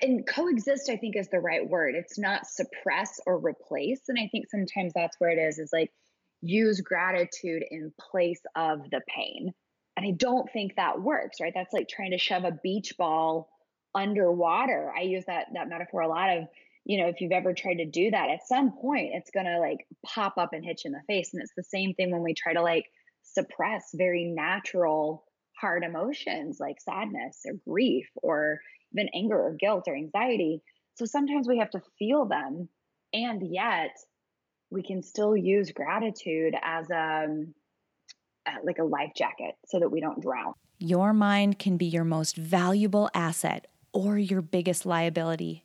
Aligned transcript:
and 0.00 0.26
coexist 0.26 0.88
i 0.88 0.96
think 0.96 1.16
is 1.16 1.28
the 1.28 1.40
right 1.40 1.68
word. 1.68 1.94
It's 1.94 2.18
not 2.18 2.46
suppress 2.46 3.20
or 3.26 3.38
replace. 3.38 4.00
And 4.08 4.18
i 4.18 4.28
think 4.28 4.46
sometimes 4.50 4.92
that's 4.94 5.18
where 5.18 5.30
it 5.30 5.40
is 5.40 5.58
is 5.58 5.70
like 5.72 5.90
use 6.40 6.80
gratitude 6.80 7.62
in 7.70 7.92
place 8.00 8.40
of 8.56 8.90
the 8.90 9.00
pain. 9.08 9.52
And 9.96 10.06
i 10.06 10.12
don't 10.12 10.50
think 10.52 10.76
that 10.76 11.00
works 11.00 11.40
right? 11.40 11.52
That's 11.54 11.72
like 11.72 11.88
trying 11.88 12.12
to 12.12 12.18
shove 12.18 12.44
a 12.44 12.58
beach 12.62 12.94
ball 12.98 13.48
underwater. 13.94 14.92
I 14.96 15.02
use 15.02 15.24
that 15.26 15.48
that 15.54 15.68
metaphor 15.68 16.02
a 16.02 16.08
lot 16.08 16.36
of 16.36 16.44
you 16.84 16.98
know 16.98 17.08
if 17.08 17.20
you've 17.20 17.32
ever 17.32 17.52
tried 17.52 17.74
to 17.74 17.84
do 17.84 18.10
that 18.10 18.30
at 18.30 18.46
some 18.46 18.72
point 18.72 19.10
it's 19.14 19.30
going 19.30 19.46
to 19.46 19.58
like 19.60 19.86
pop 20.04 20.38
up 20.38 20.52
and 20.52 20.64
hit 20.64 20.82
you 20.84 20.88
in 20.88 20.92
the 20.92 21.02
face. 21.06 21.30
And 21.32 21.42
it's 21.42 21.52
the 21.56 21.62
same 21.62 21.94
thing 21.94 22.10
when 22.10 22.22
we 22.22 22.34
try 22.34 22.54
to 22.54 22.62
like 22.62 22.86
suppress 23.22 23.90
very 23.94 24.24
natural 24.24 25.24
hard 25.62 25.84
emotions 25.84 26.58
like 26.60 26.80
sadness 26.80 27.40
or 27.46 27.54
grief 27.66 28.06
or 28.16 28.60
even 28.92 29.08
anger 29.14 29.40
or 29.40 29.56
guilt 29.58 29.84
or 29.86 29.96
anxiety. 29.96 30.60
So 30.96 31.06
sometimes 31.06 31.48
we 31.48 31.58
have 31.58 31.70
to 31.70 31.80
feel 31.98 32.26
them, 32.26 32.68
and 33.14 33.40
yet 33.42 33.96
we 34.70 34.82
can 34.82 35.02
still 35.02 35.34
use 35.34 35.70
gratitude 35.70 36.54
as 36.62 36.90
a 36.90 37.24
um, 37.24 37.54
like 38.64 38.78
a 38.78 38.84
life 38.84 39.12
jacket 39.16 39.54
so 39.66 39.78
that 39.78 39.90
we 39.90 40.00
don't 40.00 40.20
drown. 40.20 40.52
Your 40.78 41.12
mind 41.12 41.58
can 41.58 41.76
be 41.76 41.86
your 41.86 42.04
most 42.04 42.36
valuable 42.36 43.08
asset 43.14 43.68
or 43.92 44.18
your 44.18 44.42
biggest 44.42 44.84
liability, 44.84 45.64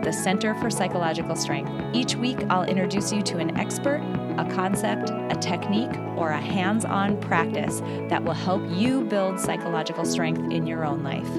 the 0.01 0.11
Center 0.11 0.55
for 0.55 0.69
Psychological 0.69 1.35
Strength. 1.35 1.71
Each 1.93 2.15
week, 2.15 2.39
I'll 2.49 2.63
introduce 2.63 3.11
you 3.11 3.21
to 3.23 3.37
an 3.37 3.57
expert 3.57 4.01
a 4.37 4.45
concept, 4.55 5.09
a 5.09 5.37
technique, 5.39 5.95
or 6.15 6.29
a 6.29 6.39
hands 6.39 6.85
on 6.85 7.19
practice 7.19 7.81
that 8.09 8.23
will 8.23 8.33
help 8.33 8.63
you 8.69 9.03
build 9.03 9.39
psychological 9.39 10.05
strength 10.05 10.51
in 10.51 10.65
your 10.65 10.85
own 10.85 11.03
life. 11.03 11.29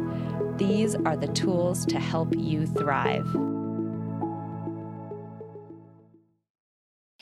These 0.59 0.95
are 0.95 1.17
the 1.17 1.29
tools 1.29 1.87
to 1.87 1.99
help 1.99 2.37
you 2.37 2.67
thrive. 2.67 3.27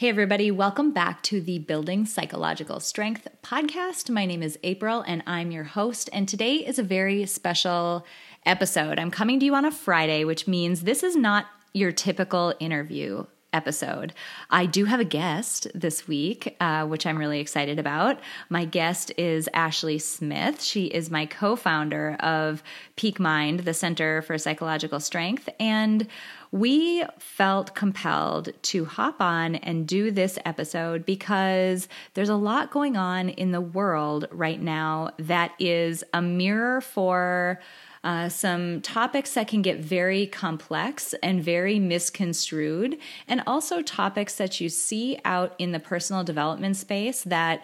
Hey, 0.01 0.09
everybody, 0.09 0.51
welcome 0.51 0.93
back 0.93 1.23
to 1.25 1.43
the 1.43 1.59
Building 1.59 2.07
Psychological 2.07 2.81
Strength 2.81 3.29
podcast. 3.43 4.09
My 4.09 4.25
name 4.25 4.43
is 4.43 4.59
April 4.63 5.05
and 5.07 5.23
I'm 5.27 5.51
your 5.51 5.65
host. 5.65 6.09
And 6.11 6.27
today 6.27 6.55
is 6.55 6.79
a 6.79 6.83
very 6.83 7.27
special 7.27 8.07
episode. 8.47 8.99
I'm 8.99 9.11
coming 9.11 9.39
to 9.41 9.47
you 9.47 9.55
on 9.55 9.65
a 9.65 9.71
Friday, 9.71 10.25
which 10.25 10.49
means 10.49 10.83
this 10.83 11.03
is 11.03 11.17
not 11.17 11.47
your 11.73 11.93
typical 11.93 12.55
interview 12.59 13.27
episode. 13.53 14.13
I 14.51 14.67
do 14.67 14.85
have 14.85 15.01
a 15.01 15.05
guest 15.05 15.67
this 15.75 16.07
week, 16.07 16.57
uh, 16.61 16.87
which 16.87 17.07
I'm 17.07 17.19
really 17.19 17.41
excited 17.41 17.79
about. 17.79 18.21
My 18.49 18.65
guest 18.65 19.13
is 19.17 19.49
Ashley 19.53 19.99
Smith. 19.99 20.63
She 20.63 20.87
is 20.87 21.11
my 21.11 21.27
co 21.27 21.57
founder 21.57 22.17
of 22.21 22.63
Peak 22.97 23.19
Mind, 23.19 23.61
the 23.61 23.75
Center 23.75 24.23
for 24.23 24.39
Psychological 24.39 25.01
Strength. 25.01 25.49
And 25.59 26.07
we 26.53 27.05
felt 27.19 27.75
compelled 27.75 28.51
to 28.63 28.85
hop 28.85 29.21
on 29.21 29.57
and 29.57 29.87
do 29.87 30.11
this 30.11 30.39
episode 30.45 31.07
because 31.07 31.89
there's 32.15 32.29
a 32.29 32.37
lot 32.37 32.71
going 32.71 32.97
on 32.97 33.29
in 33.29 33.53
the 33.53 33.61
world 33.61 34.27
right 34.31 34.61
now 34.61 35.11
that 35.19 35.53
is 35.59 36.03
a 36.13 36.21
mirror 36.21 36.81
for 36.81 37.61
uh, 38.03 38.29
some 38.29 38.81
topics 38.81 39.35
that 39.35 39.49
can 39.49 39.63
get 39.63 39.79
very 39.79 40.27
complex 40.27 41.15
and 41.23 41.43
very 41.43 41.79
misconstrued, 41.79 42.97
and 43.29 43.43
also 43.47 43.83
topics 43.83 44.37
that 44.37 44.61
you 44.61 44.69
see 44.69 45.19
out 45.25 45.55
in 45.59 45.73
the 45.73 45.81
personal 45.81 46.25
development 46.25 46.77
space 46.77 47.23
that 47.25 47.63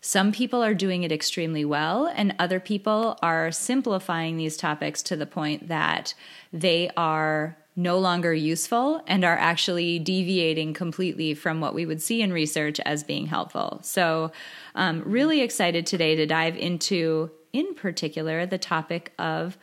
some 0.00 0.30
people 0.30 0.62
are 0.62 0.74
doing 0.74 1.02
it 1.02 1.10
extremely 1.10 1.64
well, 1.64 2.06
and 2.14 2.34
other 2.38 2.60
people 2.60 3.18
are 3.22 3.50
simplifying 3.50 4.36
these 4.36 4.56
topics 4.56 5.02
to 5.02 5.16
the 5.16 5.26
point 5.26 5.68
that 5.68 6.14
they 6.52 6.90
are 6.96 7.56
no 7.74 7.98
longer 7.98 8.34
useful 8.34 9.00
and 9.06 9.24
are 9.24 9.38
actually 9.38 9.98
deviating 10.00 10.74
completely 10.74 11.32
from 11.32 11.60
what 11.60 11.74
we 11.74 11.86
would 11.86 12.02
see 12.02 12.20
in 12.20 12.32
research 12.32 12.80
as 12.80 13.04
being 13.04 13.26
helpful. 13.26 13.78
So, 13.82 14.32
um, 14.74 15.02
really 15.04 15.40
excited 15.40 15.86
today 15.86 16.16
to 16.16 16.26
dive 16.26 16.56
into, 16.56 17.30
in 17.52 17.74
particular, 17.74 18.46
the 18.46 18.58
topic 18.58 19.12
of 19.18 19.56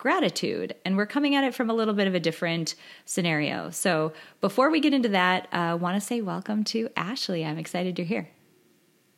gratitude. 0.00 0.74
And 0.84 0.96
we're 0.96 1.06
coming 1.06 1.34
at 1.34 1.44
it 1.44 1.54
from 1.54 1.68
a 1.68 1.74
little 1.74 1.92
bit 1.92 2.06
of 2.06 2.14
a 2.14 2.20
different 2.20 2.74
scenario. 3.04 3.68
So 3.68 4.14
before 4.40 4.70
we 4.70 4.80
get 4.80 4.94
into 4.94 5.10
that, 5.10 5.46
I 5.52 5.68
uh, 5.68 5.76
want 5.76 6.00
to 6.00 6.00
say 6.00 6.22
welcome 6.22 6.64
to 6.64 6.88
Ashley. 6.96 7.44
I'm 7.44 7.58
excited 7.58 7.98
you're 7.98 8.06
here. 8.06 8.28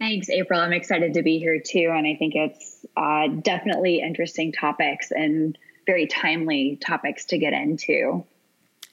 Thanks, 0.01 0.29
April. 0.29 0.61
I'm 0.61 0.73
excited 0.73 1.15
to 1.15 1.23
be 1.23 1.39
here 1.39 1.61
too. 1.65 1.93
And 1.95 2.05
I 2.05 2.17
think 2.17 2.35
it's 2.35 2.85
uh, 2.97 3.29
definitely 3.29 4.01
interesting 4.01 4.51
topics 4.51 5.13
and 5.13 5.57
very 5.87 6.09
timely 6.09 6.81
topics 6.85 7.27
to 7.27 7.39
get 7.39 7.53
into. 7.53 8.25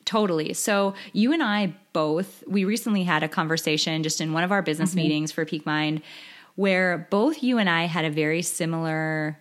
Totally. 0.06 0.54
So 0.54 0.94
you 1.12 1.34
and 1.34 1.42
I 1.42 1.74
both, 1.94 2.44
we 2.48 2.66
recently 2.66 3.04
had 3.04 3.24
a 3.24 3.28
conversation 3.28 4.04
just 4.04 4.22
in 4.22 4.32
one 4.32 4.44
of 4.44 4.52
our 4.52 4.62
business 4.62 4.92
mm-hmm. 4.92 5.00
meetings 5.00 5.32
for 5.32 5.44
Peak 5.44 5.66
Mind 5.66 6.04
where 6.56 7.08
both 7.10 7.42
you 7.42 7.58
and 7.58 7.70
I 7.70 7.86
had 7.86 8.06
a 8.06 8.12
very 8.12 8.42
similar 8.42 9.40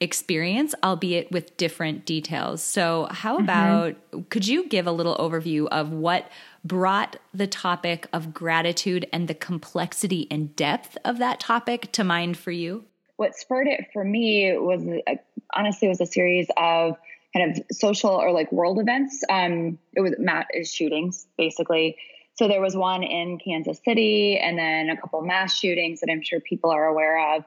experience, 0.00 0.74
albeit 0.82 1.30
with 1.30 1.56
different 1.56 2.06
details. 2.06 2.62
So, 2.62 3.06
how 3.10 3.34
mm-hmm. 3.34 3.44
about 3.44 3.92
mm-hmm. 3.94 4.22
could 4.30 4.46
you 4.46 4.66
give 4.66 4.86
a 4.86 4.92
little 4.92 5.16
overview 5.16 5.68
of 5.68 5.92
what 5.92 6.30
brought 6.64 7.16
the 7.32 7.46
topic 7.46 8.06
of 8.12 8.34
gratitude 8.34 9.06
and 9.12 9.28
the 9.28 9.34
complexity 9.34 10.26
and 10.30 10.54
depth 10.56 10.96
of 11.04 11.18
that 11.18 11.40
topic 11.40 11.92
to 11.92 12.04
mind 12.04 12.36
for 12.36 12.50
you? 12.50 12.84
What 13.16 13.34
spurred 13.34 13.66
it 13.66 13.86
for 13.92 14.04
me 14.04 14.56
was 14.56 14.82
uh, 15.06 15.14
honestly 15.54 15.88
was 15.88 16.00
a 16.00 16.06
series 16.06 16.48
of 16.56 16.96
kind 17.36 17.50
of 17.50 17.64
social 17.70 18.10
or 18.10 18.32
like 18.32 18.50
world 18.50 18.78
events. 18.78 19.22
Um, 19.30 19.78
it 19.94 20.00
was 20.00 20.14
mass 20.18 20.46
shootings 20.64 21.26
basically. 21.36 21.96
So 22.34 22.48
there 22.48 22.62
was 22.62 22.74
one 22.74 23.02
in 23.02 23.38
Kansas 23.38 23.80
City, 23.84 24.38
and 24.38 24.56
then 24.56 24.88
a 24.88 24.96
couple 24.96 25.20
mass 25.20 25.58
shootings 25.58 26.00
that 26.00 26.08
I'm 26.10 26.22
sure 26.22 26.40
people 26.40 26.70
are 26.70 26.86
aware 26.86 27.36
of. 27.36 27.44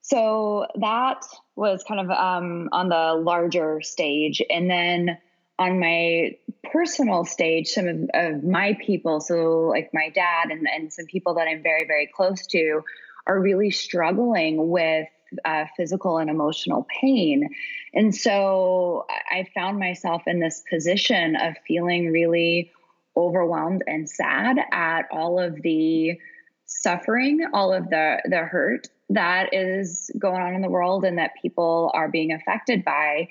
So 0.00 0.66
that 0.80 1.22
was 1.56 1.84
kind 1.86 2.00
of 2.00 2.10
um, 2.10 2.68
on 2.72 2.88
the 2.88 3.20
larger 3.22 3.80
stage. 3.82 4.42
And 4.50 4.70
then 4.70 5.18
on 5.58 5.78
my 5.78 6.36
personal 6.72 7.24
stage, 7.24 7.68
some 7.68 7.88
of, 7.88 8.10
of, 8.14 8.44
my 8.44 8.78
people, 8.80 9.20
so 9.20 9.68
like 9.68 9.90
my 9.92 10.08
dad 10.08 10.50
and, 10.50 10.66
and 10.66 10.92
some 10.92 11.06
people 11.06 11.34
that 11.34 11.46
I'm 11.46 11.62
very, 11.62 11.86
very 11.86 12.08
close 12.12 12.46
to, 12.48 12.82
are 13.26 13.38
really 13.38 13.70
struggling 13.70 14.70
with 14.70 15.06
uh, 15.44 15.66
physical 15.76 16.18
and 16.18 16.30
emotional 16.30 16.86
pain. 17.00 17.48
And 17.94 18.14
so 18.14 19.06
I 19.30 19.46
found 19.54 19.78
myself 19.78 20.22
in 20.26 20.40
this 20.40 20.62
position 20.68 21.36
of 21.36 21.54
feeling 21.66 22.10
really 22.10 22.72
overwhelmed 23.16 23.84
and 23.86 24.08
sad 24.08 24.56
at 24.72 25.02
all 25.10 25.38
of 25.38 25.60
the 25.62 26.18
suffering, 26.64 27.46
all 27.52 27.72
of 27.72 27.90
the 27.90 28.22
the 28.24 28.38
hurt 28.38 28.88
that 29.14 29.52
is 29.52 30.10
going 30.18 30.40
on 30.40 30.54
in 30.54 30.62
the 30.62 30.70
world 30.70 31.04
and 31.04 31.18
that 31.18 31.32
people 31.40 31.90
are 31.94 32.08
being 32.08 32.32
affected 32.32 32.84
by. 32.84 33.28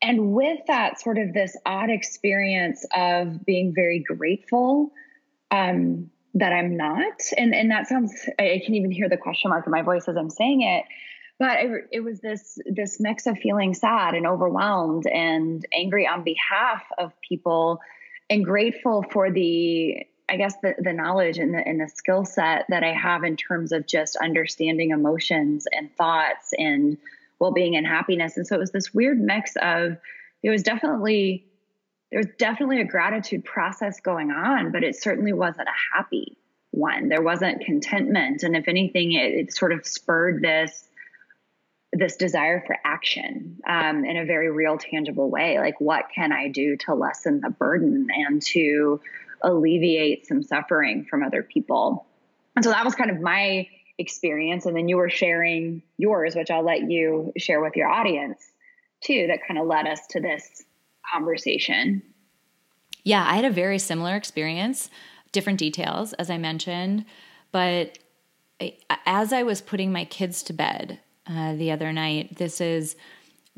And 0.00 0.32
with 0.32 0.60
that, 0.68 1.00
sort 1.00 1.18
of 1.18 1.32
this 1.32 1.56
odd 1.66 1.90
experience 1.90 2.86
of 2.94 3.44
being 3.44 3.74
very 3.74 3.98
grateful 3.98 4.92
um, 5.50 6.10
that 6.34 6.52
I'm 6.52 6.76
not. 6.76 7.20
And, 7.36 7.54
and 7.54 7.70
that 7.70 7.88
sounds, 7.88 8.14
I 8.38 8.62
can 8.64 8.74
even 8.74 8.90
hear 8.90 9.08
the 9.08 9.16
question 9.16 9.50
mark 9.50 9.66
in 9.66 9.72
my 9.72 9.82
voice 9.82 10.08
as 10.08 10.16
I'm 10.16 10.30
saying 10.30 10.62
it. 10.62 10.84
But 11.38 11.58
it, 11.60 11.88
it 11.92 12.00
was 12.00 12.20
this 12.20 12.58
this 12.66 12.98
mix 12.98 13.26
of 13.28 13.38
feeling 13.38 13.72
sad 13.72 14.14
and 14.14 14.26
overwhelmed 14.26 15.06
and 15.06 15.64
angry 15.72 16.04
on 16.04 16.24
behalf 16.24 16.82
of 16.98 17.12
people 17.20 17.78
and 18.28 18.44
grateful 18.44 19.04
for 19.12 19.30
the 19.30 20.04
I 20.28 20.36
guess 20.36 20.54
the, 20.62 20.74
the 20.78 20.92
knowledge 20.92 21.38
and 21.38 21.54
the, 21.54 21.66
and 21.66 21.80
the 21.80 21.88
skill 21.88 22.24
set 22.24 22.66
that 22.68 22.84
I 22.84 22.92
have 22.92 23.24
in 23.24 23.36
terms 23.36 23.72
of 23.72 23.86
just 23.86 24.16
understanding 24.16 24.90
emotions 24.90 25.66
and 25.72 25.94
thoughts 25.96 26.52
and 26.56 26.98
well-being 27.38 27.76
and 27.76 27.86
happiness. 27.86 28.36
And 28.36 28.46
so 28.46 28.56
it 28.56 28.60
was 28.60 28.72
this 28.72 28.92
weird 28.92 29.20
mix 29.20 29.54
of 29.62 29.96
it 30.42 30.50
was 30.50 30.62
definitely 30.62 31.44
there 32.10 32.20
was 32.20 32.28
definitely 32.38 32.80
a 32.80 32.84
gratitude 32.84 33.44
process 33.44 34.00
going 34.00 34.30
on, 34.30 34.72
but 34.72 34.82
it 34.82 34.96
certainly 34.96 35.32
wasn't 35.32 35.68
a 35.68 35.96
happy 35.96 36.38
one. 36.70 37.08
There 37.08 37.22
wasn't 37.22 37.64
contentment. 37.64 38.42
And 38.42 38.56
if 38.56 38.66
anything, 38.66 39.12
it, 39.12 39.32
it 39.32 39.52
sort 39.52 39.72
of 39.72 39.86
spurred 39.86 40.42
this 40.42 40.84
this 41.92 42.16
desire 42.16 42.62
for 42.66 42.76
action 42.84 43.58
um, 43.66 44.04
in 44.04 44.18
a 44.18 44.24
very 44.26 44.50
real, 44.50 44.76
tangible 44.76 45.30
way. 45.30 45.58
Like, 45.58 45.80
what 45.80 46.04
can 46.14 46.32
I 46.32 46.48
do 46.48 46.76
to 46.84 46.94
lessen 46.94 47.40
the 47.40 47.48
burden 47.48 48.08
and 48.14 48.42
to 48.42 49.00
alleviate 49.42 50.26
some 50.26 50.42
suffering 50.42 51.06
from 51.08 51.22
other 51.22 51.42
people? 51.42 52.06
And 52.56 52.64
so 52.64 52.70
that 52.70 52.84
was 52.84 52.94
kind 52.94 53.10
of 53.10 53.20
my 53.20 53.68
experience. 53.98 54.66
And 54.66 54.76
then 54.76 54.88
you 54.88 54.96
were 54.96 55.10
sharing 55.10 55.82
yours, 55.96 56.34
which 56.34 56.50
I'll 56.50 56.64
let 56.64 56.90
you 56.90 57.32
share 57.36 57.60
with 57.60 57.76
your 57.76 57.88
audience 57.88 58.42
too, 59.00 59.26
that 59.28 59.40
kind 59.46 59.58
of 59.58 59.66
led 59.66 59.86
us 59.86 60.00
to 60.10 60.20
this 60.20 60.64
conversation. 61.12 62.02
Yeah, 63.04 63.24
I 63.26 63.36
had 63.36 63.44
a 63.44 63.50
very 63.50 63.78
similar 63.78 64.16
experience, 64.16 64.90
different 65.32 65.58
details, 65.58 66.12
as 66.14 66.30
I 66.30 66.38
mentioned. 66.38 67.04
But 67.52 67.98
as 69.06 69.32
I 69.32 69.42
was 69.42 69.60
putting 69.60 69.92
my 69.92 70.04
kids 70.04 70.42
to 70.44 70.52
bed 70.52 70.98
uh, 71.26 71.54
the 71.54 71.70
other 71.70 71.92
night, 71.92 72.36
this 72.38 72.60
is 72.60 72.96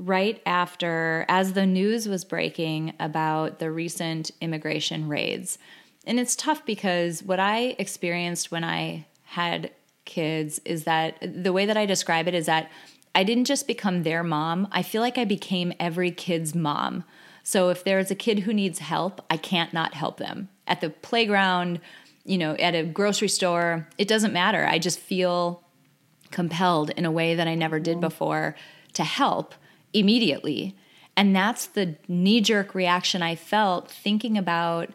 right 0.00 0.40
after, 0.46 1.26
as 1.28 1.52
the 1.52 1.66
news 1.66 2.08
was 2.08 2.24
breaking 2.24 2.94
about 2.98 3.58
the 3.58 3.70
recent 3.70 4.30
immigration 4.40 5.08
raids. 5.08 5.58
And 6.06 6.18
it's 6.18 6.34
tough 6.34 6.64
because 6.64 7.22
what 7.22 7.38
I 7.38 7.76
experienced 7.78 8.50
when 8.50 8.64
I 8.64 9.06
had 9.24 9.70
kids 10.06 10.58
is 10.64 10.84
that 10.84 11.18
the 11.20 11.52
way 11.52 11.66
that 11.66 11.76
I 11.76 11.84
describe 11.84 12.26
it 12.26 12.34
is 12.34 12.46
that 12.46 12.70
I 13.14 13.24
didn't 13.24 13.44
just 13.44 13.66
become 13.66 14.02
their 14.02 14.22
mom, 14.22 14.68
I 14.72 14.82
feel 14.82 15.02
like 15.02 15.18
I 15.18 15.24
became 15.24 15.72
every 15.78 16.10
kid's 16.10 16.54
mom. 16.54 17.04
So 17.42 17.68
if 17.68 17.84
there's 17.84 18.10
a 18.10 18.14
kid 18.14 18.40
who 18.40 18.54
needs 18.54 18.78
help, 18.78 19.24
I 19.28 19.36
can't 19.36 19.72
not 19.72 19.94
help 19.94 20.16
them. 20.16 20.48
At 20.66 20.80
the 20.80 20.90
playground, 20.90 21.80
you 22.24 22.38
know, 22.38 22.54
at 22.54 22.74
a 22.74 22.84
grocery 22.84 23.28
store, 23.28 23.88
it 23.98 24.08
doesn't 24.08 24.32
matter. 24.32 24.66
I 24.66 24.78
just 24.78 24.98
feel 24.98 25.62
compelled 26.30 26.90
in 26.90 27.04
a 27.04 27.10
way 27.10 27.34
that 27.34 27.48
I 27.48 27.54
never 27.54 27.78
did 27.80 27.94
mm-hmm. 27.94 28.02
before 28.02 28.56
to 28.94 29.04
help 29.04 29.54
immediately. 29.92 30.76
And 31.16 31.34
that's 31.34 31.66
the 31.66 31.96
knee 32.08 32.40
jerk 32.40 32.74
reaction 32.74 33.22
I 33.22 33.34
felt 33.34 33.90
thinking 33.90 34.38
about 34.38 34.90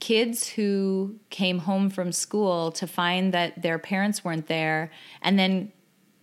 kids 0.00 0.48
who 0.48 1.16
came 1.30 1.60
home 1.60 1.88
from 1.88 2.12
school 2.12 2.70
to 2.72 2.86
find 2.86 3.32
that 3.32 3.62
their 3.62 3.78
parents 3.78 4.24
weren't 4.24 4.48
there 4.48 4.90
and 5.22 5.38
then, 5.38 5.72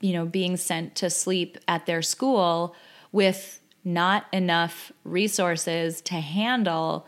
you 0.02 0.14
know, 0.14 0.26
being 0.26 0.58
sent 0.58 0.96
to 0.96 1.10
sleep 1.10 1.58
at 1.68 1.86
their 1.86 2.02
school 2.02 2.76
with 3.12 3.60
not 3.84 4.26
enough 4.32 4.92
resources 5.04 6.02
to 6.02 6.16
handle 6.16 7.08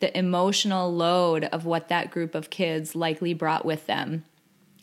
the 0.00 0.16
emotional 0.18 0.92
load 0.92 1.44
of 1.44 1.64
what 1.64 1.88
that 1.88 2.10
group 2.10 2.34
of 2.34 2.50
kids 2.50 2.94
likely 2.94 3.32
brought 3.32 3.64
with 3.64 3.86
them 3.86 4.24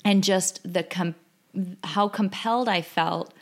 and 0.05 0.23
just 0.23 0.73
the 0.73 0.81
com- 0.81 1.15
how 1.83 2.07
compelled 2.07 2.69
I 2.69 2.81
felt 2.81 3.33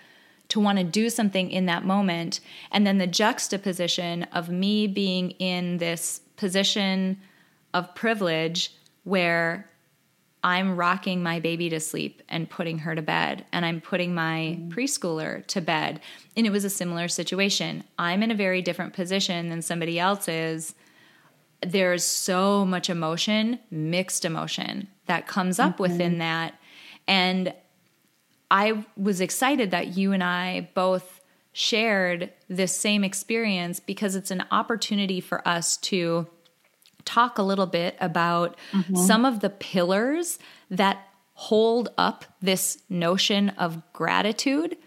to 0.50 0.60
want 0.60 0.78
to 0.78 0.84
do 0.84 1.10
something 1.10 1.52
in 1.52 1.66
that 1.66 1.86
moment 1.86 2.40
and 2.72 2.88
then 2.88 2.98
the 2.98 3.08
juxtaposition 3.08 4.24
of 4.34 4.50
me 4.50 4.88
being 4.88 5.32
in 5.32 5.78
this 5.78 6.22
position 6.36 7.18
of 7.74 7.94
privilege 7.96 8.74
where 9.04 9.70
I'm 10.44 10.78
rocking 10.78 11.24
my 11.24 11.40
baby 11.40 11.70
to 11.70 11.80
sleep 11.80 12.22
and 12.30 12.50
putting 12.50 12.80
her 12.80 12.96
to 12.96 13.02
bed, 13.02 13.46
and 13.52 13.66
I'm 13.66 13.82
putting 13.82 14.14
my 14.14 14.58
mm. 14.60 14.70
preschooler 14.70 15.46
to 15.48 15.62
bed. 15.62 16.00
And 16.38 16.46
it 16.46 16.52
was 16.52 16.64
a 16.64 16.70
similar 16.70 17.08
situation. 17.08 17.84
I'm 17.98 18.24
in 18.24 18.32
a 18.32 18.36
very 18.36 18.62
different 18.62 18.94
position 18.94 19.50
than 19.50 19.62
somebody 19.62 20.00
else 20.00 20.28
is. 20.28 20.76
There's 21.62 22.04
so 22.04 22.66
much 22.66 22.90
emotion, 22.90 23.60
mixed 23.72 24.26
emotion, 24.26 24.88
that 25.08 25.28
comes 25.28 25.60
up 25.60 25.74
mm-hmm. 25.74 25.84
within 25.84 26.18
that. 26.20 26.54
And 27.08 27.54
I 28.50 28.86
was 28.96 29.22
excited 29.22 29.72
that 29.72 29.98
you 29.98 30.14
and 30.14 30.24
I 30.24 30.70
both 30.74 31.22
shared 31.54 32.32
this 32.48 32.76
same 32.76 33.04
experience 33.04 33.80
because 33.80 34.16
it's 34.16 34.32
an 34.32 34.46
opportunity 34.52 35.20
for 35.20 35.46
us 35.48 35.78
to 35.78 36.28
talk 37.04 37.38
a 37.38 37.44
little 37.44 37.66
bit 37.66 37.96
about 38.00 38.56
mm-hmm. 38.72 38.96
some 38.96 39.26
of 39.26 39.40
the 39.40 39.50
pillars 39.50 40.38
that 40.70 41.08
hold 41.34 41.90
up 41.98 42.26
this 42.42 42.82
notion 42.90 43.50
of 43.52 43.82
gratitude 43.94 44.78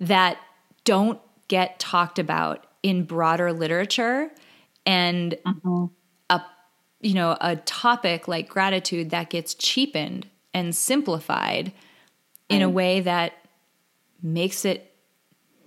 that 0.00 0.38
don't 0.84 1.20
get 1.48 1.78
talked 1.78 2.18
about 2.18 2.66
in 2.82 3.04
broader 3.04 3.52
literature 3.52 4.30
and 4.86 5.36
mm-hmm. 5.46 5.84
a 6.30 6.42
you 7.00 7.14
know 7.14 7.36
a 7.40 7.56
topic 7.56 8.26
like 8.26 8.48
gratitude 8.48 9.10
that 9.10 9.30
gets 9.30 9.54
cheapened 9.54 10.28
and 10.54 10.74
simplified. 10.74 11.72
In 12.52 12.62
a 12.62 12.70
way 12.70 13.00
that 13.00 13.34
makes 14.22 14.64
it 14.64 14.94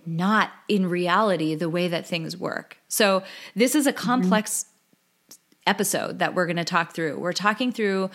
not 0.06 0.50
in 0.68 0.86
reality 0.86 1.54
the 1.54 1.68
way 1.68 1.88
that 1.88 2.06
things 2.06 2.36
work. 2.36 2.78
So 2.88 3.22
this 3.54 3.74
is 3.74 3.86
a 3.86 3.92
mm-hmm. 3.92 4.06
complex 4.06 4.66
episode 5.66 6.20
that 6.20 6.34
we're 6.34 6.46
going 6.46 6.56
to 6.56 6.64
talk 6.64 6.94
through. 6.94 7.18
We're 7.18 7.32
talking 7.32 7.72
through 7.72 8.10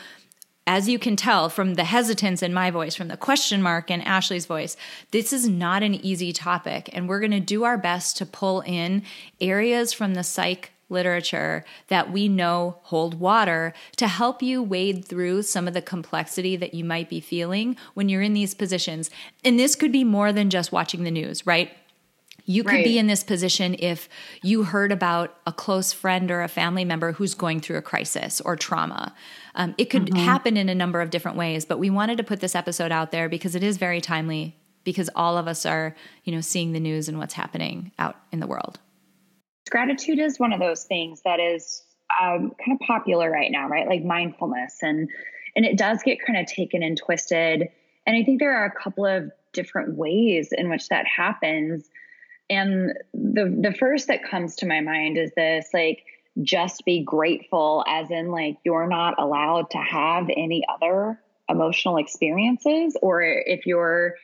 as 0.68 0.88
you 0.88 1.00
can 1.00 1.15
tell 1.15 1.50
from 1.50 1.73
the 1.73 1.83
hesitance 1.83 2.44
in 2.44 2.53
my 2.53 2.69
voice, 2.69 2.95
from 2.95 3.07
the 3.07 3.18
question 3.18 3.62
mark 3.62 3.89
in 3.89 4.00
Ashley's 4.01 4.45
voice, 4.45 4.77
this 5.09 5.33
is 5.33 5.50
not 5.50 5.81
an 5.81 5.95
easy 5.95 6.31
topic. 6.31 6.89
And 6.94 7.09
we're 7.09 7.19
going 7.19 7.31
to 7.31 7.39
do 7.39 7.63
our 7.63 7.77
best 7.77 8.15
to 8.17 8.25
pull 8.25 8.62
in 8.62 9.03
areas 9.41 9.91
from 9.91 10.13
the 10.13 10.24
psych 10.24 10.71
literature 10.91 11.63
that 11.88 12.11
we 12.11 12.27
know 12.27 12.77
hold 12.83 13.19
water 13.19 13.73
to 13.97 14.07
help 14.07 14.41
you 14.41 14.61
wade 14.61 15.05
through 15.05 15.43
some 15.43 15.67
of 15.67 15.73
the 15.73 15.81
complexity 15.81 16.55
that 16.55 16.73
you 16.73 16.83
might 16.83 17.09
be 17.09 17.19
feeling 17.19 17.75
when 17.93 18.09
you're 18.09 18.21
in 18.21 18.33
these 18.33 18.53
positions. 18.53 19.09
And 19.43 19.59
this 19.59 19.75
could 19.75 19.91
be 19.91 20.03
more 20.03 20.31
than 20.31 20.49
just 20.49 20.71
watching 20.71 21.03
the 21.03 21.11
news, 21.11 21.47
right? 21.47 21.71
You 22.45 22.63
could 22.63 22.73
right. 22.73 22.85
be 22.85 22.97
in 22.97 23.07
this 23.07 23.23
position 23.23 23.75
if 23.79 24.09
you 24.41 24.63
heard 24.63 24.91
about 24.91 25.38
a 25.45 25.53
close 25.53 25.93
friend 25.93 26.29
or 26.31 26.41
a 26.41 26.47
family 26.47 26.83
member 26.83 27.13
who's 27.13 27.33
going 27.33 27.61
through 27.61 27.77
a 27.77 27.81
crisis 27.81 28.41
or 28.41 28.55
trauma. 28.55 29.13
Um, 29.55 29.75
it 29.77 29.85
could 29.85 30.07
mm-hmm. 30.07 30.25
happen 30.25 30.57
in 30.57 30.69
a 30.69 30.75
number 30.75 31.01
of 31.01 31.09
different 31.09 31.38
ways, 31.38 31.65
but 31.65 31.79
we 31.79 31.89
wanted 31.89 32.17
to 32.17 32.23
put 32.23 32.39
this 32.39 32.55
episode 32.55 32.91
out 32.91 33.11
there 33.11 33.29
because 33.29 33.55
it 33.55 33.63
is 33.63 33.77
very 33.77 34.01
timely 34.01 34.55
because 34.83 35.09
all 35.15 35.38
of 35.38 35.47
us 35.47 35.65
are, 35.65 35.95
you 36.23 36.33
know, 36.33 36.41
seeing 36.41 36.73
the 36.73 36.79
news 36.79 37.07
and 37.07 37.19
what's 37.19 37.35
happening 37.35 37.91
out 37.99 38.15
in 38.31 38.39
the 38.39 38.47
world. 38.47 38.79
Gratitude 39.71 40.19
is 40.19 40.39
one 40.39 40.53
of 40.53 40.59
those 40.59 40.83
things 40.83 41.21
that 41.25 41.39
is 41.39 41.83
um, 42.21 42.51
kind 42.63 42.79
of 42.79 42.85
popular 42.85 43.31
right 43.31 43.51
now, 43.51 43.68
right? 43.68 43.88
Like 43.88 44.03
mindfulness, 44.03 44.77
and 44.81 45.09
and 45.56 45.65
it 45.65 45.77
does 45.77 46.03
get 46.03 46.19
kind 46.25 46.38
of 46.38 46.45
taken 46.45 46.83
and 46.83 46.97
twisted. 46.97 47.69
And 48.06 48.15
I 48.15 48.23
think 48.23 48.39
there 48.39 48.56
are 48.56 48.65
a 48.65 48.71
couple 48.71 49.06
of 49.06 49.31
different 49.53 49.95
ways 49.95 50.50
in 50.51 50.69
which 50.69 50.88
that 50.89 51.06
happens 51.07 51.89
and 52.51 52.94
the 53.13 53.45
the 53.62 53.73
first 53.79 54.07
that 54.07 54.23
comes 54.29 54.57
to 54.57 54.68
my 54.68 54.81
mind 54.81 55.18
is 55.18 55.31
this 55.35 55.69
like 55.74 56.03
just 56.41 56.83
be 56.85 57.03
grateful 57.03 57.84
as 57.88 58.12
in 58.12 58.29
like 58.29 58.57
you're 58.63 58.88
not 58.88 59.15
allowed 59.17 59.69
to 59.72 59.77
have 59.77 60.29
any 60.29 60.63
other 60.69 61.19
emotional 61.50 61.98
experiences 61.98 62.98
or 63.01 63.24
if 63.24 63.65
you're 63.65 64.15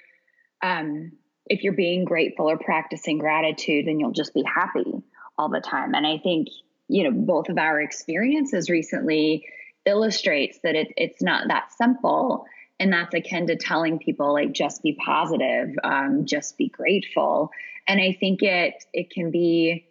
um 0.61 1.11
if 1.45 1.63
you're 1.63 1.73
being 1.73 2.03
grateful 2.03 2.49
or 2.49 2.57
practicing 2.57 3.17
gratitude 3.17 3.87
then 3.87 3.99
you'll 3.99 4.11
just 4.11 4.33
be 4.33 4.43
happy 4.43 5.01
all 5.37 5.49
the 5.49 5.61
time. 5.61 5.93
And 5.95 6.05
i 6.05 6.17
think 6.17 6.47
you 6.87 7.03
know 7.03 7.11
both 7.11 7.49
of 7.49 7.57
our 7.57 7.81
experiences 7.81 8.69
recently 8.69 9.45
illustrates 9.85 10.59
that 10.63 10.75
it, 10.75 10.93
it's 10.97 11.21
not 11.21 11.47
that 11.47 11.71
simple 11.71 12.45
and 12.79 12.93
that's 12.93 13.13
akin 13.13 13.47
to 13.47 13.55
telling 13.55 13.99
people 13.99 14.33
like 14.33 14.51
just 14.51 14.83
be 14.83 14.93
positive 14.93 15.69
um, 15.83 16.25
just 16.25 16.57
be 16.57 16.69
grateful. 16.69 17.51
And 17.87 17.99
i 18.01 18.13
think 18.19 18.43
it 18.43 18.83
it 18.93 19.09
can 19.09 19.31
be 19.31 19.85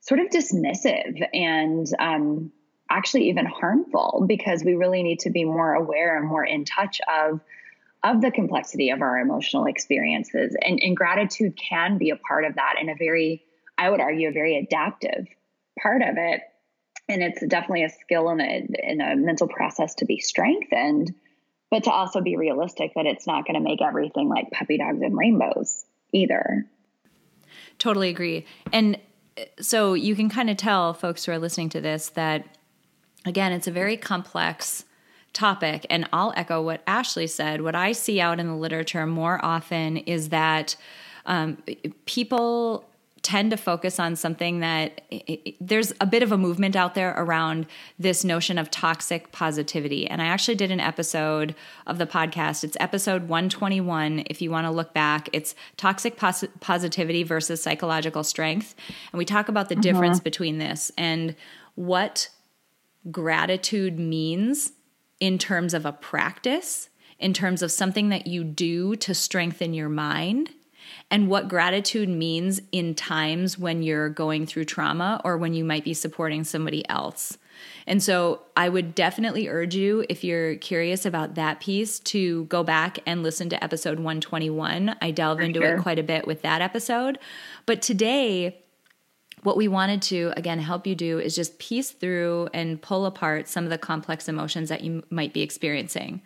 sort 0.00 0.20
of 0.20 0.26
dismissive 0.28 1.26
and 1.32 1.86
um, 1.98 2.52
actually 2.90 3.30
even 3.30 3.46
harmful 3.46 4.24
because 4.28 4.62
we 4.62 4.74
really 4.74 5.02
need 5.02 5.20
to 5.20 5.30
be 5.30 5.44
more 5.44 5.72
aware 5.72 6.18
and 6.18 6.28
more 6.28 6.44
in 6.44 6.64
touch 6.64 7.00
of 7.08 7.40
of 8.04 8.20
the 8.20 8.30
complexity 8.30 8.90
of 8.90 9.00
our 9.00 9.18
emotional 9.18 9.64
experiences. 9.64 10.54
And, 10.60 10.78
and 10.82 10.94
gratitude 10.94 11.56
can 11.56 11.96
be 11.96 12.10
a 12.10 12.16
part 12.16 12.44
of 12.44 12.56
that 12.56 12.74
in 12.78 12.90
a 12.90 12.94
very 12.94 13.42
i 13.78 13.88
would 13.88 14.00
argue 14.00 14.28
a 14.28 14.32
very 14.32 14.56
adaptive 14.58 15.26
part 15.80 16.02
of 16.02 16.16
it 16.16 16.40
and 17.08 17.22
it's 17.22 17.44
definitely 17.46 17.84
a 17.84 17.90
skill 17.90 18.28
and 18.28 18.40
a, 18.40 19.12
a 19.12 19.16
mental 19.16 19.48
process 19.48 19.94
to 19.96 20.04
be 20.04 20.18
strengthened 20.18 21.14
but 21.74 21.82
to 21.82 21.90
also 21.90 22.20
be 22.20 22.36
realistic 22.36 22.92
that 22.94 23.04
it's 23.04 23.26
not 23.26 23.44
going 23.44 23.54
to 23.54 23.60
make 23.60 23.82
everything 23.82 24.28
like 24.28 24.48
puppy 24.52 24.78
dogs 24.78 25.02
and 25.02 25.18
rainbows 25.18 25.84
either. 26.12 26.64
Totally 27.80 28.10
agree. 28.10 28.46
And 28.72 28.96
uh, 29.36 29.42
so 29.60 29.94
you 29.94 30.14
can 30.14 30.28
kind 30.28 30.48
of 30.48 30.56
tell 30.56 30.94
folks 30.94 31.24
who 31.24 31.32
are 31.32 31.38
listening 31.38 31.70
to 31.70 31.80
this 31.80 32.10
that, 32.10 32.58
again, 33.26 33.50
it's 33.50 33.66
a 33.66 33.72
very 33.72 33.96
complex 33.96 34.84
topic. 35.32 35.84
And 35.90 36.08
I'll 36.12 36.32
echo 36.36 36.62
what 36.62 36.80
Ashley 36.86 37.26
said. 37.26 37.60
What 37.60 37.74
I 37.74 37.90
see 37.90 38.20
out 38.20 38.38
in 38.38 38.46
the 38.46 38.54
literature 38.54 39.04
more 39.04 39.44
often 39.44 39.96
is 39.96 40.28
that 40.28 40.76
um, 41.26 41.58
people 42.06 42.84
tend 43.24 43.50
to 43.50 43.56
focus 43.56 43.98
on 43.98 44.14
something 44.14 44.60
that 44.60 45.00
it, 45.10 45.56
there's 45.58 45.94
a 45.98 46.06
bit 46.06 46.22
of 46.22 46.30
a 46.30 46.36
movement 46.36 46.76
out 46.76 46.94
there 46.94 47.14
around 47.16 47.66
this 47.98 48.22
notion 48.22 48.58
of 48.58 48.70
toxic 48.70 49.32
positivity. 49.32 50.06
And 50.06 50.20
I 50.20 50.26
actually 50.26 50.56
did 50.56 50.70
an 50.70 50.78
episode 50.78 51.54
of 51.86 51.96
the 51.96 52.06
podcast. 52.06 52.62
It's 52.62 52.76
episode 52.78 53.22
121. 53.22 54.24
If 54.26 54.42
you 54.42 54.50
want 54.50 54.66
to 54.66 54.70
look 54.70 54.92
back, 54.92 55.30
it's 55.32 55.54
toxic 55.78 56.18
pos- 56.18 56.44
positivity 56.60 57.22
versus 57.22 57.62
psychological 57.62 58.22
strength. 58.22 58.74
And 59.10 59.18
we 59.18 59.24
talk 59.24 59.48
about 59.48 59.70
the 59.70 59.74
uh-huh. 59.74 59.82
difference 59.82 60.20
between 60.20 60.58
this 60.58 60.92
and 60.98 61.34
what 61.76 62.28
gratitude 63.10 63.98
means 63.98 64.72
in 65.18 65.38
terms 65.38 65.72
of 65.72 65.86
a 65.86 65.92
practice, 65.92 66.90
in 67.18 67.32
terms 67.32 67.62
of 67.62 67.72
something 67.72 68.10
that 68.10 68.26
you 68.26 68.44
do 68.44 68.96
to 68.96 69.14
strengthen 69.14 69.72
your 69.72 69.88
mind 69.88 70.50
and 71.14 71.28
what 71.28 71.46
gratitude 71.46 72.08
means 72.08 72.60
in 72.72 72.92
times 72.92 73.56
when 73.56 73.84
you're 73.84 74.08
going 74.08 74.44
through 74.46 74.64
trauma 74.64 75.20
or 75.22 75.38
when 75.38 75.54
you 75.54 75.64
might 75.64 75.84
be 75.84 75.94
supporting 75.94 76.42
somebody 76.42 76.86
else. 76.88 77.38
And 77.86 78.02
so 78.02 78.42
I 78.56 78.68
would 78.68 78.96
definitely 78.96 79.48
urge 79.48 79.76
you, 79.76 80.04
if 80.08 80.24
you're 80.24 80.56
curious 80.56 81.06
about 81.06 81.36
that 81.36 81.60
piece, 81.60 82.00
to 82.00 82.46
go 82.46 82.64
back 82.64 82.98
and 83.06 83.22
listen 83.22 83.48
to 83.50 83.62
episode 83.62 83.98
121. 83.98 84.96
I 85.00 85.12
delve 85.12 85.38
For 85.38 85.44
into 85.44 85.60
sure. 85.60 85.76
it 85.76 85.82
quite 85.82 86.00
a 86.00 86.02
bit 86.02 86.26
with 86.26 86.42
that 86.42 86.60
episode. 86.60 87.20
But 87.64 87.80
today, 87.80 88.64
what 89.44 89.56
we 89.56 89.68
wanted 89.68 90.02
to, 90.02 90.32
again, 90.36 90.58
help 90.58 90.84
you 90.84 90.96
do 90.96 91.20
is 91.20 91.36
just 91.36 91.60
piece 91.60 91.92
through 91.92 92.48
and 92.52 92.82
pull 92.82 93.06
apart 93.06 93.46
some 93.46 93.62
of 93.62 93.70
the 93.70 93.78
complex 93.78 94.28
emotions 94.28 94.68
that 94.68 94.80
you 94.80 95.04
might 95.10 95.32
be 95.32 95.42
experiencing. 95.42 96.22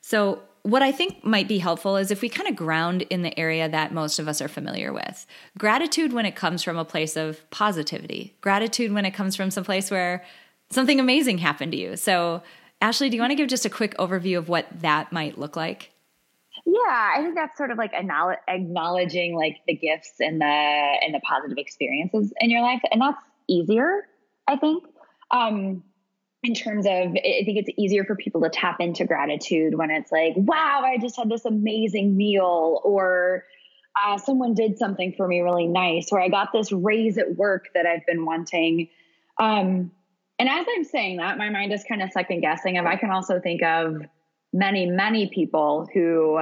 So, 0.00 0.40
what 0.62 0.82
I 0.82 0.92
think 0.92 1.24
might 1.24 1.48
be 1.48 1.58
helpful 1.58 1.96
is 1.96 2.10
if 2.10 2.22
we 2.22 2.28
kind 2.28 2.48
of 2.48 2.54
ground 2.54 3.02
in 3.02 3.22
the 3.22 3.36
area 3.38 3.68
that 3.68 3.92
most 3.92 4.18
of 4.18 4.28
us 4.28 4.40
are 4.40 4.48
familiar 4.48 4.92
with. 4.92 5.26
Gratitude 5.58 6.12
when 6.12 6.24
it 6.24 6.36
comes 6.36 6.62
from 6.62 6.78
a 6.78 6.84
place 6.84 7.16
of 7.16 7.48
positivity, 7.50 8.36
gratitude 8.40 8.92
when 8.92 9.04
it 9.04 9.10
comes 9.10 9.34
from 9.34 9.50
some 9.50 9.64
place 9.64 9.90
where 9.90 10.24
something 10.70 11.00
amazing 11.00 11.38
happened 11.38 11.72
to 11.72 11.78
you. 11.78 11.96
So, 11.96 12.42
Ashley, 12.80 13.10
do 13.10 13.16
you 13.16 13.22
want 13.22 13.32
to 13.32 13.36
give 13.36 13.48
just 13.48 13.66
a 13.66 13.70
quick 13.70 13.96
overview 13.96 14.38
of 14.38 14.48
what 14.48 14.66
that 14.80 15.12
might 15.12 15.36
look 15.36 15.56
like? 15.56 15.90
Yeah, 16.64 17.12
I 17.16 17.18
think 17.22 17.34
that's 17.34 17.56
sort 17.56 17.72
of 17.72 17.78
like 17.78 17.92
acknowledging 17.92 19.34
like 19.34 19.58
the 19.66 19.74
gifts 19.74 20.14
and 20.20 20.40
the 20.40 20.44
and 20.44 21.12
the 21.12 21.20
positive 21.20 21.58
experiences 21.58 22.32
in 22.40 22.50
your 22.50 22.62
life, 22.62 22.80
and 22.92 23.00
that's 23.00 23.22
easier, 23.48 24.06
I 24.46 24.56
think. 24.56 24.84
Um, 25.32 25.82
in 26.42 26.54
terms 26.54 26.86
of 26.86 26.92
i 26.92 27.42
think 27.44 27.58
it's 27.58 27.70
easier 27.76 28.04
for 28.04 28.16
people 28.16 28.40
to 28.40 28.50
tap 28.50 28.80
into 28.80 29.04
gratitude 29.04 29.76
when 29.76 29.90
it's 29.90 30.10
like 30.10 30.34
wow 30.36 30.82
i 30.84 30.98
just 30.98 31.16
had 31.16 31.28
this 31.28 31.44
amazing 31.44 32.16
meal 32.16 32.80
or 32.84 33.44
uh, 34.02 34.16
someone 34.16 34.54
did 34.54 34.78
something 34.78 35.12
for 35.12 35.28
me 35.28 35.40
really 35.40 35.66
nice 35.66 36.08
or 36.12 36.20
i 36.20 36.28
got 36.28 36.52
this 36.52 36.72
raise 36.72 37.18
at 37.18 37.36
work 37.36 37.68
that 37.74 37.86
i've 37.86 38.04
been 38.06 38.24
wanting. 38.24 38.88
Um, 39.38 39.90
and 40.38 40.48
as 40.48 40.66
i'm 40.76 40.84
saying 40.84 41.18
that 41.18 41.38
my 41.38 41.50
mind 41.50 41.72
is 41.72 41.84
kind 41.84 42.02
of 42.02 42.10
second 42.10 42.40
guessing 42.40 42.76
if 42.76 42.86
i 42.86 42.96
can 42.96 43.10
also 43.10 43.40
think 43.40 43.62
of 43.62 43.96
many 44.52 44.86
many 44.86 45.28
people 45.28 45.88
who 45.92 46.40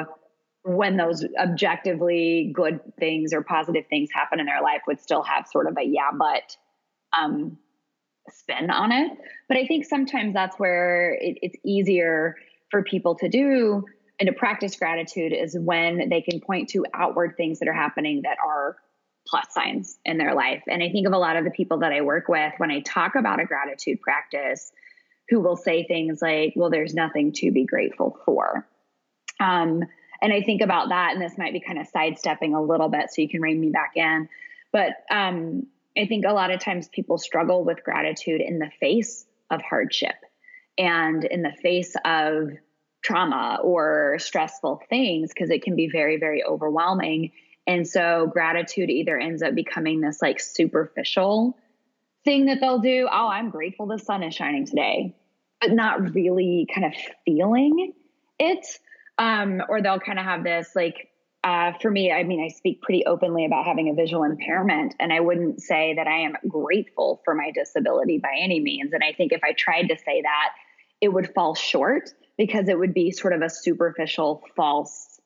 when 0.63 0.97
those 0.97 1.25
objectively 1.39 2.53
good 2.55 2.81
things 2.99 3.33
or 3.33 3.43
positive 3.43 3.85
things 3.89 4.11
happen 4.13 4.41
in 4.41 4.47
their 4.47 4.63
life 4.63 4.83
would 4.87 5.01
still 5.01 5.23
have 5.23 5.47
sort 5.47 5.67
of 5.67 5.77
a 5.79 5.83
yeah 5.83 6.11
but 6.17 6.57
um, 7.19 7.59
spin 8.29 8.71
on 8.71 8.93
it. 8.93 9.11
But 9.49 9.57
I 9.57 9.67
think 9.67 9.85
sometimes 9.85 10.35
that's 10.35 10.57
where 10.59 11.15
it, 11.15 11.39
it's 11.43 11.57
easier 11.65 12.37
for 12.71 12.83
people 12.83 13.15
to 13.17 13.29
do 13.29 13.85
and 14.21 14.27
to 14.27 14.33
practice 14.33 14.77
gratitude 14.77 15.33
is 15.33 15.59
when 15.59 16.09
they 16.11 16.21
can 16.21 16.41
point 16.41 16.69
to 16.71 16.85
outward 16.93 17.37
things 17.37 17.59
that 17.59 17.69
are 17.69 17.73
happening 17.73 18.23
that 18.23 18.37
are 18.45 18.77
plus 19.27 19.47
signs 19.53 19.99
in 20.05 20.19
their 20.19 20.35
life. 20.35 20.63
And 20.69 20.83
I 20.83 20.91
think 20.91 21.07
of 21.07 21.13
a 21.13 21.19
lot 21.19 21.37
of 21.37 21.45
the 21.45 21.51
people 21.51 21.79
that 21.79 21.93
I 21.93 22.03
work 22.03 22.29
with 22.29 22.53
when 22.59 22.71
I 22.71 22.81
talk 22.81 23.15
about 23.15 23.41
a 23.41 23.47
gratitude 23.47 24.01
practice 24.03 24.73
who 25.31 25.41
will 25.41 25.57
say 25.57 25.85
things 25.85 26.21
like, 26.21 26.53
well, 26.57 26.71
there's 26.71 26.93
nothing 26.93 27.33
to 27.33 27.51
be 27.51 27.65
grateful 27.65 28.19
for. 28.25 28.67
Um, 29.39 29.85
and 30.23 30.33
I 30.33 30.43
think 30.43 30.61
about 30.61 30.91
that, 30.91 31.13
and 31.15 31.23
this 31.23 31.39
might 31.39 31.55
be 31.55 31.61
kind 31.61 31.79
of 31.79 31.87
sidestepping 31.87 32.55
a 32.55 32.63
little 32.63 32.89
bit, 32.89 33.11
so 33.11 33.23
you 33.23 33.29
can 33.29 33.41
rein 33.41 33.59
me 33.59 33.71
back 33.71 33.93
in. 33.95 34.29
But 34.71 34.91
um, 35.11 35.67
I 35.97 36.07
think 36.07 36.25
a 36.25 36.33
lot 36.33 36.51
of 36.51 36.61
times 36.61 36.89
people 36.89 37.19
struggle 37.19 37.65
with 37.65 37.85
gratitude 37.85 38.41
in 38.41 38.59
the 38.59 38.71
face 38.81 39.27
of 39.51 39.61
hardship 39.63 40.15
and 40.79 41.25
in 41.25 41.43
the 41.43 41.53
face 41.63 41.95
of 42.05 42.51
trauma 43.03 43.59
or 43.63 44.17
stressful 44.19 44.83
things 44.89 45.31
because 45.31 45.51
it 45.51 45.63
can 45.63 45.75
be 45.75 45.89
very, 45.89 46.19
very 46.19 46.45
overwhelming. 46.45 47.33
And 47.67 47.87
so 47.87 48.29
gratitude 48.33 48.91
either 48.91 49.19
ends 49.19 49.43
up 49.43 49.55
becoming 49.55 50.01
this 50.01 50.23
like 50.23 50.41
superficial 50.41 51.57
thing 52.25 52.47
that 52.47 52.59
they'll 52.61 52.81
do. 52.81 53.09
Oh, 53.11 53.29
I'm 53.29 53.51
grateful 53.51 53.87
the 53.87 53.99
sun 53.99 54.23
is 54.23 54.35
shining 54.35 54.67
today, 54.67 55.17
but 55.61 55.73
not 55.73 56.15
really 56.15 56.69
kind 56.73 56.87
of 56.87 56.93
feeling 57.25 57.93
it. 58.39 58.67
Um, 59.19 59.63
or 59.69 59.83
they'll 59.83 60.01
kind 60.01 60.19
of 60.19 60.25
have 60.25 60.45
this 60.45 60.71
like 60.75 61.10
uh, 61.43 61.73
for 61.81 61.91
me, 61.91 62.13
I 62.13 62.23
mean, 62.23 62.45
I 62.45 62.49
speak 62.49 62.83
pretty 62.83 63.07
openly 63.07 63.47
about 63.47 63.65
having 63.65 63.89
a 63.89 63.95
visual 63.95 64.25
impairment, 64.25 64.95
and 65.01 65.13
I 65.13 65.21
wouldn't 65.21 65.63
say 65.63 65.95
that 65.95 66.07
I 66.07 66.21
am 66.21 66.35
grateful 66.47 67.23
for 67.25 67.35
my 67.35 67.51
disability 67.51 68.19
by 68.19 68.37
any 68.39 68.61
means. 68.61 68.93
And 68.93 69.03
I 69.03 69.13
think 69.13 69.33
if 69.33 69.43
I 69.43 69.53
tried 69.53 69.89
to 69.89 69.97
say 69.97 70.23
that, 70.23 70.51
it 71.01 71.09
would 71.09 71.33
fall 71.35 71.55
short 71.55 72.11
because 72.37 72.69
it 72.69 72.79
would 72.79 72.93
be 72.93 73.11
sort 73.11 73.33
of 73.33 73.41
a 73.41 73.49
superficial, 73.49 74.43
false 74.55 75.19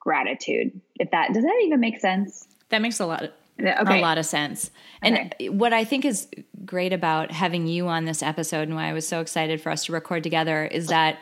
gratitude. 0.00 0.80
If 0.96 1.10
that 1.10 1.34
does 1.34 1.42
that 1.42 1.62
even 1.64 1.80
make 1.80 2.00
sense? 2.00 2.46
That 2.70 2.80
makes 2.80 2.98
a 3.00 3.06
lot. 3.06 3.24
Of, 3.24 3.30
okay. 3.58 3.98
A 3.98 4.02
lot 4.02 4.16
of 4.16 4.24
sense. 4.24 4.70
And 5.02 5.32
okay. 5.34 5.50
what 5.50 5.74
I 5.74 5.84
think 5.84 6.06
is 6.06 6.26
great 6.64 6.94
about 6.94 7.30
having 7.30 7.66
you 7.66 7.88
on 7.88 8.06
this 8.06 8.22
episode 8.22 8.62
and 8.62 8.74
why 8.74 8.88
I 8.88 8.92
was 8.94 9.06
so 9.06 9.20
excited 9.20 9.60
for 9.60 9.70
us 9.70 9.84
to 9.84 9.92
record 9.92 10.22
together 10.22 10.64
is 10.64 10.86
that, 10.88 11.18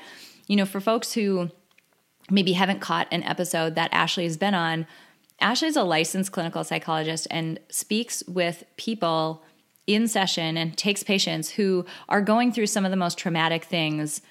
you 0.47 0.57
know, 0.57 0.65
for 0.65 0.81
folks 0.81 1.13
who 1.13 1.51
maybe 2.33 2.55
haven't 2.55 2.81
caught 2.81 3.07
an 3.13 3.23
episode 3.23 3.75
that 3.75 3.93
Ashley 3.93 4.25
has 4.25 4.37
been 4.37 4.55
on, 4.55 4.87
Ashley 5.41 5.69
is 5.69 5.77
a 5.77 5.85
licensed 5.85 6.33
clinical 6.33 6.65
psychologist 6.65 7.27
and 7.31 7.61
speaks 7.69 8.23
with 8.27 8.65
people 8.77 9.43
in 9.87 10.09
session 10.09 10.57
and 10.57 10.77
takes 10.77 11.03
patients 11.03 11.51
who 11.51 11.85
are 12.09 12.23
going 12.23 12.53
through 12.53 12.67
some 12.67 12.85
of 12.85 12.91
the 12.91 12.97
most 12.97 13.19
traumatic 13.19 13.65
things, 13.65 14.23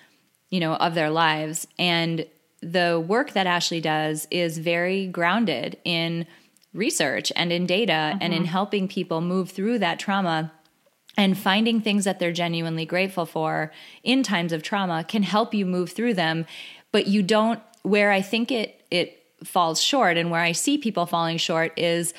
you 0.50 0.60
know, 0.60 0.74
of 0.75 0.96
their 0.96 1.10
lives. 1.10 1.67
And 1.77 2.25
the 2.62 3.03
work 3.05 3.34
that 3.34 3.48
Ashley 3.48 3.81
does 3.81 4.27
is 4.31 4.58
very 4.58 5.08
grounded 5.08 5.77
in 5.84 6.25
research 6.74 7.31
and 7.36 7.51
in 7.51 7.65
data 7.65 7.91
mm-hmm. 7.91 8.20
and 8.22 8.34
in 8.34 8.43
mm-hmm. 8.43 8.51
helping 8.51 8.88
people 8.88 9.22
move 9.22 9.50
through 9.51 9.79
that 9.79 10.00
trauma 10.00 10.51
and 11.17 11.38
finding 11.38 11.81
things 11.81 12.05
that 12.05 12.20
they're 12.20 12.31
genuinely 12.31 12.86
grateful 12.86 13.25
for 13.25 13.72
in 14.03 14.24
times 14.24 14.53
of 14.53 14.63
trauma 14.63 15.03
can 15.03 15.24
help 15.24 15.53
you 15.53 15.65
move 15.65 15.91
through 15.91 16.13
them 16.13 16.46
but 16.93 17.08
you 17.08 17.22
don't 17.22 17.62
where 17.83 18.11
I 18.11 18.21
think 18.21 18.51
it 18.51 18.83
it 18.91 19.17
falls 19.43 19.81
short 19.81 20.17
and 20.17 20.29
where 20.29 20.41
I 20.41 20.51
see 20.51 20.77
people 20.77 21.05
falling 21.05 21.38
short 21.38 21.77
is 21.77 22.13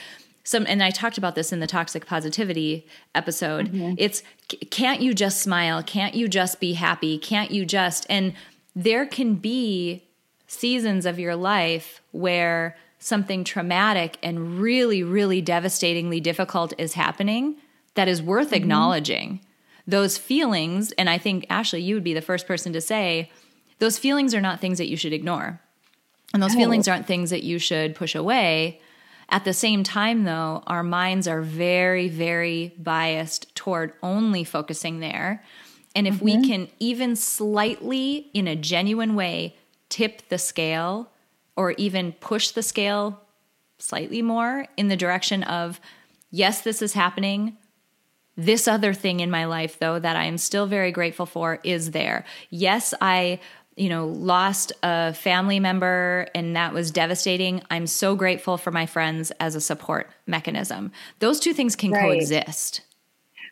some 0.44 0.66
and 0.66 0.82
I 0.82 0.90
talked 0.90 1.18
about 1.18 1.34
this 1.34 1.52
in 1.52 1.60
the 1.60 1.66
toxic 1.66 2.06
positivity 2.06 2.86
episode. 3.14 3.68
Mm-hmm. 3.68 3.94
It's 3.98 4.22
can't 4.70 5.00
you 5.00 5.14
just 5.14 5.40
smile? 5.40 5.82
Can't 5.82 6.14
you 6.14 6.28
just 6.28 6.60
be 6.60 6.72
happy? 6.74 7.18
Can't 7.18 7.50
you 7.50 7.64
just 7.64 8.06
and 8.10 8.34
there 8.74 9.06
can 9.06 9.36
be 9.36 10.04
seasons 10.46 11.06
of 11.06 11.18
your 11.18 11.36
life 11.36 12.02
where 12.10 12.76
something 12.98 13.44
traumatic 13.44 14.18
and 14.22 14.58
really 14.58 15.02
really 15.02 15.40
devastatingly 15.40 16.20
difficult 16.20 16.72
is 16.78 16.94
happening 16.94 17.56
that 17.94 18.08
is 18.08 18.22
worth 18.22 18.46
mm-hmm. 18.48 18.56
acknowledging. 18.56 19.40
Those 19.86 20.18
feelings 20.18 20.92
and 20.92 21.08
I 21.08 21.18
think 21.18 21.46
Ashley 21.48 21.82
you 21.82 21.94
would 21.94 22.04
be 22.04 22.14
the 22.14 22.20
first 22.20 22.46
person 22.46 22.72
to 22.72 22.80
say 22.80 23.30
those 23.82 23.98
feelings 23.98 24.32
are 24.32 24.40
not 24.40 24.60
things 24.60 24.78
that 24.78 24.88
you 24.88 24.96
should 24.96 25.12
ignore. 25.12 25.60
And 26.32 26.40
those 26.40 26.54
feelings 26.54 26.86
aren't 26.86 27.04
things 27.04 27.30
that 27.30 27.42
you 27.42 27.58
should 27.58 27.96
push 27.96 28.14
away. 28.14 28.80
At 29.28 29.44
the 29.44 29.52
same 29.52 29.82
time, 29.82 30.22
though, 30.22 30.62
our 30.68 30.84
minds 30.84 31.26
are 31.26 31.42
very, 31.42 32.08
very 32.08 32.72
biased 32.78 33.52
toward 33.56 33.92
only 34.00 34.44
focusing 34.44 35.00
there. 35.00 35.42
And 35.96 36.06
if 36.06 36.14
mm-hmm. 36.14 36.24
we 36.24 36.48
can 36.48 36.68
even 36.78 37.16
slightly, 37.16 38.30
in 38.32 38.46
a 38.46 38.54
genuine 38.54 39.16
way, 39.16 39.56
tip 39.88 40.28
the 40.28 40.38
scale 40.38 41.10
or 41.56 41.72
even 41.72 42.12
push 42.12 42.52
the 42.52 42.62
scale 42.62 43.20
slightly 43.80 44.22
more 44.22 44.68
in 44.76 44.86
the 44.86 44.96
direction 44.96 45.42
of, 45.42 45.80
yes, 46.30 46.60
this 46.60 46.82
is 46.82 46.92
happening. 46.92 47.56
This 48.36 48.68
other 48.68 48.94
thing 48.94 49.18
in 49.18 49.30
my 49.30 49.44
life, 49.44 49.80
though, 49.80 49.98
that 49.98 50.14
I 50.14 50.24
am 50.26 50.38
still 50.38 50.66
very 50.66 50.92
grateful 50.92 51.26
for 51.26 51.58
is 51.64 51.90
there. 51.90 52.24
Yes, 52.48 52.94
I 53.00 53.40
you 53.76 53.88
know, 53.88 54.06
lost 54.06 54.72
a 54.82 55.14
family 55.14 55.58
member 55.60 56.26
and 56.34 56.56
that 56.56 56.74
was 56.74 56.90
devastating. 56.90 57.62
I'm 57.70 57.86
so 57.86 58.14
grateful 58.14 58.58
for 58.58 58.70
my 58.70 58.86
friends 58.86 59.30
as 59.40 59.54
a 59.54 59.60
support 59.60 60.10
mechanism. 60.26 60.92
Those 61.20 61.40
two 61.40 61.54
things 61.54 61.74
can 61.74 61.90
right. 61.90 62.02
coexist. 62.02 62.82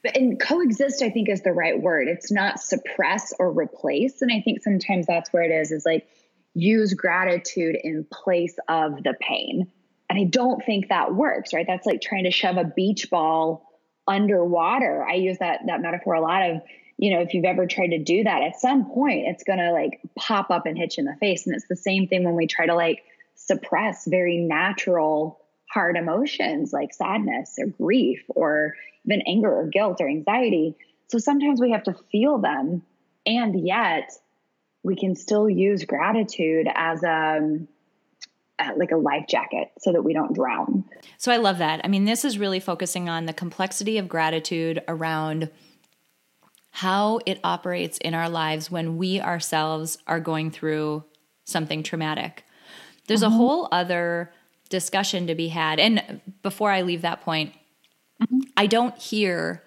But 0.03 0.17
and 0.17 0.41
coexist, 0.41 1.03
I 1.03 1.11
think, 1.11 1.29
is 1.29 1.43
the 1.43 1.53
right 1.53 1.81
word. 1.81 2.09
It's 2.09 2.33
not 2.33 2.61
suppress 2.61 3.35
or 3.39 3.51
replace. 3.51 4.23
And 4.23 4.33
I 4.33 4.41
think 4.41 4.63
sometimes 4.63 5.07
that's 5.07 5.33
where 5.33 5.43
it 5.43 5.51
is, 5.51 5.73
is 5.73 5.85
like 5.85 6.07
use 6.55 6.95
gratitude 6.95 7.77
in 7.83 8.07
place 8.11 8.57
of 8.69 9.03
the 9.03 9.15
pain. 9.21 9.71
And 10.09 10.19
I 10.19 10.25
don't 10.25 10.65
think 10.65 10.89
that 10.89 11.15
works, 11.15 11.53
right? 11.53 11.67
That's 11.67 11.87
like 11.87 12.01
trying 12.01 12.25
to 12.25 12.31
shove 12.31 12.57
a 12.57 12.65
beach 12.65 13.11
ball 13.11 13.67
underwater. 14.09 15.05
I 15.05 15.15
use 15.15 15.39
that 15.39 15.61
that 15.67 15.83
metaphor 15.83 16.15
a 16.15 16.21
lot 16.21 16.51
of, 16.51 16.63
you 17.01 17.15
know, 17.15 17.23
if 17.23 17.33
you've 17.33 17.47
ever 17.47 17.67
tried 17.67 17.89
to 17.89 17.99
do 17.99 18.25
that, 18.25 18.43
at 18.43 18.61
some 18.61 18.85
point 18.85 19.27
it's 19.27 19.43
gonna 19.43 19.73
like 19.73 20.01
pop 20.17 20.51
up 20.51 20.67
and 20.67 20.77
hit 20.77 20.99
you 20.99 21.01
in 21.01 21.07
the 21.07 21.17
face. 21.17 21.47
And 21.47 21.57
it's 21.57 21.67
the 21.67 21.75
same 21.75 22.09
thing 22.09 22.25
when 22.25 22.37
we 22.37 22.47
try 22.47 22.67
to 22.67 22.75
like 22.75 23.03
suppress 23.37 24.05
very 24.07 24.37
natural 24.37 25.41
hard 25.71 25.97
emotions 25.97 26.75
like 26.75 26.93
sadness 26.93 27.57
or 27.59 27.69
grief 27.69 28.23
or 28.29 28.75
even 29.07 29.23
anger 29.27 29.51
or 29.51 29.67
guilt 29.69 29.99
or 30.01 30.09
anxiety. 30.11 30.77
So 31.09 31.17
sometimes 31.17 31.59
we 31.59 31.71
have 31.71 31.85
to 31.85 31.95
feel 32.13 32.37
them 32.39 32.83
and 33.25 33.67
yet 33.67 34.13
we 34.83 34.95
can 34.95 35.17
still 35.17 35.49
use 35.49 35.85
gratitude 35.85 36.69
as 36.75 37.03
a 37.03 37.61
like 38.77 38.91
a 38.91 38.97
life 38.97 39.25
jacket 39.27 39.69
so 39.79 39.93
that 39.93 40.03
we 40.03 40.13
don't 40.13 40.35
drown. 40.35 40.85
So 41.17 41.33
I 41.33 41.39
love 41.39 41.57
that. 41.59 41.81
I 41.83 41.89
mean, 41.89 42.05
this 42.05 42.27
is 42.27 42.39
really 42.39 42.61
focusing 42.61 43.09
on 43.09 43.25
the 43.25 43.33
complexity 43.33 43.97
of 43.97 44.07
gratitude 44.07 44.83
around 44.87 45.51
how 46.71 47.21
it 47.27 47.41
operates 47.43 47.99
in 47.99 48.15
our 48.15 48.29
lives 48.29 48.71
when 48.71 48.97
we 48.97 49.21
ourselves 49.21 49.99
are 50.07 50.21
going 50.21 50.51
through 50.51 51.05
something 51.45 51.83
traumatic. 51.83 52.45
There's 53.07 53.23
mm-hmm. 53.23 53.33
a 53.33 53.37
whole 53.37 53.69
other 53.73 54.33
discussion 54.69 55.27
to 55.27 55.35
be 55.35 55.49
had. 55.49 55.81
And 55.81 56.21
before 56.43 56.71
I 56.71 56.83
leave 56.83 57.03
that 57.03 57.23
point, 57.23 57.53
mm-hmm. 58.23 58.41
I 58.57 58.67
don't 58.67 58.97
hear 58.97 59.63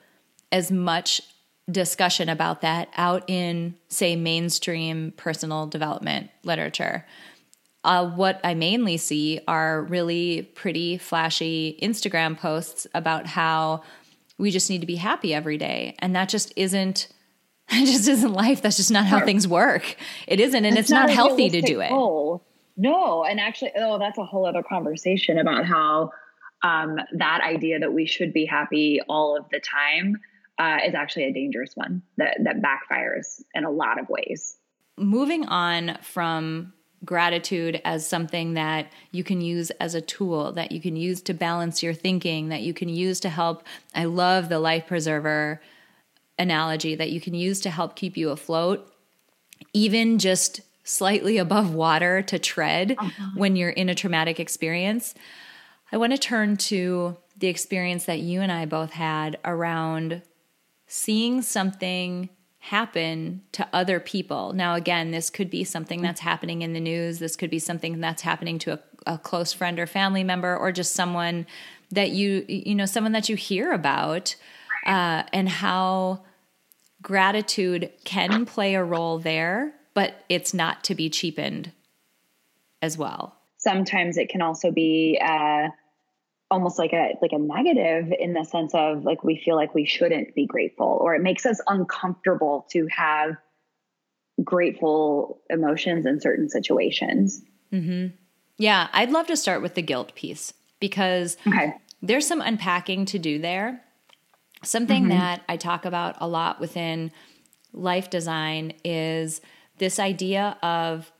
as 0.52 0.72
much 0.72 1.22
discussion 1.70 2.30
about 2.30 2.62
that 2.62 2.90
out 2.96 3.24
in, 3.30 3.76
say, 3.88 4.16
mainstream 4.16 5.14
personal 5.16 5.68
development 5.68 6.30
literature. 6.44 7.06
Uh, 7.84 8.10
what 8.10 8.40
I 8.44 8.54
mainly 8.54 8.98
see 8.98 9.42
are 9.48 9.84
really 9.84 10.44
pretty 10.56 10.98
flashy 10.98 11.78
Instagram 11.82 12.38
posts 12.38 12.88
about 12.94 13.28
how 13.28 13.84
we 14.38 14.52
just 14.52 14.70
need 14.70 14.82
to 14.82 14.88
be 14.88 14.96
happy 14.96 15.34
every 15.34 15.58
day. 15.58 15.96
And 16.00 16.16
that 16.16 16.30
just 16.30 16.54
isn't. 16.56 17.08
It 17.70 17.86
just 17.86 18.10
isn't 18.10 18.34
life. 18.34 18.62
That's 18.62 18.76
just 18.76 18.92
not 18.92 19.06
how 19.06 19.22
things 19.22 19.48
work. 19.48 19.96
It 20.28 20.42
isn't, 20.42 20.66
and 20.66 20.78
it's, 20.78 20.82
it's 20.82 20.92
not, 20.92 21.08
not 21.08 21.16
healthy 21.16 21.50
to 21.50 21.62
do 21.62 21.80
it. 21.80 21.90
Goal. 21.90 22.46
No, 22.76 23.24
and 23.24 23.40
actually, 23.40 23.72
oh, 23.78 23.98
that's 23.98 24.18
a 24.18 24.26
whole 24.26 24.46
other 24.46 24.62
conversation 24.62 25.40
about 25.40 25.66
how 25.66 26.12
um, 26.62 26.98
that 27.14 27.42
idea 27.42 27.80
that 27.80 27.94
we 27.94 28.06
should 28.06 28.34
be 28.34 28.46
happy 28.46 29.00
all 29.08 29.38
of 29.38 29.46
the 29.50 29.62
time 29.62 30.18
uh, 30.60 30.80
is 30.86 30.94
actually 30.94 31.24
a 31.24 31.34
dangerous 31.34 31.72
one 31.76 32.02
that 32.18 32.38
that 32.44 32.62
backfires 32.62 33.42
in 33.54 33.64
a 33.64 33.72
lot 33.72 34.00
of 34.00 34.10
ways. 34.10 34.58
Moving 34.98 35.46
on 35.46 35.98
from 36.02 36.74
gratitude 37.06 37.82
as 37.84 38.08
something 38.08 38.54
that 38.54 38.92
you 39.12 39.24
can 39.24 39.42
use 39.42 39.72
as 39.72 39.94
a 39.94 40.02
tool 40.02 40.54
that 40.54 40.72
you 40.72 40.80
can 40.80 40.96
use 40.96 41.22
to 41.22 41.34
balance 41.34 41.84
your 41.84 41.94
thinking 41.94 42.50
that 42.50 42.62
you 42.62 42.74
can 42.74 42.88
use 42.88 43.20
to 43.20 43.30
help 43.30 43.64
i 43.94 44.06
love 44.06 44.48
the 44.48 44.60
life 44.60 44.88
preserver 44.88 45.62
analogy 46.40 46.96
that 46.96 47.12
you 47.12 47.20
can 47.20 47.34
use 47.34 47.60
to 47.60 47.70
help 47.70 47.96
keep 47.96 48.16
you 48.16 48.30
afloat 48.30 48.90
even 49.74 50.18
just 50.18 50.62
slightly 50.84 51.38
above 51.38 51.74
water 51.74 52.22
to 52.22 52.40
tread 52.40 52.96
uh-huh. 52.98 53.32
when 53.36 53.56
you're 53.56 53.70
in 53.70 53.90
a 53.90 53.96
traumatic 53.96 54.40
experience 54.40 55.14
i 55.92 55.98
want 55.98 56.14
to 56.14 56.18
turn 56.18 56.56
to 56.56 57.18
the 57.38 57.48
experience 57.48 58.06
that 58.06 58.20
you 58.20 58.40
and 58.40 58.52
i 58.52 58.66
both 58.66 58.92
had 58.92 59.38
around 59.44 60.22
seeing 60.88 61.42
something 61.42 62.30
happen 62.64 63.42
to 63.52 63.68
other 63.74 64.00
people. 64.00 64.54
Now, 64.54 64.76
again, 64.76 65.12
this 65.12 65.30
could 65.30 65.50
be 65.50 65.66
something 65.66 66.02
that's 66.02 66.22
happening 66.22 66.62
in 66.62 66.72
the 66.72 66.80
news. 66.80 67.20
This 67.20 67.36
could 67.36 67.50
be 67.50 67.60
something 67.60 68.00
that's 68.00 68.22
happening 68.22 68.58
to 68.60 68.74
a, 68.74 68.80
a, 69.06 69.18
close 69.18 69.52
friend 69.52 69.78
or 69.80 69.86
family 69.86 70.24
member, 70.24 70.56
or 70.56 70.72
just 70.72 70.94
someone 70.94 71.46
that 71.92 72.12
you, 72.12 72.46
you 72.48 72.74
know, 72.74 72.86
someone 72.86 73.12
that 73.12 73.28
you 73.28 73.36
hear 73.36 73.74
about, 73.74 74.38
uh, 74.86 75.24
and 75.34 75.50
how 75.50 76.24
gratitude 77.02 77.92
can 78.06 78.46
play 78.46 78.76
a 78.76 78.84
role 78.84 79.20
there, 79.20 79.74
but 79.94 80.24
it's 80.30 80.54
not 80.54 80.86
to 80.86 80.96
be 80.96 81.10
cheapened 81.10 81.74
as 82.82 82.98
well. 82.98 83.36
Sometimes 83.58 84.16
it 84.16 84.30
can 84.30 84.42
also 84.42 84.72
be, 84.72 85.20
uh, 85.22 85.68
almost 86.54 86.78
like 86.78 86.94
a 86.94 87.16
like 87.20 87.32
a 87.32 87.40
negative 87.40 88.14
in 88.18 88.34
the 88.34 88.44
sense 88.44 88.76
of 88.76 89.04
like 89.04 89.24
we 89.24 89.42
feel 89.44 89.56
like 89.56 89.74
we 89.74 89.86
shouldn't 89.86 90.36
be 90.36 90.46
grateful 90.46 91.00
or 91.02 91.16
it 91.16 91.22
makes 91.22 91.48
us 91.48 91.60
uncomfortable 91.68 92.68
to 92.72 92.88
have 92.96 93.36
grateful 94.44 95.42
emotions 95.50 96.06
in 96.06 96.22
certain 96.22 96.48
situations. 96.48 97.42
Mm-hmm. 97.72 98.16
Yeah, 98.58 98.88
I'd 98.94 99.10
love 99.10 99.26
to 99.28 99.36
start 99.36 99.64
with 99.64 99.74
the 99.74 99.82
guilt 99.82 100.14
piece 100.14 100.54
because 100.80 101.38
okay. 101.48 101.74
there's 102.04 102.28
some 102.28 102.40
unpacking 102.40 103.06
to 103.06 103.20
do 103.20 103.40
there. 103.40 103.82
Something 104.64 105.04
mm-hmm. 105.04 105.18
that 105.18 105.42
I 105.50 105.58
talk 105.58 105.86
about 105.86 106.18
a 106.20 106.28
lot 106.28 106.60
within 106.60 107.12
life 107.74 108.12
design 108.12 108.74
is 108.84 109.42
this 109.80 109.98
idea 110.00 110.56
of 110.62 111.12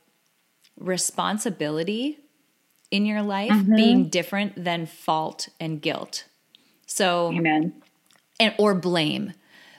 responsibility 0.78 2.20
in 2.94 3.04
your 3.04 3.22
life 3.22 3.50
mm-hmm. 3.50 3.74
being 3.74 4.08
different 4.08 4.62
than 4.62 4.86
fault 4.86 5.48
and 5.58 5.82
guilt. 5.82 6.26
So, 6.86 7.32
amen. 7.32 7.72
And 8.38 8.54
or 8.56 8.72
blame. 8.72 9.32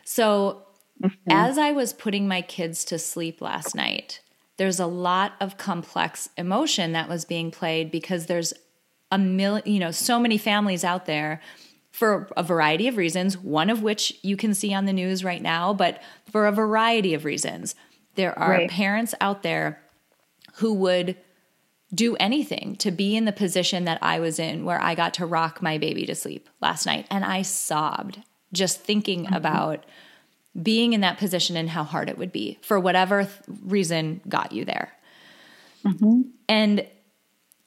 So, 0.03 0.63
mm-hmm. 1.01 1.31
as 1.31 1.57
I 1.57 1.71
was 1.71 1.93
putting 1.93 2.27
my 2.27 2.41
kids 2.41 2.83
to 2.85 2.99
sleep 2.99 3.39
last 3.39 3.73
night, 3.73 4.19
there's 4.57 4.81
a 4.81 4.85
lot 4.85 5.35
of 5.39 5.57
complex 5.57 6.27
emotion 6.37 6.91
that 6.91 7.07
was 7.07 7.23
being 7.23 7.51
played 7.51 7.89
because 7.89 8.25
there's 8.25 8.53
a 9.09 9.17
million, 9.17 9.63
you 9.65 9.79
know, 9.79 9.91
so 9.91 10.19
many 10.19 10.37
families 10.37 10.83
out 10.83 11.05
there 11.05 11.41
for 11.91 12.27
a 12.35 12.43
variety 12.43 12.89
of 12.89 12.97
reasons, 12.97 13.37
one 13.37 13.69
of 13.69 13.81
which 13.81 14.13
you 14.23 14.35
can 14.35 14.53
see 14.53 14.73
on 14.73 14.83
the 14.83 14.91
news 14.91 15.23
right 15.23 15.41
now, 15.41 15.73
but 15.73 16.03
for 16.29 16.47
a 16.47 16.51
variety 16.51 17.13
of 17.13 17.23
reasons. 17.23 17.75
There 18.15 18.37
are 18.37 18.51
right. 18.51 18.69
parents 18.69 19.15
out 19.21 19.41
there 19.41 19.81
who 20.55 20.73
would 20.73 21.15
do 21.95 22.15
anything 22.17 22.75
to 22.77 22.91
be 22.91 23.15
in 23.15 23.25
the 23.25 23.31
position 23.31 23.85
that 23.85 23.99
I 24.01 24.19
was 24.19 24.37
in 24.37 24.65
where 24.65 24.81
I 24.81 24.95
got 24.95 25.13
to 25.15 25.25
rock 25.25 25.61
my 25.61 25.77
baby 25.77 26.05
to 26.05 26.15
sleep 26.15 26.49
last 26.61 26.85
night. 26.85 27.07
And 27.09 27.23
I 27.23 27.41
sobbed 27.41 28.21
just 28.53 28.81
thinking 28.81 29.25
mm-hmm. 29.25 29.33
about 29.33 29.85
being 30.61 30.93
in 30.93 31.01
that 31.01 31.17
position 31.17 31.57
and 31.57 31.69
how 31.69 31.83
hard 31.83 32.09
it 32.09 32.17
would 32.17 32.31
be 32.31 32.57
for 32.61 32.79
whatever 32.79 33.23
th- 33.23 33.59
reason 33.63 34.21
got 34.27 34.51
you 34.51 34.65
there. 34.65 34.93
Mm-hmm. 35.85 36.21
And 36.47 36.87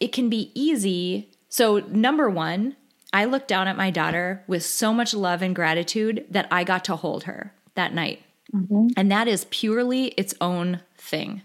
it 0.00 0.12
can 0.12 0.28
be 0.28 0.50
easy. 0.54 1.30
So, 1.48 1.78
number 1.78 2.30
one, 2.30 2.76
I 3.12 3.24
looked 3.24 3.48
down 3.48 3.68
at 3.68 3.76
my 3.76 3.90
daughter 3.90 4.44
with 4.46 4.64
so 4.64 4.92
much 4.92 5.14
love 5.14 5.42
and 5.42 5.54
gratitude 5.54 6.26
that 6.30 6.48
I 6.50 6.64
got 6.64 6.84
to 6.86 6.96
hold 6.96 7.24
her 7.24 7.54
that 7.74 7.94
night. 7.94 8.22
Mm-hmm. 8.54 8.88
And 8.96 9.10
that 9.12 9.28
is 9.28 9.46
purely 9.50 10.06
its 10.08 10.34
own 10.40 10.80
thing. 10.96 11.42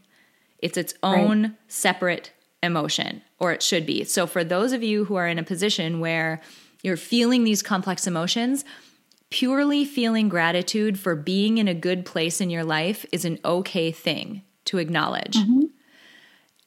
It's 0.59 0.77
its 0.77 0.93
own 1.03 1.43
right. 1.43 1.51
separate 1.67 2.31
emotion, 2.63 3.21
or 3.39 3.51
it 3.51 3.61
should 3.61 3.85
be. 3.85 4.03
So, 4.05 4.25
for 4.25 4.43
those 4.43 4.71
of 4.71 4.81
you 4.81 5.05
who 5.05 5.15
are 5.15 5.27
in 5.27 5.37
a 5.37 5.43
position 5.43 5.99
where 5.99 6.41
you're 6.81 6.97
feeling 6.97 7.43
these 7.43 7.61
complex 7.61 8.07
emotions, 8.07 8.65
purely 9.29 9.85
feeling 9.85 10.29
gratitude 10.29 10.97
for 10.97 11.15
being 11.15 11.57
in 11.57 11.67
a 11.67 11.73
good 11.73 12.05
place 12.05 12.39
in 12.41 12.49
your 12.49 12.63
life 12.63 13.05
is 13.11 13.25
an 13.25 13.39
okay 13.43 13.91
thing 13.91 14.43
to 14.65 14.77
acknowledge. 14.77 15.35
Mm-hmm. 15.35 15.65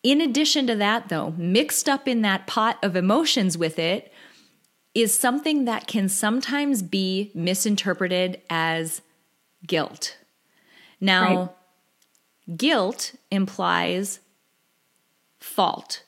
In 0.02 0.20
addition 0.20 0.66
to 0.68 0.76
that, 0.76 1.08
though, 1.08 1.32
mixed 1.36 1.88
up 1.88 2.06
in 2.06 2.22
that 2.22 2.46
pot 2.46 2.78
of 2.82 2.94
emotions 2.94 3.58
with 3.58 3.78
it 3.78 4.12
is 4.94 5.18
something 5.18 5.64
that 5.64 5.86
can 5.86 6.08
sometimes 6.08 6.82
be 6.82 7.30
misinterpreted 7.34 8.40
as 8.48 9.02
guilt. 9.66 10.16
Now, 11.00 11.36
right. 12.48 12.56
guilt 12.56 13.14
implies 13.30 14.20
fault 15.46 16.02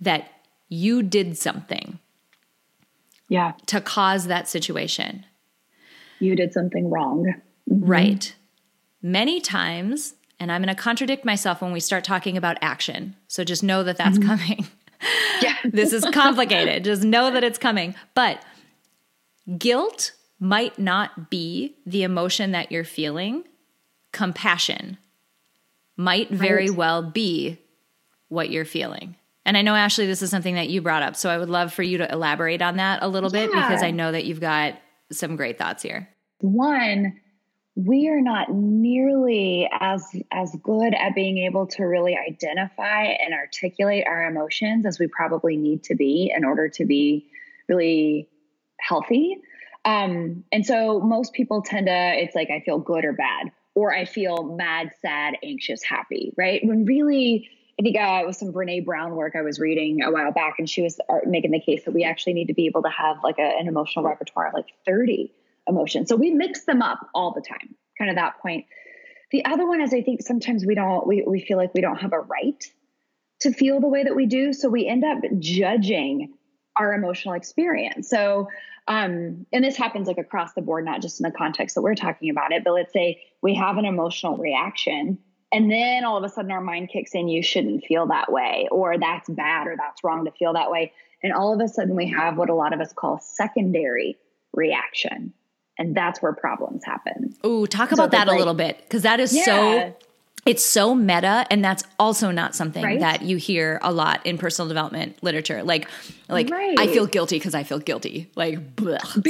that 0.00 0.30
you 0.68 1.02
did 1.02 1.36
something 1.36 1.98
yeah. 3.28 3.52
to 3.66 3.80
cause 3.80 4.26
that 4.26 4.48
situation. 4.48 5.24
You 6.18 6.36
did 6.36 6.52
something 6.52 6.90
wrong. 6.90 7.34
Mm-hmm. 7.70 7.84
right. 7.84 8.34
Many 9.02 9.40
times 9.40 10.14
and 10.38 10.50
i'm 10.50 10.62
going 10.62 10.74
to 10.74 10.82
contradict 10.82 11.24
myself 11.24 11.60
when 11.60 11.70
we 11.70 11.80
start 11.80 12.02
talking 12.02 12.36
about 12.36 12.56
action 12.62 13.14
so 13.28 13.44
just 13.44 13.62
know 13.62 13.82
that 13.84 13.98
that's 13.98 14.18
mm-hmm. 14.18 14.28
coming. 14.28 14.66
Yeah. 15.42 15.54
This 15.64 15.94
is 15.94 16.04
complicated. 16.12 16.84
Just 16.84 17.02
know 17.02 17.30
that 17.30 17.42
it's 17.42 17.58
coming. 17.58 17.94
But 18.14 18.44
guilt 19.56 20.12
might 20.38 20.78
not 20.78 21.30
be 21.30 21.76
the 21.86 22.02
emotion 22.02 22.52
that 22.52 22.70
you're 22.70 22.84
feeling. 22.84 23.44
Compassion 24.12 24.98
might 25.96 26.30
very 26.30 26.68
right. 26.68 26.76
well 26.76 27.02
be 27.02 27.58
what 28.30 28.50
you're 28.50 28.64
feeling. 28.64 29.16
And 29.44 29.56
I 29.56 29.62
know, 29.62 29.74
Ashley, 29.74 30.06
this 30.06 30.22
is 30.22 30.30
something 30.30 30.54
that 30.54 30.70
you 30.70 30.80
brought 30.80 31.02
up. 31.02 31.16
So 31.16 31.28
I 31.28 31.36
would 31.36 31.50
love 31.50 31.72
for 31.72 31.82
you 31.82 31.98
to 31.98 32.10
elaborate 32.10 32.62
on 32.62 32.76
that 32.76 33.02
a 33.02 33.08
little 33.08 33.30
yeah. 33.32 33.46
bit 33.46 33.52
because 33.52 33.82
I 33.82 33.90
know 33.90 34.12
that 34.12 34.24
you've 34.24 34.40
got 34.40 34.74
some 35.12 35.36
great 35.36 35.58
thoughts 35.58 35.82
here. 35.82 36.08
One, 36.40 37.20
we 37.74 38.08
are 38.08 38.20
not 38.20 38.52
nearly 38.52 39.68
as 39.78 40.04
as 40.32 40.54
good 40.62 40.94
at 40.94 41.14
being 41.14 41.38
able 41.38 41.66
to 41.66 41.84
really 41.84 42.16
identify 42.16 43.04
and 43.04 43.32
articulate 43.32 44.04
our 44.06 44.26
emotions 44.26 44.84
as 44.86 44.98
we 44.98 45.06
probably 45.06 45.56
need 45.56 45.82
to 45.84 45.94
be 45.94 46.32
in 46.34 46.44
order 46.44 46.68
to 46.68 46.84
be 46.84 47.30
really 47.68 48.28
healthy 48.80 49.36
um, 49.84 50.44
and 50.52 50.66
so 50.66 51.00
most 51.00 51.32
people 51.32 51.62
tend 51.62 51.86
to 51.86 51.92
it's 51.92 52.34
like 52.34 52.50
i 52.50 52.60
feel 52.60 52.78
good 52.78 53.04
or 53.04 53.12
bad 53.12 53.52
or 53.74 53.94
i 53.94 54.04
feel 54.04 54.56
mad 54.56 54.90
sad 55.00 55.34
anxious 55.44 55.82
happy 55.82 56.34
right 56.36 56.60
when 56.64 56.84
really 56.84 57.48
i 57.80 57.82
think 57.82 57.96
uh, 57.96 58.20
it 58.22 58.26
was 58.26 58.38
some 58.38 58.52
Brené 58.52 58.84
Brown 58.84 59.16
work 59.16 59.34
i 59.34 59.42
was 59.42 59.58
reading 59.58 60.02
a 60.02 60.12
while 60.12 60.30
back 60.30 60.56
and 60.58 60.70
she 60.70 60.82
was 60.82 61.00
uh, 61.08 61.18
making 61.26 61.50
the 61.50 61.60
case 61.60 61.84
that 61.84 61.94
we 61.94 62.04
actually 62.04 62.34
need 62.34 62.46
to 62.46 62.54
be 62.54 62.66
able 62.66 62.82
to 62.82 62.90
have 62.90 63.16
like 63.24 63.38
a, 63.38 63.56
an 63.58 63.66
emotional 63.66 64.04
repertoire 64.04 64.48
of 64.48 64.54
like 64.54 64.68
30 64.86 65.32
emotions. 65.70 66.08
So 66.08 66.16
we 66.16 66.30
mix 66.30 66.64
them 66.64 66.82
up 66.82 67.08
all 67.14 67.32
the 67.32 67.40
time, 67.40 67.74
kind 67.96 68.10
of 68.10 68.16
that 68.16 68.38
point. 68.40 68.66
The 69.30 69.44
other 69.44 69.66
one 69.66 69.80
is 69.80 69.94
I 69.94 70.02
think 70.02 70.22
sometimes 70.22 70.66
we 70.66 70.74
don't, 70.74 71.06
we, 71.06 71.24
we 71.26 71.40
feel 71.40 71.56
like 71.56 71.72
we 71.72 71.80
don't 71.80 72.00
have 72.00 72.12
a 72.12 72.20
right 72.20 72.62
to 73.40 73.52
feel 73.52 73.80
the 73.80 73.88
way 73.88 74.04
that 74.04 74.14
we 74.14 74.26
do. 74.26 74.52
So 74.52 74.68
we 74.68 74.86
end 74.86 75.04
up 75.04 75.18
judging 75.38 76.34
our 76.76 76.92
emotional 76.92 77.34
experience. 77.34 78.08
So, 78.08 78.48
um, 78.88 79.46
and 79.52 79.64
this 79.64 79.76
happens 79.76 80.08
like 80.08 80.18
across 80.18 80.52
the 80.54 80.62
board, 80.62 80.84
not 80.84 81.00
just 81.00 81.20
in 81.20 81.24
the 81.24 81.30
context 81.30 81.74
that 81.76 81.82
we're 81.82 81.94
talking 81.94 82.30
about 82.30 82.52
it, 82.52 82.64
but 82.64 82.74
let's 82.74 82.92
say 82.92 83.22
we 83.40 83.54
have 83.54 83.76
an 83.76 83.84
emotional 83.84 84.36
reaction 84.36 85.18
and 85.52 85.70
then 85.70 86.04
all 86.04 86.16
of 86.16 86.24
a 86.24 86.28
sudden 86.28 86.50
our 86.50 86.60
mind 86.60 86.90
kicks 86.90 87.14
in, 87.14 87.28
you 87.28 87.42
shouldn't 87.42 87.84
feel 87.84 88.06
that 88.06 88.30
way, 88.30 88.68
or 88.70 88.98
that's 88.98 89.28
bad, 89.28 89.66
or 89.66 89.76
that's 89.76 90.04
wrong 90.04 90.24
to 90.24 90.30
feel 90.32 90.52
that 90.52 90.70
way. 90.70 90.92
And 91.22 91.32
all 91.32 91.52
of 91.52 91.60
a 91.60 91.68
sudden 91.68 91.96
we 91.96 92.08
have 92.08 92.36
what 92.36 92.48
a 92.48 92.54
lot 92.54 92.72
of 92.72 92.80
us 92.80 92.92
call 92.92 93.18
secondary 93.18 94.16
reaction 94.52 95.32
and 95.80 95.96
that's 95.96 96.20
where 96.20 96.32
problems 96.32 96.84
happen. 96.84 97.34
Ooh, 97.44 97.66
talk 97.66 97.88
so 97.88 97.94
about 97.94 98.10
that 98.12 98.28
like, 98.28 98.36
a 98.36 98.38
little 98.38 98.54
bit 98.54 98.78
because 98.82 99.02
that 99.02 99.18
is 99.18 99.34
yeah. 99.34 99.44
so 99.44 99.96
it's 100.46 100.64
so 100.64 100.94
meta 100.94 101.46
and 101.50 101.64
that's 101.64 101.82
also 101.98 102.30
not 102.30 102.54
something 102.54 102.82
right? 102.82 103.00
that 103.00 103.22
you 103.22 103.36
hear 103.36 103.78
a 103.82 103.92
lot 103.92 104.24
in 104.24 104.38
personal 104.38 104.68
development 104.68 105.22
literature 105.22 105.62
like 105.62 105.86
like 106.30 106.48
right. 106.48 106.78
i 106.78 106.86
feel 106.86 107.06
guilty 107.06 107.36
because 107.36 107.54
i 107.54 107.62
feel 107.62 107.78
guilty 107.78 108.30
like 108.36 108.58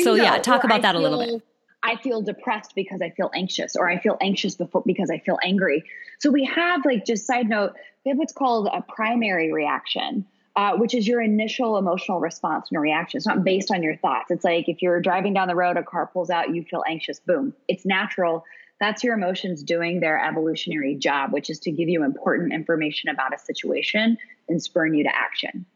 so 0.05 0.15
yeah 0.15 0.39
talk 0.39 0.63
or 0.63 0.69
about 0.69 0.79
I 0.79 0.83
that 0.83 0.95
a 0.95 1.01
little 1.01 1.19
bit 1.19 1.43
i 1.83 1.97
feel 1.97 2.23
depressed 2.23 2.73
because 2.75 3.01
i 3.03 3.11
feel 3.11 3.31
anxious 3.35 3.77
or 3.77 3.89
i 3.89 3.99
feel 3.99 4.17
anxious 4.21 4.55
before 4.55 4.83
because 4.87 5.11
i 5.11 5.19
feel 5.19 5.39
angry 5.43 5.85
so 6.19 6.31
we 6.31 6.45
have 6.45 6.85
like 6.85 7.05
just 7.05 7.27
side 7.27 7.49
note 7.49 7.73
we 8.05 8.11
have 8.11 8.19
what's 8.19 8.33
called 8.33 8.69
a 8.73 8.83
primary 8.83 9.53
reaction 9.53 10.25
uh, 10.57 10.77
which 10.77 10.95
is 10.95 11.07
your 11.07 11.23
initial 11.23 11.79
emotional 11.79 12.19
response 12.21 12.69
and 12.71 12.81
reaction. 12.81 13.19
It's 13.19 13.27
not 13.27 13.45
based 13.45 13.71
on 13.71 13.83
your 13.83 13.97
thoughts. 13.97 14.31
It's 14.31 14.45
like 14.45 14.69
if 14.69 14.83
you're 14.83 15.01
driving 15.01 15.33
down 15.33 15.49
the 15.49 15.55
road, 15.55 15.77
a 15.77 15.83
car 15.83 16.11
pulls 16.13 16.29
out, 16.29 16.55
you 16.55 16.65
feel 16.65 16.83
anxious, 16.89 17.21
boom. 17.21 17.55
It's 17.69 17.87
natural. 17.87 18.45
That's 18.81 19.05
your 19.05 19.15
emotions 19.15 19.63
doing 19.63 20.01
their 20.01 20.23
evolutionary 20.23 20.97
job, 20.97 21.33
which 21.33 21.51
is 21.51 21.59
to 21.61 21.71
give 21.71 21.89
you 21.89 22.03
important 22.03 22.53
information 22.53 23.11
about 23.11 23.35
a 23.35 23.39
situation 23.39 24.19
and 24.49 24.63
spurn 24.63 24.95
you 24.95 25.05
to 25.05 25.15
action. 25.15 25.67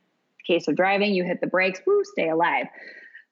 Case 0.47 0.69
of 0.69 0.77
driving, 0.77 1.15
you 1.15 1.25
hit 1.25 1.41
the 1.41 1.47
brakes, 1.47 1.81
woo, 1.87 2.03
stay 2.05 2.29
alive. 2.29 2.67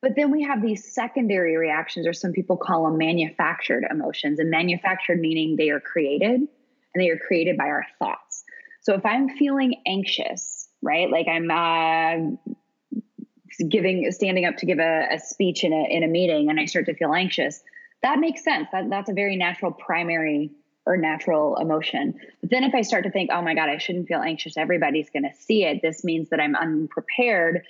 But 0.02 0.16
then 0.16 0.32
we 0.32 0.42
have 0.42 0.60
these 0.60 0.92
secondary 0.92 1.56
reactions, 1.56 2.06
or 2.08 2.12
some 2.12 2.32
people 2.32 2.56
call 2.56 2.84
them 2.84 2.98
manufactured 2.98 3.84
emotions. 3.88 4.40
And 4.40 4.50
manufactured 4.50 5.20
meaning 5.20 5.54
they 5.56 5.70
are 5.70 5.80
created 5.80 6.40
and 6.40 6.48
they 7.02 7.08
are 7.08 7.16
created 7.16 7.56
by 7.56 7.66
our 7.66 7.86
thoughts. 8.00 8.44
So 8.80 8.94
if 8.94 9.06
I'm 9.06 9.28
feeling 9.28 9.80
anxious, 9.86 10.68
right? 10.82 11.08
Like 11.08 11.28
I'm 11.28 11.50
uh, 11.50 12.36
giving, 13.68 14.10
standing 14.10 14.44
up 14.44 14.56
to 14.56 14.66
give 14.66 14.80
a, 14.80 15.06
a 15.12 15.20
speech 15.20 15.62
in 15.62 15.72
a 15.72 15.84
in 15.88 16.02
a 16.02 16.08
meeting, 16.08 16.50
and 16.50 16.58
I 16.58 16.64
start 16.66 16.86
to 16.86 16.94
feel 16.94 17.14
anxious. 17.14 17.62
That 18.02 18.18
makes 18.18 18.42
sense. 18.42 18.66
That 18.72 18.90
that's 18.90 19.08
a 19.08 19.14
very 19.14 19.36
natural 19.36 19.70
primary 19.70 20.50
or 20.84 20.96
natural 20.96 21.56
emotion. 21.58 22.18
But 22.40 22.50
then 22.50 22.64
if 22.64 22.74
I 22.74 22.82
start 22.82 23.04
to 23.04 23.10
think, 23.12 23.30
oh 23.32 23.40
my 23.40 23.54
God, 23.54 23.68
I 23.68 23.78
shouldn't 23.78 24.08
feel 24.08 24.20
anxious, 24.20 24.56
everybody's 24.56 25.10
going 25.10 25.22
to 25.22 25.36
see 25.38 25.64
it. 25.64 25.80
This 25.80 26.02
means 26.02 26.30
that 26.30 26.40
I'm 26.40 26.56
unprepared. 26.56 27.62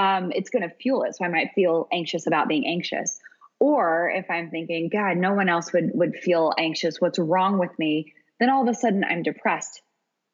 Um, 0.00 0.32
it's 0.34 0.48
going 0.48 0.62
to 0.62 0.74
fuel 0.76 1.02
it. 1.02 1.14
So 1.14 1.26
I 1.26 1.28
might 1.28 1.50
feel 1.54 1.86
anxious 1.92 2.26
about 2.26 2.48
being 2.48 2.66
anxious. 2.66 3.18
Or 3.58 4.10
if 4.10 4.30
I'm 4.30 4.48
thinking, 4.48 4.88
God, 4.88 5.18
no 5.18 5.34
one 5.34 5.50
else 5.50 5.74
would 5.74 5.90
would 5.92 6.16
feel 6.16 6.54
anxious. 6.56 7.00
What's 7.00 7.18
wrong 7.18 7.58
with 7.58 7.78
me? 7.78 8.14
Then 8.38 8.48
all 8.48 8.62
of 8.62 8.68
a 8.68 8.74
sudden 8.74 9.04
I'm 9.04 9.22
depressed 9.22 9.82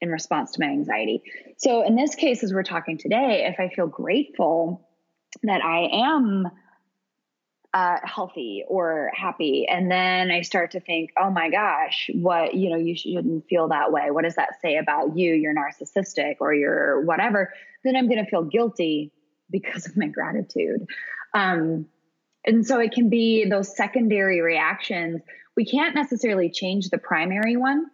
in 0.01 0.11
response 0.11 0.53
to 0.53 0.61
my 0.61 0.69
anxiety. 0.69 1.23
So 1.57 1.85
in 1.85 1.97
this 1.97 2.15
case, 2.15 2.45
as 2.45 2.55
we're 2.55 2.63
talking 2.63 2.97
today, 2.97 3.47
if 3.51 3.59
I 3.59 3.69
feel 3.75 3.89
grateful 3.89 4.89
that 5.43 5.65
I 5.65 5.89
am 5.93 6.49
uh, 7.75 7.97
healthy 8.05 8.63
or 8.69 9.11
happy, 9.15 9.67
and 9.69 9.91
then 9.91 10.31
I 10.31 10.43
start 10.43 10.71
to 10.73 10.81
think, 10.81 11.11
oh 11.21 11.31
my 11.31 11.51
gosh, 11.51 12.09
what, 12.15 12.55
you 12.55 12.71
know, 12.71 12.77
you 12.77 12.95
shouldn't 12.97 13.49
feel 13.49 13.69
that 13.69 13.91
way. 13.91 14.13
What 14.13 14.23
does 14.23 14.37
that 14.37 14.61
say 14.63 14.77
about 14.77 15.19
you? 15.19 15.35
You're 15.35 15.55
narcissistic 15.55 16.37
or 16.39 16.55
you're 16.55 17.05
whatever. 17.05 17.53
Then 17.83 17.97
I'm 17.97 18.09
going 18.09 18.25
to 18.25 18.31
feel 18.31 18.45
guilty 18.45 19.13
because 19.51 19.87
of 19.87 19.97
my 19.97 20.09
gratitude. 20.09 20.87
Um, 21.35 21.87
and 22.45 22.67
so 22.67 22.79
it 22.81 22.93
can 22.93 23.11
be 23.11 23.45
those 23.49 23.77
secondary 23.77 24.41
reactions. 24.41 25.23
We 25.57 25.65
can't 25.65 25.95
necessarily 25.95 26.51
change 26.51 26.91
the 26.91 26.99
primary 26.99 27.57
one 27.57 27.87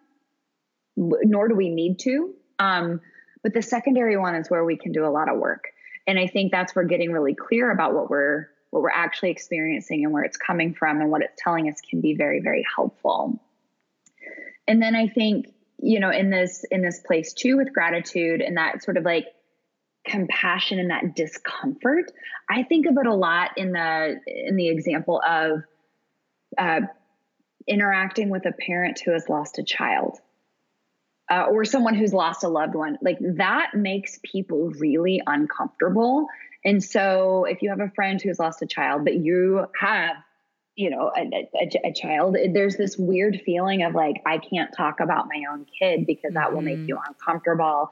nor 0.97 1.49
do 1.49 1.55
we 1.55 1.71
need 1.71 1.99
to. 2.01 2.35
Um, 2.59 3.01
but 3.43 3.55
the 3.55 3.63
secondary 3.63 4.17
one 4.17 4.35
is 4.35 4.51
where 4.51 4.65
we 4.65 4.77
can 4.77 4.93
do 4.93 5.05
a 5.05 5.09
lot 5.09 5.29
of 5.29 5.39
work. 5.39 5.65
And 6.07 6.19
I 6.19 6.27
think 6.27 6.53
that's 6.53 6.75
where 6.75 6.85
getting 6.85 7.13
really 7.13 7.35
clear 7.35 7.71
about 7.71 7.95
what 7.95 8.11
we're 8.11 8.49
what 8.71 8.83
we're 8.83 8.91
actually 8.91 9.31
experiencing 9.31 10.03
and 10.03 10.15
where 10.15 10.25
it's 10.25 10.39
coming 10.39 10.73
from 10.73 11.03
and 11.03 11.11
what 11.11 11.21
it's 11.21 11.35
telling 11.37 11.69
us 11.69 11.79
can 11.91 12.01
be 12.01 12.15
very, 12.15 12.41
very 12.41 12.65
helpful. 12.75 13.39
And 14.67 14.81
then 14.81 14.97
I 14.97 15.09
think, 15.09 15.53
you 15.79 16.01
know, 16.01 16.11
in 16.11 16.31
this 16.31 16.65
in 16.71 16.81
this 16.81 17.01
place 17.01 17.35
too 17.35 17.57
with 17.57 17.73
gratitude 17.73 18.41
and 18.41 18.57
that 18.57 18.83
sort 18.83 18.97
of 18.97 19.05
like 19.05 19.27
compassion 20.05 20.79
and 20.79 20.91
that 20.91 21.15
discomfort, 21.15 22.11
I 22.51 22.63
think 22.65 22.87
of 22.87 22.97
it 22.97 23.07
a 23.07 23.15
lot 23.15 23.53
in 23.57 23.73
the 23.73 24.21
in 24.27 24.57
the 24.57 24.69
example 24.69 25.23
of 25.25 25.63
uh, 26.59 26.81
interacting 27.67 28.29
with 28.29 28.47
a 28.47 28.53
parent 28.53 29.01
who 29.01 29.13
has 29.13 29.29
lost 29.29 29.59
a 29.59 29.63
child 29.63 30.19
uh, 31.31 31.45
or 31.45 31.65
someone 31.65 31.95
who's 31.95 32.13
lost 32.13 32.45
a 32.45 32.49
loved 32.49 32.75
one, 32.75 32.99
like 33.01 33.19
that 33.21 33.75
makes 33.75 34.19
people 34.23 34.71
really 34.79 35.23
uncomfortable. 35.27 36.27
And 36.65 36.83
so, 36.83 37.45
if 37.45 37.63
you 37.63 37.71
have 37.71 37.81
a 37.81 37.91
friend 37.91 38.21
who's 38.21 38.39
lost 38.39 38.63
a 38.63 38.67
child, 38.67 39.05
but 39.05 39.17
you 39.17 39.67
have, 39.81 40.17
you 40.77 40.91
know, 40.91 41.11
a, 41.17 41.49
a, 41.55 41.89
a 41.89 41.93
child, 41.93 42.37
there's 42.53 42.77
this 42.77 42.97
weird 42.99 43.41
feeling 43.45 43.83
of 43.83 43.95
like, 43.95 44.17
I 44.27 44.39
can't 44.39 44.71
talk 44.77 45.01
about 45.01 45.27
my 45.27 45.45
own 45.51 45.67
kid 45.79 46.07
because 46.07 46.35
that 46.35 46.47
mm-hmm. 46.47 46.55
will 46.55 46.63
make 46.63 46.79
mm-hmm. 46.79 46.89
you 46.89 46.99
uncomfortable. 47.09 47.91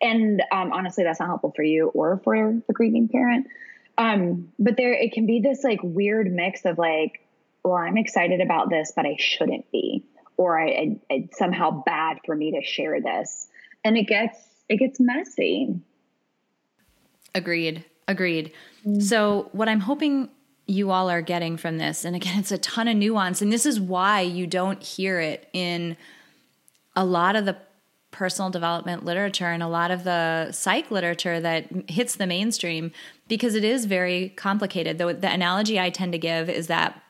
And 0.00 0.42
um, 0.50 0.72
honestly, 0.72 1.04
that's 1.04 1.20
not 1.20 1.26
helpful 1.26 1.52
for 1.54 1.62
you 1.62 1.88
or 1.88 2.20
for 2.24 2.60
the 2.66 2.72
grieving 2.72 3.08
parent. 3.08 3.46
Um, 3.98 4.52
but 4.58 4.76
there, 4.76 4.92
it 4.92 5.12
can 5.12 5.26
be 5.26 5.40
this 5.40 5.62
like 5.62 5.80
weird 5.82 6.32
mix 6.32 6.64
of 6.64 6.78
like, 6.78 7.26
well, 7.62 7.74
I'm 7.74 7.98
excited 7.98 8.40
about 8.40 8.70
this, 8.70 8.92
but 8.96 9.04
I 9.04 9.16
shouldn't 9.18 9.70
be 9.70 10.04
or 10.40 10.58
I, 10.58 10.68
I, 10.68 11.00
it's 11.10 11.36
somehow 11.36 11.82
bad 11.84 12.20
for 12.24 12.34
me 12.34 12.52
to 12.52 12.64
share 12.64 12.98
this. 13.02 13.46
And 13.84 13.98
it 13.98 14.04
gets 14.04 14.38
it 14.70 14.78
gets 14.78 14.98
messy. 14.98 15.78
Agreed. 17.34 17.84
Agreed. 18.08 18.52
Mm-hmm. 18.86 19.00
So 19.00 19.50
what 19.52 19.68
I'm 19.68 19.80
hoping 19.80 20.30
you 20.66 20.90
all 20.90 21.10
are 21.10 21.20
getting 21.20 21.58
from 21.58 21.76
this, 21.76 22.04
and 22.04 22.16
again, 22.16 22.38
it's 22.38 22.52
a 22.52 22.58
ton 22.58 22.88
of 22.88 22.96
nuance, 22.96 23.42
and 23.42 23.52
this 23.52 23.66
is 23.66 23.78
why 23.78 24.22
you 24.22 24.46
don't 24.46 24.82
hear 24.82 25.20
it 25.20 25.48
in 25.52 25.96
a 26.96 27.04
lot 27.04 27.36
of 27.36 27.44
the 27.44 27.56
personal 28.10 28.50
development 28.50 29.04
literature 29.04 29.46
and 29.46 29.62
a 29.62 29.68
lot 29.68 29.90
of 29.90 30.04
the 30.04 30.50
psych 30.52 30.90
literature 30.90 31.40
that 31.40 31.66
hits 31.88 32.16
the 32.16 32.26
mainstream 32.26 32.92
because 33.28 33.54
it 33.54 33.64
is 33.64 33.84
very 33.84 34.30
complicated. 34.30 34.98
Though 34.98 35.12
the 35.12 35.32
analogy 35.32 35.78
I 35.78 35.90
tend 35.90 36.12
to 36.12 36.18
give 36.18 36.48
is 36.50 36.66
that 36.66 37.00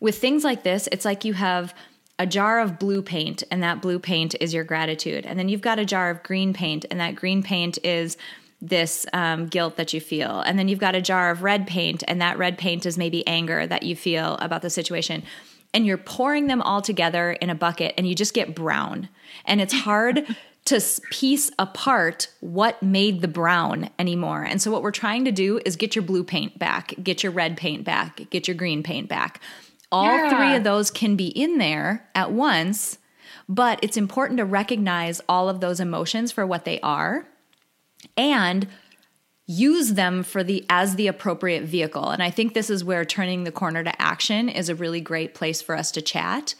with 0.00 0.18
things 0.18 0.44
like 0.44 0.64
this, 0.64 0.88
it's 0.92 1.04
like 1.04 1.24
you 1.24 1.32
have 1.34 1.74
a 2.18 2.26
jar 2.26 2.60
of 2.60 2.78
blue 2.78 3.02
paint, 3.02 3.42
and 3.50 3.62
that 3.62 3.82
blue 3.82 3.98
paint 3.98 4.36
is 4.40 4.54
your 4.54 4.64
gratitude. 4.64 5.26
And 5.26 5.38
then 5.38 5.48
you've 5.48 5.60
got 5.60 5.78
a 5.78 5.84
jar 5.84 6.10
of 6.10 6.22
green 6.22 6.52
paint, 6.52 6.84
and 6.90 7.00
that 7.00 7.16
green 7.16 7.42
paint 7.42 7.78
is 7.82 8.16
this 8.60 9.04
um, 9.12 9.46
guilt 9.46 9.76
that 9.76 9.92
you 9.92 10.00
feel. 10.00 10.40
And 10.40 10.58
then 10.58 10.68
you've 10.68 10.78
got 10.78 10.94
a 10.94 11.02
jar 11.02 11.30
of 11.30 11.42
red 11.42 11.66
paint, 11.66 12.04
and 12.06 12.20
that 12.20 12.38
red 12.38 12.56
paint 12.56 12.86
is 12.86 12.96
maybe 12.96 13.26
anger 13.26 13.66
that 13.66 13.82
you 13.82 13.96
feel 13.96 14.34
about 14.34 14.62
the 14.62 14.70
situation. 14.70 15.24
And 15.74 15.84
you're 15.84 15.98
pouring 15.98 16.46
them 16.46 16.62
all 16.62 16.80
together 16.80 17.32
in 17.32 17.50
a 17.50 17.54
bucket, 17.54 17.94
and 17.98 18.08
you 18.08 18.14
just 18.14 18.32
get 18.32 18.54
brown. 18.54 19.08
And 19.44 19.60
it's 19.60 19.74
hard. 19.74 20.26
to 20.66 20.80
piece 21.10 21.50
apart 21.58 22.28
what 22.40 22.82
made 22.82 23.20
the 23.20 23.28
brown 23.28 23.90
anymore. 23.98 24.42
And 24.42 24.62
so, 24.62 24.70
what 24.70 24.82
we're 24.82 24.92
trying 24.92 25.26
to 25.26 25.30
do 25.30 25.60
is 25.66 25.76
get 25.76 25.94
your 25.94 26.02
blue 26.02 26.24
paint 26.24 26.58
back, 26.58 26.94
get 27.02 27.22
your 27.22 27.32
red 27.32 27.58
paint 27.58 27.84
back, 27.84 28.30
get 28.30 28.48
your 28.48 28.54
green 28.54 28.82
paint 28.82 29.06
back. 29.06 29.42
All 29.92 30.06
yeah. 30.06 30.30
three 30.30 30.56
of 30.56 30.64
those 30.64 30.90
can 30.90 31.16
be 31.16 31.26
in 31.26 31.58
there 31.58 32.08
at 32.14 32.32
once, 32.32 32.96
but 33.46 33.78
it's 33.82 33.98
important 33.98 34.38
to 34.38 34.46
recognize 34.46 35.20
all 35.28 35.50
of 35.50 35.60
those 35.60 35.80
emotions 35.80 36.32
for 36.32 36.46
what 36.46 36.64
they 36.64 36.80
are 36.80 37.26
and 38.16 38.66
use 39.46 39.92
them 39.92 40.22
for 40.22 40.42
the 40.42 40.64
as 40.70 40.96
the 40.96 41.06
appropriate 41.06 41.64
vehicle. 41.64 42.08
And 42.10 42.22
I 42.22 42.30
think 42.30 42.54
this 42.54 42.70
is 42.70 42.82
where 42.82 43.04
turning 43.04 43.44
the 43.44 43.52
corner 43.52 43.84
to 43.84 44.02
action 44.02 44.48
is 44.48 44.68
a 44.68 44.74
really 44.74 45.00
great 45.00 45.34
place 45.34 45.60
for 45.60 45.76
us 45.76 45.90
to 45.92 46.02
chat 46.02 46.54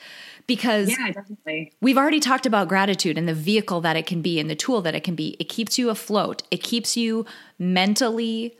because 0.46 0.90
yeah, 0.90 1.12
definitely. 1.12 1.72
we've 1.80 1.96
already 1.96 2.20
talked 2.20 2.44
about 2.44 2.68
gratitude 2.68 3.16
and 3.16 3.26
the 3.26 3.34
vehicle 3.34 3.80
that 3.80 3.96
it 3.96 4.06
can 4.06 4.20
be 4.20 4.38
and 4.38 4.50
the 4.50 4.54
tool 4.54 4.82
that 4.82 4.94
it 4.94 5.02
can 5.02 5.14
be. 5.14 5.36
It 5.40 5.48
keeps 5.48 5.78
you 5.78 5.88
afloat. 5.88 6.42
It 6.50 6.62
keeps 6.62 6.96
you 6.96 7.24
mentally 7.58 8.56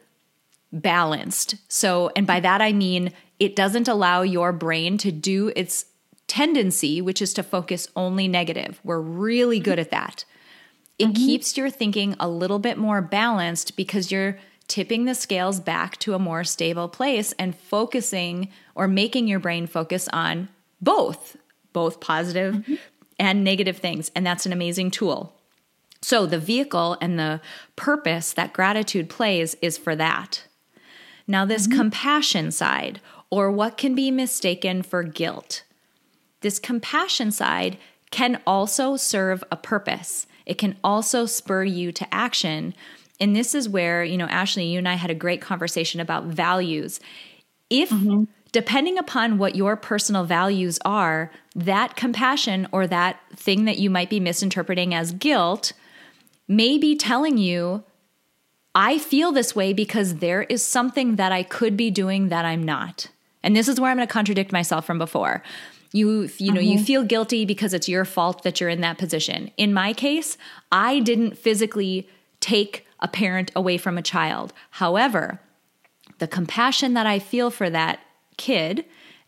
balanced. 0.73 1.57
So, 1.69 2.11
and 2.17 2.27
by 2.27 2.41
that 2.41 2.63
I 2.63 2.73
mean 2.73 3.13
it 3.39 3.55
doesn't 3.55 3.89
allow 3.89 4.23
your 4.23 4.53
brain 4.53 4.97
to 4.99 5.13
do 5.13 5.53
its 5.55 5.87
tendency, 6.27 7.03
which 7.03 7.21
is 7.21 7.35
to 7.35 7.43
focus 7.43 7.89
only 7.95 8.27
negative. 8.29 8.81
We're 8.85 9.01
really 9.01 9.61
good 9.61 9.79
at 9.79 9.91
that. 9.91 10.25
It 10.99 11.07
mm-hmm. 11.07 11.15
keeps 11.15 11.57
your 11.57 11.71
thinking 11.71 12.15
a 12.21 12.29
little 12.29 12.59
bit 12.59 12.79
more 12.79 13.03
balanced 13.03 13.77
because 13.77 14.13
you're 14.13 14.39
tipping 14.69 15.05
the 15.05 15.15
scales 15.15 15.61
back 15.61 15.99
to 15.99 16.15
a 16.15 16.19
more 16.19 16.45
stable 16.45 16.89
place 16.89 17.33
and 17.39 17.57
focusing 17.57 18.49
or 18.75 18.89
making 18.89 19.29
your 19.29 19.41
brain 19.41 19.67
focus 19.67 20.09
on 20.13 20.49
both, 20.81 21.37
both 21.73 22.01
positive 22.01 22.55
mm-hmm. 22.55 22.75
and 23.19 23.45
negative 23.45 23.79
things. 23.79 24.11
And 24.15 24.27
that's 24.27 24.47
an 24.47 24.53
amazing 24.53 24.91
tool. 24.91 25.35
So, 26.01 26.27
the 26.27 26.39
vehicle 26.39 26.99
and 27.01 27.19
the 27.19 27.41
purpose 27.77 28.35
that 28.35 28.53
gratitude 28.53 29.09
plays 29.09 29.57
is 29.63 29.79
for 29.79 29.97
that. 29.97 30.45
Now, 31.27 31.47
this 31.47 31.67
mm-hmm. 31.67 31.79
compassion 31.79 32.51
side, 32.51 33.01
or 33.31 33.51
what 33.51 33.79
can 33.79 33.95
be 33.95 34.11
mistaken 34.11 34.83
for 34.83 35.03
guilt, 35.03 35.63
this 36.43 36.59
compassion 36.59 37.31
side 37.31 37.79
can 38.11 38.43
also 38.47 38.97
serve 38.97 39.43
a 39.51 39.57
purpose. 39.57 40.27
It 40.47 40.59
can 40.59 40.77
also 40.85 41.27
spur 41.27 41.65
you 41.65 41.93
to 41.93 42.15
action. 42.15 42.75
And 43.21 43.35
this 43.35 43.55
is 43.55 43.69
where, 43.69 44.05
you 44.05 44.17
know, 44.17 44.27
Ashley, 44.27 44.67
you 44.67 44.79
and 44.79 44.89
I 44.89 44.95
had 44.95 45.11
a 45.11 45.15
great 45.15 45.41
conversation 45.41 46.01
about 46.01 46.25
values. 46.25 47.01
If, 47.71 47.91
mm-hmm. 47.91 48.25
depending 48.53 48.99
upon 48.99 49.39
what 49.39 49.57
your 49.57 49.77
personal 49.77 50.25
values 50.25 50.79
are, 50.85 51.31
that 51.55 51.97
compassion 51.97 52.69
or 52.73 52.87
that 52.87 53.21
thing 53.35 53.65
that 53.65 53.79
you 53.79 53.89
might 53.91 54.11
be 54.11 54.21
misinterpreting 54.21 54.95
as 54.95 55.13
guilt 55.13 55.73
may 56.47 56.77
be 56.79 56.97
telling 56.97 57.39
you, 57.39 57.85
I 58.75 58.99
feel 58.99 59.33
this 59.33 59.55
way 59.55 59.73
because 59.73 60.17
there 60.17 60.43
is 60.43 60.65
something 60.65 61.17
that 61.17 61.33
I 61.33 61.43
could 61.45 61.77
be 61.77 61.91
doing 61.91 62.29
that 62.29 62.45
I'm 62.45 62.63
not. 62.63 63.09
And 63.43 63.55
this 63.55 63.69
is 63.69 63.79
where 63.79 63.91
I'm 63.91 63.99
going 63.99 64.09
to 64.09 64.13
contradict 64.13 64.53
myself 64.53 64.85
from 64.85 64.99
before. 64.99 65.43
You 65.95 66.29
you 66.39 66.53
know, 66.53 66.61
mm-hmm. 66.61 66.73
you 66.73 66.85
feel 66.85 67.05
guilty 67.05 67.45
because 67.45 67.73
it's 67.73 67.89
your 67.89 68.05
fault 68.05 68.43
that 68.43 68.61
you're 68.61 68.69
in 68.69 68.81
that 68.81 68.99
position. 68.99 69.53
In 69.57 69.73
my 69.73 69.93
case, 69.93 70.37
I 70.73 70.99
didn't 70.99 71.39
physically 71.39 72.09
take 72.41 72.85
a 72.99 73.07
parent 73.07 73.53
away 73.55 73.79
from 73.79 73.97
a 73.97 74.03
child. 74.03 74.53
However, 74.71 75.41
the 76.19 76.27
compassion 76.27 76.95
that 76.95 77.07
I 77.07 77.21
feel 77.21 77.49
for 77.49 77.71
that 77.71 78.01
kid 78.37 78.85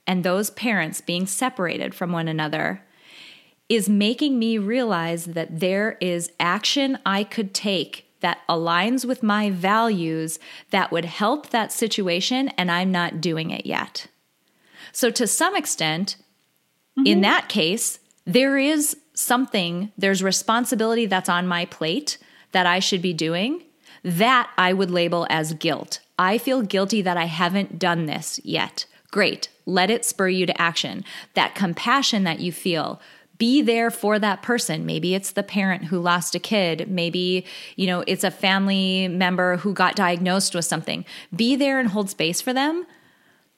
and 0.08 0.24
those 0.24 0.50
parents 0.50 1.00
being 1.00 1.24
separated 1.26 1.94
from 1.94 2.10
one 2.10 2.26
another 2.26 2.82
is 3.68 3.88
making 3.88 4.36
me 4.36 4.58
realize 4.58 5.26
that 5.26 5.60
there 5.60 5.96
is 6.00 6.32
action 6.40 6.98
I 7.06 7.22
could 7.22 7.54
take 7.54 8.06
that 8.20 8.38
aligns 8.48 9.04
with 9.04 9.22
my 9.22 9.50
values 9.50 10.40
that 10.70 10.90
would 10.90 11.04
help 11.04 11.50
that 11.50 11.70
situation, 11.70 12.48
and 12.58 12.72
I'm 12.72 12.90
not 12.90 13.20
doing 13.20 13.50
it 13.50 13.66
yet. 13.66 14.08
So, 14.90 15.10
to 15.10 15.28
some 15.28 15.54
extent, 15.54 16.16
Mm-hmm. 16.98 17.06
In 17.06 17.20
that 17.22 17.48
case, 17.48 17.98
there 18.24 18.58
is 18.58 18.96
something, 19.14 19.92
there's 19.96 20.22
responsibility 20.22 21.06
that's 21.06 21.28
on 21.28 21.46
my 21.46 21.64
plate 21.66 22.18
that 22.52 22.66
I 22.66 22.78
should 22.78 23.02
be 23.02 23.12
doing 23.12 23.62
that 24.06 24.48
I 24.56 24.72
would 24.72 24.90
label 24.90 25.26
as 25.28 25.52
guilt. 25.54 25.98
I 26.16 26.38
feel 26.38 26.62
guilty 26.62 27.02
that 27.02 27.16
I 27.16 27.24
haven't 27.24 27.78
done 27.78 28.06
this 28.06 28.40
yet. 28.44 28.86
Great. 29.10 29.48
Let 29.66 29.90
it 29.90 30.04
spur 30.04 30.28
you 30.28 30.46
to 30.46 30.60
action. 30.60 31.04
That 31.34 31.56
compassion 31.56 32.22
that 32.22 32.38
you 32.38 32.52
feel, 32.52 33.00
be 33.36 33.62
there 33.62 33.90
for 33.90 34.18
that 34.20 34.42
person. 34.42 34.86
Maybe 34.86 35.14
it's 35.14 35.32
the 35.32 35.42
parent 35.42 35.86
who 35.86 35.98
lost 35.98 36.36
a 36.36 36.38
kid. 36.38 36.88
Maybe, 36.88 37.44
you 37.74 37.88
know, 37.88 38.04
it's 38.06 38.22
a 38.24 38.30
family 38.30 39.08
member 39.08 39.56
who 39.56 39.74
got 39.74 39.96
diagnosed 39.96 40.54
with 40.54 40.64
something. 40.64 41.04
Be 41.34 41.56
there 41.56 41.80
and 41.80 41.88
hold 41.88 42.08
space 42.08 42.40
for 42.40 42.52
them. 42.52 42.86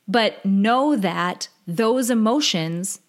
But 0.09 0.45
know 0.47 0.97
that 0.97 1.49
those 1.67 2.09
emotions 2.09 3.01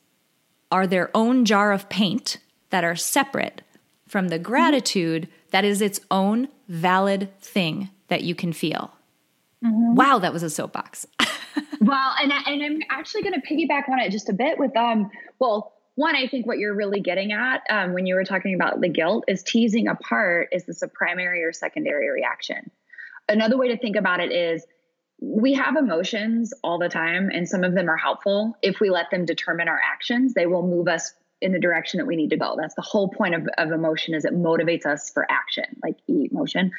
are 0.71 0.87
their 0.87 1.09
own 1.15 1.45
jar 1.45 1.71
of 1.71 1.89
paint 1.89 2.37
that 2.69 2.83
are 2.83 2.95
separate 2.95 3.61
from 4.07 4.29
the 4.29 4.39
gratitude 4.39 5.27
that 5.51 5.65
is 5.65 5.81
its 5.81 5.99
own 6.11 6.47
valid 6.67 7.29
thing 7.39 7.89
that 8.07 8.23
you 8.23 8.35
can 8.35 8.53
feel. 8.53 8.91
Mm-hmm. 9.63 9.95
Wow, 9.95 10.19
that 10.19 10.33
was 10.33 10.43
a 10.43 10.49
soapbox. 10.49 11.05
well, 11.81 12.13
and 12.21 12.31
and 12.31 12.63
I'm 12.63 12.79
actually 12.89 13.23
going 13.23 13.39
to 13.39 13.41
piggyback 13.41 13.89
on 13.89 13.99
it 13.99 14.11
just 14.11 14.29
a 14.29 14.33
bit 14.33 14.57
with 14.57 14.75
um. 14.77 15.09
Well, 15.39 15.73
one, 15.95 16.15
I 16.15 16.27
think 16.27 16.47
what 16.47 16.59
you're 16.59 16.75
really 16.75 17.01
getting 17.01 17.33
at 17.33 17.61
um, 17.69 17.93
when 17.93 18.05
you 18.05 18.15
were 18.15 18.23
talking 18.23 18.53
about 18.53 18.79
the 18.79 18.87
guilt 18.87 19.25
is 19.27 19.43
teasing 19.43 19.87
apart: 19.87 20.49
is 20.51 20.65
this 20.65 20.81
a 20.81 20.87
primary 20.87 21.43
or 21.43 21.51
secondary 21.51 22.09
reaction? 22.09 22.71
Another 23.27 23.57
way 23.57 23.67
to 23.67 23.77
think 23.77 23.95
about 23.95 24.21
it 24.21 24.31
is 24.31 24.65
we 25.21 25.53
have 25.53 25.75
emotions 25.75 26.53
all 26.63 26.79
the 26.79 26.89
time, 26.89 27.29
and 27.33 27.47
some 27.47 27.63
of 27.63 27.75
them 27.75 27.89
are 27.89 27.97
helpful. 27.97 28.57
If 28.61 28.79
we 28.79 28.89
let 28.89 29.11
them 29.11 29.25
determine 29.25 29.67
our 29.67 29.79
actions, 29.79 30.33
they 30.33 30.45
will 30.45 30.65
move 30.65 30.87
us 30.87 31.13
in 31.41 31.51
the 31.51 31.59
direction 31.59 31.97
that 31.97 32.05
we 32.05 32.15
need 32.15 32.29
to 32.29 32.37
go. 32.37 32.55
That's 32.59 32.75
the 32.75 32.81
whole 32.81 33.09
point 33.09 33.35
of, 33.35 33.47
of 33.57 33.71
emotion 33.71 34.13
is 34.13 34.25
it 34.25 34.33
motivates 34.33 34.85
us 34.85 35.09
for 35.09 35.25
action, 35.29 35.65
like 35.83 35.97
emotion. 36.07 36.71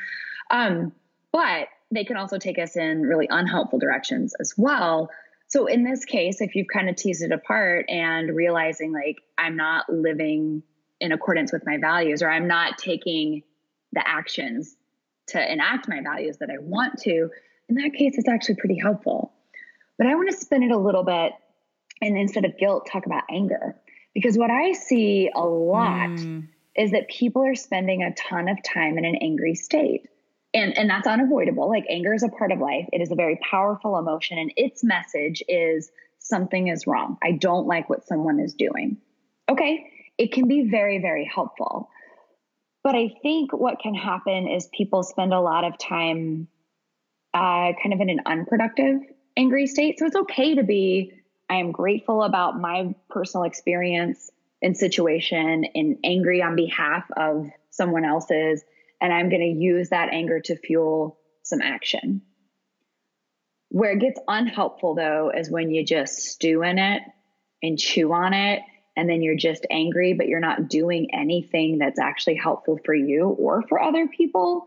Um, 0.51 0.93
but 1.33 1.69
they 1.91 2.05
can 2.05 2.17
also 2.17 2.39
take 2.39 2.59
us 2.59 2.77
in 2.77 3.03
really 3.03 3.27
unhelpful 3.31 3.79
directions 3.79 4.35
as 4.41 4.55
well. 4.57 5.11
So 5.49 5.67
in 5.67 5.85
this 5.85 6.05
case, 6.05 6.41
if 6.41 6.55
you've 6.55 6.69
kind 6.73 6.89
of 6.89 6.97
teased 6.97 7.23
it 7.23 7.33
apart 7.33 7.87
and 7.89 8.35
realizing 8.35 8.93
like 8.93 9.17
I'm 9.37 9.57
not 9.57 9.91
living 9.91 10.63
in 11.01 11.13
accordance 11.13 11.53
with 11.53 11.65
my 11.67 11.79
values 11.79 12.23
or 12.23 12.31
I'm 12.31 12.47
not 12.47 12.79
taking 12.79 13.43
the 13.93 14.07
actions 14.07 14.77
to 15.29 15.53
enact 15.53 15.89
my 15.89 16.01
values 16.03 16.37
that 16.39 16.51
I 16.51 16.59
want 16.59 17.01
to, 17.03 17.31
in 17.71 17.77
that 17.77 17.95
case, 17.95 18.19
it's 18.19 18.29
actually 18.29 18.57
pretty 18.57 18.79
helpful. 18.79 19.33
But 19.97 20.07
I 20.07 20.15
want 20.15 20.31
to 20.31 20.37
spin 20.37 20.63
it 20.63 20.71
a 20.71 20.79
little 20.79 21.05
bit 21.05 21.33
and 22.01 22.17
instead 22.17 22.45
of 22.45 22.57
guilt, 22.59 22.89
talk 22.91 23.07
about 23.07 23.25
anger. 23.31 23.77
Because 24.15 24.37
what 24.37 24.51
I 24.51 24.73
see 24.73 25.31
a 25.35 25.45
lot 25.45 26.11
mm. 26.11 26.49
is 26.77 26.93
that 26.93 27.09
people 27.09 27.45
are 27.45 27.55
spending 27.55 28.03
a 28.03 28.15
ton 28.15 28.49
of 28.49 28.59
time 28.63 28.99
in 28.99 29.05
an 29.05 29.17
angry 29.17 29.55
state. 29.55 30.09
And, 30.53 30.77
and 30.77 30.91
that's 30.91 31.07
unavoidable. 31.07 31.69
Like 31.69 31.85
anger 31.89 32.13
is 32.13 32.23
a 32.23 32.29
part 32.29 32.51
of 32.51 32.59
life. 32.59 32.87
It 32.93 33.01
is 33.01 33.13
a 33.13 33.15
very 33.15 33.39
powerful 33.49 33.99
emotion, 33.99 34.39
and 34.39 34.53
its 34.57 34.83
message 34.83 35.43
is 35.47 35.91
something 36.19 36.69
is 36.69 36.87
wrong. 36.87 37.19
I 37.23 37.33
don't 37.33 37.67
like 37.67 37.89
what 37.89 38.07
someone 38.07 38.41
is 38.41 38.55
doing. 38.55 38.97
Okay, 39.49 39.87
it 40.19 40.33
can 40.33 40.49
be 40.49 40.69
very, 40.69 40.99
very 40.99 41.31
helpful. 41.33 41.89
But 42.83 42.97
I 42.97 43.15
think 43.23 43.53
what 43.53 43.79
can 43.79 43.95
happen 43.95 44.49
is 44.49 44.69
people 44.77 45.03
spend 45.05 45.33
a 45.33 45.41
lot 45.41 45.65
of 45.65 45.79
time 45.79 46.49
uh, 47.35 47.73
kind 47.83 47.93
of 47.93 48.01
in 48.01 48.11
an 48.11 48.21
unproductive 48.27 49.01
angry 49.37 49.67
state. 49.67 49.99
So 49.99 50.07
it's 50.07 50.17
okay 50.17 50.57
to 50.57 50.63
be, 50.63 51.13
I 51.49 51.57
am 51.57 51.73
grateful 51.73 52.23
about 52.23 52.61
my 52.61 52.95
personal 53.09 53.45
experience 53.45 54.31
and 54.63 54.77
situation 54.77 55.65
and 55.75 55.99
angry 56.05 56.43
on 56.43 56.57
behalf 56.57 57.05
of 57.17 57.49
someone 57.71 58.05
else's. 58.05 58.63
And 59.01 59.13
I'm 59.13 59.31
going 59.31 59.41
to 59.41 59.63
use 59.63 59.91
that 59.91 60.11
anger 60.13 60.41
to 60.41 60.57
fuel 60.57 61.19
some 61.43 61.63
action. 61.63 62.23
Where 63.69 63.93
it 63.93 64.01
gets 64.01 64.21
unhelpful 64.27 64.97
though 64.97 65.33
is 65.35 65.51
when 65.51 65.71
you 65.71 65.85
just 65.85 66.19
stew 66.19 66.63
in 66.63 66.79
it 66.79 67.03
and 67.63 67.79
chew 67.79 68.13
on 68.13 68.35
it 68.35 68.63
and 68.97 69.09
then 69.09 69.23
you're 69.23 69.37
just 69.37 69.65
angry, 69.71 70.13
but 70.15 70.27
you're 70.27 70.41
not 70.41 70.69
doing 70.69 71.09
anything 71.15 71.79
that's 71.79 71.99
actually 71.99 72.35
helpful 72.35 72.79
for 72.85 72.95
you 72.95 73.29
or 73.29 73.63
for 73.63 73.81
other 73.81 74.09
people 74.09 74.67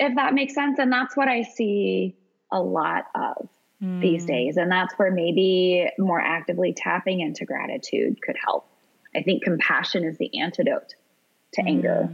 if 0.00 0.16
that 0.16 0.34
makes 0.34 0.54
sense. 0.54 0.78
And 0.78 0.90
that's 0.90 1.16
what 1.16 1.28
I 1.28 1.42
see 1.42 2.16
a 2.50 2.60
lot 2.60 3.04
of 3.14 3.48
mm. 3.80 4.00
these 4.00 4.24
days. 4.24 4.56
And 4.56 4.72
that's 4.72 4.94
where 4.94 5.12
maybe 5.12 5.88
more 5.98 6.20
actively 6.20 6.72
tapping 6.72 7.20
into 7.20 7.44
gratitude 7.44 8.20
could 8.22 8.36
help. 8.42 8.66
I 9.14 9.22
think 9.22 9.44
compassion 9.44 10.02
is 10.04 10.16
the 10.18 10.40
antidote 10.40 10.94
to 11.52 11.62
mm. 11.62 11.68
anger. 11.68 12.08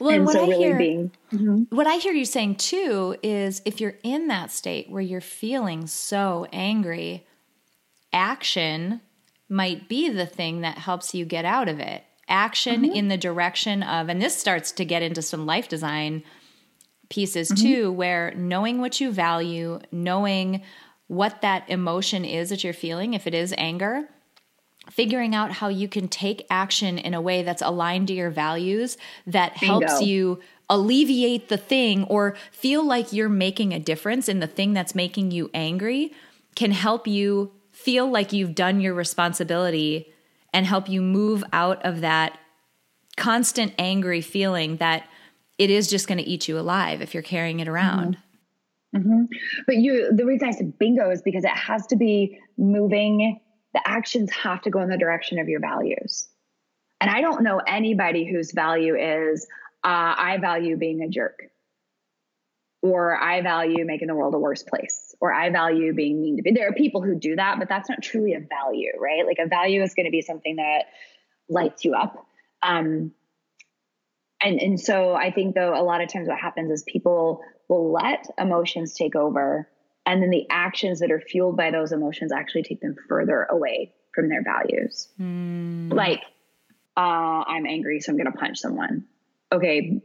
Well, 0.00 0.10
and 0.10 0.24
what 0.24 0.32
so 0.32 0.44
I 0.44 0.48
really 0.48 0.64
hear, 0.64 0.76
being, 0.76 1.12
mm-hmm. 1.32 1.74
what 1.76 1.86
I 1.86 1.98
hear 1.98 2.12
you 2.12 2.24
saying 2.24 2.56
too 2.56 3.14
is 3.22 3.62
if 3.64 3.80
you're 3.80 3.94
in 4.02 4.26
that 4.26 4.50
state 4.50 4.90
where 4.90 5.02
you're 5.02 5.20
feeling 5.20 5.86
so 5.86 6.48
angry, 6.52 7.24
action 8.12 9.00
might 9.48 9.88
be 9.88 10.08
the 10.08 10.26
thing 10.26 10.62
that 10.62 10.78
helps 10.78 11.14
you 11.14 11.24
get 11.24 11.44
out 11.44 11.68
of 11.68 11.78
it. 11.78 12.02
Action 12.26 12.82
mm-hmm. 12.82 12.92
in 12.92 13.08
the 13.08 13.16
direction 13.16 13.84
of, 13.84 14.08
and 14.08 14.20
this 14.20 14.36
starts 14.36 14.72
to 14.72 14.84
get 14.84 15.02
into 15.02 15.22
some 15.22 15.46
life 15.46 15.68
design 15.68 16.24
pieces 17.08 17.50
mm-hmm. 17.50 17.66
too, 17.66 17.92
where 17.92 18.32
knowing 18.36 18.80
what 18.80 19.00
you 19.00 19.10
value, 19.10 19.80
knowing 19.90 20.62
what 21.06 21.40
that 21.40 21.68
emotion 21.68 22.24
is 22.24 22.50
that 22.50 22.62
you're 22.62 22.72
feeling, 22.72 23.14
if 23.14 23.26
it 23.26 23.34
is 23.34 23.54
anger, 23.56 24.08
figuring 24.90 25.34
out 25.34 25.52
how 25.52 25.68
you 25.68 25.88
can 25.88 26.08
take 26.08 26.46
action 26.50 26.98
in 26.98 27.14
a 27.14 27.20
way 27.20 27.42
that's 27.42 27.62
aligned 27.62 28.08
to 28.08 28.14
your 28.14 28.30
values 28.30 28.96
that 29.26 29.58
Bingo. 29.60 29.80
helps 29.80 30.02
you 30.02 30.40
alleviate 30.70 31.48
the 31.48 31.56
thing 31.56 32.04
or 32.04 32.36
feel 32.50 32.84
like 32.84 33.12
you're 33.12 33.28
making 33.28 33.72
a 33.72 33.78
difference 33.78 34.28
in 34.28 34.40
the 34.40 34.46
thing 34.46 34.74
that's 34.74 34.94
making 34.94 35.30
you 35.30 35.50
angry 35.54 36.12
can 36.54 36.72
help 36.72 37.06
you 37.06 37.52
feel 37.72 38.10
like 38.10 38.32
you've 38.32 38.54
done 38.54 38.80
your 38.80 38.92
responsibility 38.92 40.12
and 40.52 40.66
help 40.66 40.88
you 40.88 41.00
move 41.00 41.44
out 41.52 41.82
of 41.84 42.00
that 42.00 42.38
constant 43.16 43.72
angry 43.78 44.20
feeling 44.20 44.76
that 44.76 45.08
it 45.58 45.70
is 45.70 45.88
just 45.88 46.06
going 46.06 46.18
to 46.18 46.24
eat 46.24 46.48
you 46.48 46.58
alive 46.58 47.02
if 47.02 47.12
you're 47.12 47.22
carrying 47.22 47.60
it 47.60 47.68
around. 47.68 48.16
Mm-hmm. 48.16 48.22
Mm-hmm. 48.96 49.24
But 49.66 49.76
you, 49.76 50.10
the 50.14 50.24
reason 50.24 50.48
I 50.48 50.52
said 50.52 50.78
bingo 50.78 51.10
is 51.10 51.20
because 51.20 51.44
it 51.44 51.50
has 51.50 51.86
to 51.88 51.96
be 51.96 52.38
moving. 52.56 53.40
The 53.74 53.82
actions 53.86 54.32
have 54.32 54.62
to 54.62 54.70
go 54.70 54.80
in 54.80 54.88
the 54.88 54.96
direction 54.96 55.38
of 55.38 55.48
your 55.48 55.60
values. 55.60 56.26
And 57.00 57.10
I 57.10 57.20
don't 57.20 57.42
know 57.42 57.60
anybody 57.66 58.24
whose 58.24 58.52
value 58.52 58.96
is, 58.96 59.46
uh, 59.84 60.14
I 60.16 60.38
value 60.40 60.76
being 60.76 61.02
a 61.02 61.08
jerk, 61.08 61.38
or 62.82 63.16
I 63.16 63.42
value 63.42 63.84
making 63.84 64.08
the 64.08 64.14
world 64.14 64.34
a 64.34 64.38
worse 64.38 64.62
place, 64.62 65.14
or 65.20 65.32
I 65.32 65.50
value 65.50 65.92
being 65.92 66.20
mean 66.20 66.38
to 66.38 66.42
be. 66.42 66.52
There 66.52 66.68
are 66.68 66.72
people 66.72 67.02
who 67.02 67.14
do 67.14 67.36
that, 67.36 67.58
but 67.58 67.68
that's 67.68 67.88
not 67.88 68.02
truly 68.02 68.34
a 68.34 68.40
value, 68.40 68.92
right? 68.98 69.24
Like 69.26 69.38
a 69.38 69.46
value 69.46 69.82
is 69.82 69.94
going 69.94 70.06
to 70.06 70.10
be 70.10 70.22
something 70.22 70.56
that 70.56 70.86
lights 71.48 71.84
you 71.84 71.94
up. 71.94 72.26
Um, 72.62 73.12
and 74.40 74.60
and 74.60 74.80
so 74.80 75.14
I 75.14 75.30
think 75.30 75.54
though 75.54 75.74
a 75.74 75.82
lot 75.82 76.00
of 76.00 76.12
times 76.12 76.28
what 76.28 76.38
happens 76.38 76.70
is 76.70 76.82
people 76.82 77.42
will 77.68 77.92
let 77.92 78.26
emotions 78.38 78.94
take 78.94 79.14
over, 79.14 79.68
and 80.06 80.22
then 80.22 80.30
the 80.30 80.46
actions 80.50 81.00
that 81.00 81.10
are 81.10 81.20
fueled 81.20 81.56
by 81.56 81.70
those 81.70 81.92
emotions 81.92 82.32
actually 82.32 82.62
take 82.62 82.80
them 82.80 82.96
further 83.08 83.46
away 83.50 83.92
from 84.14 84.28
their 84.28 84.42
values. 84.42 85.08
Mm. 85.20 85.92
Like, 85.92 86.22
uh, 86.96 87.44
I'm 87.46 87.66
angry, 87.66 88.00
so 88.00 88.12
I'm 88.12 88.16
going 88.16 88.32
to 88.32 88.38
punch 88.38 88.58
someone 88.58 89.06
okay, 89.52 90.00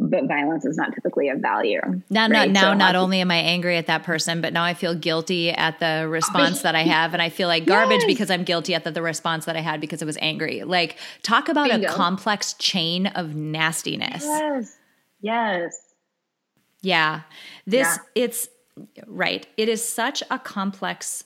but 0.00 0.26
violence 0.26 0.64
is 0.64 0.78
not 0.78 0.94
typically 0.94 1.28
of 1.28 1.40
value. 1.40 1.80
Now, 2.08 2.22
right? 2.22 2.30
not, 2.30 2.50
now, 2.50 2.60
so 2.60 2.74
not 2.74 2.96
only 2.96 3.20
am 3.20 3.30
I 3.30 3.36
angry 3.36 3.76
at 3.76 3.86
that 3.86 4.02
person, 4.02 4.40
but 4.40 4.54
now 4.54 4.64
I 4.64 4.72
feel 4.72 4.94
guilty 4.94 5.50
at 5.50 5.78
the 5.78 6.08
response 6.10 6.62
that 6.62 6.74
I 6.74 6.82
have, 6.82 7.12
and 7.12 7.22
I 7.22 7.28
feel 7.28 7.48
like 7.48 7.66
garbage 7.66 8.00
yes. 8.00 8.06
because 8.06 8.30
I'm 8.30 8.44
guilty 8.44 8.74
at 8.74 8.84
the, 8.84 8.90
the, 8.90 9.02
response 9.02 9.44
that 9.44 9.56
I 9.56 9.60
had 9.60 9.80
because 9.80 10.02
I 10.02 10.06
was 10.06 10.16
angry. 10.20 10.62
Like, 10.62 10.96
talk 11.22 11.48
about 11.48 11.68
Bingo. 11.68 11.88
a 11.88 11.92
complex 11.92 12.54
chain 12.54 13.08
of 13.08 13.34
nastiness. 13.34 14.24
Yes. 14.24 14.76
Yes. 15.20 15.76
Yeah. 16.80 17.20
This 17.66 17.86
yeah. 17.86 18.22
it's 18.22 18.48
right. 19.06 19.46
It 19.58 19.68
is 19.68 19.86
such 19.86 20.22
a 20.30 20.38
complex 20.38 21.24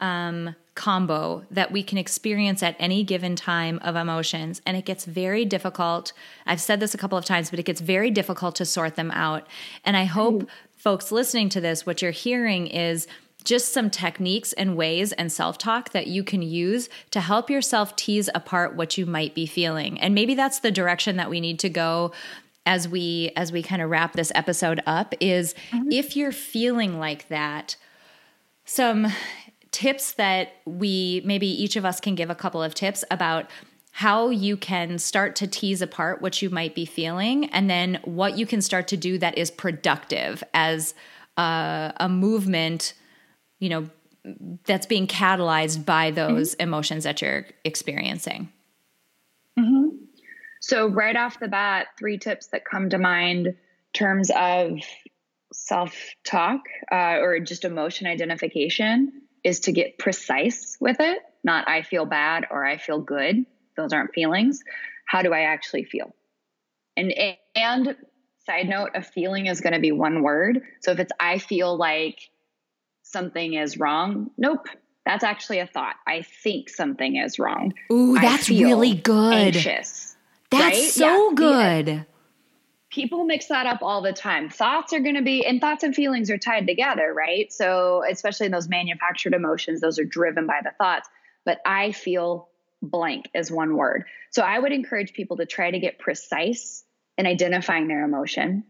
um 0.00 0.54
combo 0.74 1.44
that 1.50 1.70
we 1.70 1.82
can 1.82 1.98
experience 1.98 2.62
at 2.62 2.76
any 2.78 3.04
given 3.04 3.36
time 3.36 3.78
of 3.82 3.96
emotions. 3.96 4.60
And 4.66 4.76
it 4.76 4.84
gets 4.84 5.04
very 5.04 5.44
difficult. 5.44 6.12
I've 6.46 6.60
said 6.60 6.80
this 6.80 6.94
a 6.94 6.98
couple 6.98 7.16
of 7.16 7.24
times, 7.24 7.50
but 7.50 7.58
it 7.58 7.64
gets 7.64 7.80
very 7.80 8.10
difficult 8.10 8.56
to 8.56 8.64
sort 8.64 8.96
them 8.96 9.10
out. 9.12 9.46
And 9.84 9.96
I 9.96 10.04
hope 10.04 10.42
mm. 10.42 10.48
folks 10.76 11.12
listening 11.12 11.48
to 11.50 11.60
this, 11.60 11.86
what 11.86 12.02
you're 12.02 12.10
hearing 12.10 12.66
is 12.66 13.06
just 13.44 13.72
some 13.72 13.90
techniques 13.90 14.52
and 14.54 14.76
ways 14.76 15.12
and 15.12 15.30
self 15.30 15.58
talk 15.58 15.90
that 15.90 16.06
you 16.06 16.24
can 16.24 16.42
use 16.42 16.88
to 17.10 17.20
help 17.20 17.50
yourself 17.50 17.94
tease 17.94 18.30
apart 18.34 18.74
what 18.74 18.98
you 18.98 19.06
might 19.06 19.34
be 19.34 19.46
feeling. 19.46 20.00
And 20.00 20.14
maybe 20.14 20.34
that's 20.34 20.60
the 20.60 20.70
direction 20.70 21.16
that 21.16 21.30
we 21.30 21.40
need 21.40 21.58
to 21.60 21.68
go 21.68 22.12
as 22.66 22.88
we 22.88 23.30
as 23.36 23.52
we 23.52 23.62
kind 23.62 23.82
of 23.82 23.90
wrap 23.90 24.14
this 24.14 24.32
episode 24.34 24.80
up 24.86 25.14
is 25.20 25.54
mm-hmm. 25.70 25.92
if 25.92 26.16
you're 26.16 26.32
feeling 26.32 26.98
like 26.98 27.28
that 27.28 27.76
some 28.64 29.06
tips 29.74 30.12
that 30.12 30.52
we 30.64 31.20
maybe 31.24 31.48
each 31.48 31.74
of 31.74 31.84
us 31.84 31.98
can 31.98 32.14
give 32.14 32.30
a 32.30 32.34
couple 32.34 32.62
of 32.62 32.76
tips 32.76 33.02
about 33.10 33.50
how 33.90 34.30
you 34.30 34.56
can 34.56 35.00
start 35.00 35.34
to 35.34 35.48
tease 35.48 35.82
apart 35.82 36.22
what 36.22 36.40
you 36.40 36.48
might 36.48 36.76
be 36.76 36.84
feeling 36.84 37.46
and 37.46 37.68
then 37.68 37.98
what 38.04 38.38
you 38.38 38.46
can 38.46 38.62
start 38.62 38.86
to 38.86 38.96
do 38.96 39.18
that 39.18 39.36
is 39.36 39.50
productive 39.50 40.44
as 40.54 40.94
a, 41.36 41.92
a 41.96 42.08
movement 42.08 42.94
you 43.58 43.68
know 43.68 43.88
that's 44.64 44.86
being 44.86 45.08
catalyzed 45.08 45.84
by 45.84 46.12
those 46.12 46.52
mm-hmm. 46.52 46.62
emotions 46.62 47.02
that 47.02 47.20
you're 47.20 47.44
experiencing 47.64 48.48
mm-hmm. 49.58 49.88
so 50.60 50.86
right 50.86 51.16
off 51.16 51.40
the 51.40 51.48
bat 51.48 51.88
three 51.98 52.16
tips 52.16 52.46
that 52.46 52.64
come 52.64 52.88
to 52.90 52.98
mind 52.98 53.56
terms 53.92 54.30
of 54.36 54.78
self-talk 55.52 56.60
uh, 56.92 57.18
or 57.20 57.40
just 57.40 57.64
emotion 57.64 58.06
identification 58.06 59.20
is 59.44 59.60
to 59.60 59.72
get 59.72 59.98
precise 59.98 60.76
with 60.80 60.96
it, 61.00 61.18
not 61.44 61.68
I 61.68 61.82
feel 61.82 62.06
bad 62.06 62.46
or 62.50 62.64
I 62.64 62.78
feel 62.78 63.00
good. 63.00 63.44
Those 63.76 63.92
aren't 63.92 64.14
feelings. 64.14 64.62
How 65.06 65.22
do 65.22 65.32
I 65.32 65.42
actually 65.42 65.84
feel? 65.84 66.14
And 66.96 67.12
and 67.54 67.96
side 68.46 68.68
note, 68.68 68.90
a 68.94 69.02
feeling 69.02 69.46
is 69.46 69.60
going 69.60 69.74
to 69.74 69.80
be 69.80 69.92
one 69.92 70.22
word. 70.22 70.62
So 70.80 70.92
if 70.92 70.98
it's 70.98 71.12
I 71.20 71.38
feel 71.38 71.76
like 71.76 72.30
something 73.02 73.54
is 73.54 73.78
wrong, 73.78 74.30
nope. 74.38 74.66
That's 75.04 75.22
actually 75.22 75.58
a 75.58 75.66
thought. 75.66 75.96
I 76.06 76.22
think 76.22 76.70
something 76.70 77.16
is 77.16 77.38
wrong. 77.38 77.74
Ooh, 77.92 78.18
that's 78.18 78.48
really 78.48 78.94
good. 78.94 79.34
Anxious. 79.34 80.16
That's 80.50 80.78
right? 80.78 80.90
so 80.90 81.28
yeah. 81.28 81.34
good 81.34 82.06
people 82.94 83.24
mix 83.24 83.46
that 83.46 83.66
up 83.66 83.82
all 83.82 84.00
the 84.00 84.12
time. 84.12 84.48
Thoughts 84.48 84.92
are 84.92 85.00
going 85.00 85.16
to 85.16 85.22
be, 85.22 85.44
and 85.44 85.60
thoughts 85.60 85.82
and 85.82 85.94
feelings 85.94 86.30
are 86.30 86.38
tied 86.38 86.66
together, 86.66 87.12
right? 87.12 87.52
So, 87.52 88.04
especially 88.08 88.46
in 88.46 88.52
those 88.52 88.68
manufactured 88.68 89.34
emotions, 89.34 89.80
those 89.80 89.98
are 89.98 90.04
driven 90.04 90.46
by 90.46 90.60
the 90.62 90.70
thoughts. 90.78 91.08
But 91.44 91.58
I 91.66 91.90
feel 91.92 92.48
blank 92.80 93.28
is 93.34 93.50
one 93.50 93.76
word. 93.76 94.04
So, 94.30 94.42
I 94.42 94.60
would 94.60 94.72
encourage 94.72 95.12
people 95.12 95.38
to 95.38 95.46
try 95.46 95.72
to 95.72 95.78
get 95.78 95.98
precise 95.98 96.84
in 97.18 97.26
identifying 97.26 97.88
their 97.88 98.04
emotion. 98.04 98.62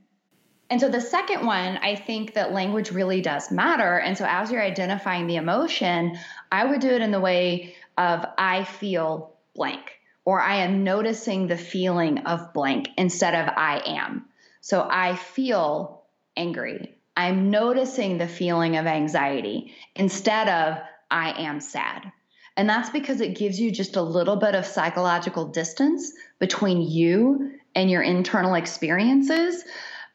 And 0.70 0.80
so, 0.80 0.88
the 0.88 1.02
second 1.02 1.44
one, 1.44 1.76
I 1.76 1.94
think 1.94 2.32
that 2.34 2.52
language 2.52 2.90
really 2.90 3.20
does 3.20 3.50
matter. 3.50 3.98
And 3.98 4.16
so, 4.16 4.24
as 4.26 4.50
you're 4.50 4.62
identifying 4.62 5.26
the 5.26 5.36
emotion, 5.36 6.18
I 6.50 6.64
would 6.64 6.80
do 6.80 6.88
it 6.88 7.02
in 7.02 7.10
the 7.10 7.20
way 7.20 7.74
of 7.98 8.24
I 8.38 8.64
feel 8.64 9.34
blank 9.54 10.00
or 10.24 10.40
I 10.40 10.56
am 10.56 10.84
noticing 10.84 11.46
the 11.46 11.56
feeling 11.56 12.18
of 12.20 12.52
blank 12.52 12.88
instead 12.96 13.34
of 13.34 13.52
I 13.56 13.82
am. 13.86 14.26
So 14.60 14.86
I 14.90 15.16
feel 15.16 16.04
angry. 16.36 16.96
I'm 17.16 17.50
noticing 17.50 18.18
the 18.18 18.28
feeling 18.28 18.76
of 18.76 18.86
anxiety 18.86 19.74
instead 19.94 20.48
of 20.48 20.82
I 21.10 21.42
am 21.42 21.60
sad. 21.60 22.10
And 22.56 22.68
that's 22.68 22.90
because 22.90 23.20
it 23.20 23.36
gives 23.36 23.60
you 23.60 23.70
just 23.70 23.96
a 23.96 24.02
little 24.02 24.36
bit 24.36 24.54
of 24.54 24.64
psychological 24.64 25.46
distance 25.46 26.12
between 26.38 26.82
you 26.82 27.52
and 27.74 27.90
your 27.90 28.02
internal 28.02 28.54
experiences. 28.54 29.64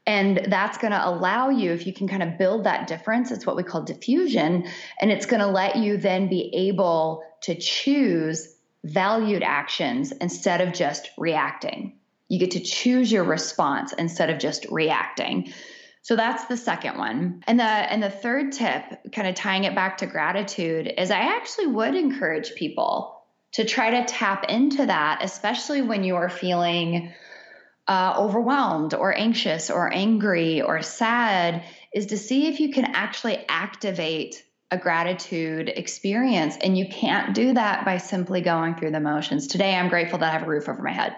And 0.07 0.47
that's 0.47 0.77
going 0.77 0.91
to 0.91 1.07
allow 1.07 1.49
you, 1.49 1.71
if 1.71 1.85
you 1.85 1.93
can 1.93 2.07
kind 2.07 2.23
of 2.23 2.37
build 2.37 2.63
that 2.63 2.87
difference, 2.87 3.31
it's 3.31 3.45
what 3.45 3.55
we 3.55 3.63
call 3.63 3.83
diffusion. 3.83 4.65
And 4.99 5.11
it's 5.11 5.25
going 5.25 5.41
to 5.41 5.47
let 5.47 5.75
you 5.75 5.97
then 5.97 6.29
be 6.29 6.49
able 6.55 7.23
to 7.43 7.55
choose 7.55 8.55
valued 8.83 9.43
actions 9.43 10.11
instead 10.11 10.61
of 10.61 10.73
just 10.73 11.09
reacting. 11.17 11.97
You 12.27 12.39
get 12.39 12.51
to 12.51 12.59
choose 12.59 13.11
your 13.11 13.23
response 13.23 13.93
instead 13.93 14.29
of 14.29 14.39
just 14.39 14.65
reacting. 14.69 15.51
So 16.01 16.15
that's 16.15 16.45
the 16.45 16.57
second 16.57 16.97
one. 16.97 17.43
And 17.45 17.59
the 17.59 17.63
and 17.63 18.01
the 18.01 18.09
third 18.09 18.51
tip, 18.53 18.83
kind 19.11 19.27
of 19.27 19.35
tying 19.35 19.65
it 19.65 19.75
back 19.75 19.97
to 19.97 20.05
gratitude, 20.05 20.93
is 20.97 21.11
I 21.11 21.19
actually 21.19 21.67
would 21.67 21.95
encourage 21.95 22.55
people 22.55 23.21
to 23.53 23.65
try 23.65 23.89
to 23.89 24.05
tap 24.05 24.45
into 24.47 24.85
that, 24.85 25.19
especially 25.23 25.81
when 25.81 26.03
you 26.03 26.15
are 26.15 26.29
feeling 26.29 27.11
uh, 27.87 28.15
overwhelmed 28.17 28.93
or 28.93 29.17
anxious 29.17 29.71
or 29.71 29.91
angry 29.91 30.61
or 30.61 30.81
sad, 30.83 31.63
is 31.93 32.07
to 32.07 32.17
see 32.17 32.47
if 32.47 32.59
you 32.59 32.71
can 32.71 32.85
actually 32.85 33.43
activate 33.49 34.43
a 34.71 34.77
gratitude 34.77 35.69
experience. 35.69 36.57
And 36.61 36.77
you 36.77 36.87
can't 36.87 37.33
do 37.33 37.53
that 37.53 37.85
by 37.85 37.97
simply 37.97 38.41
going 38.41 38.75
through 38.75 38.91
the 38.91 38.99
motions. 38.99 39.47
Today, 39.47 39.75
I'm 39.75 39.89
grateful 39.89 40.19
that 40.19 40.29
I 40.29 40.37
have 40.37 40.47
a 40.47 40.49
roof 40.49 40.69
over 40.69 40.81
my 40.81 40.91
head. 40.91 41.15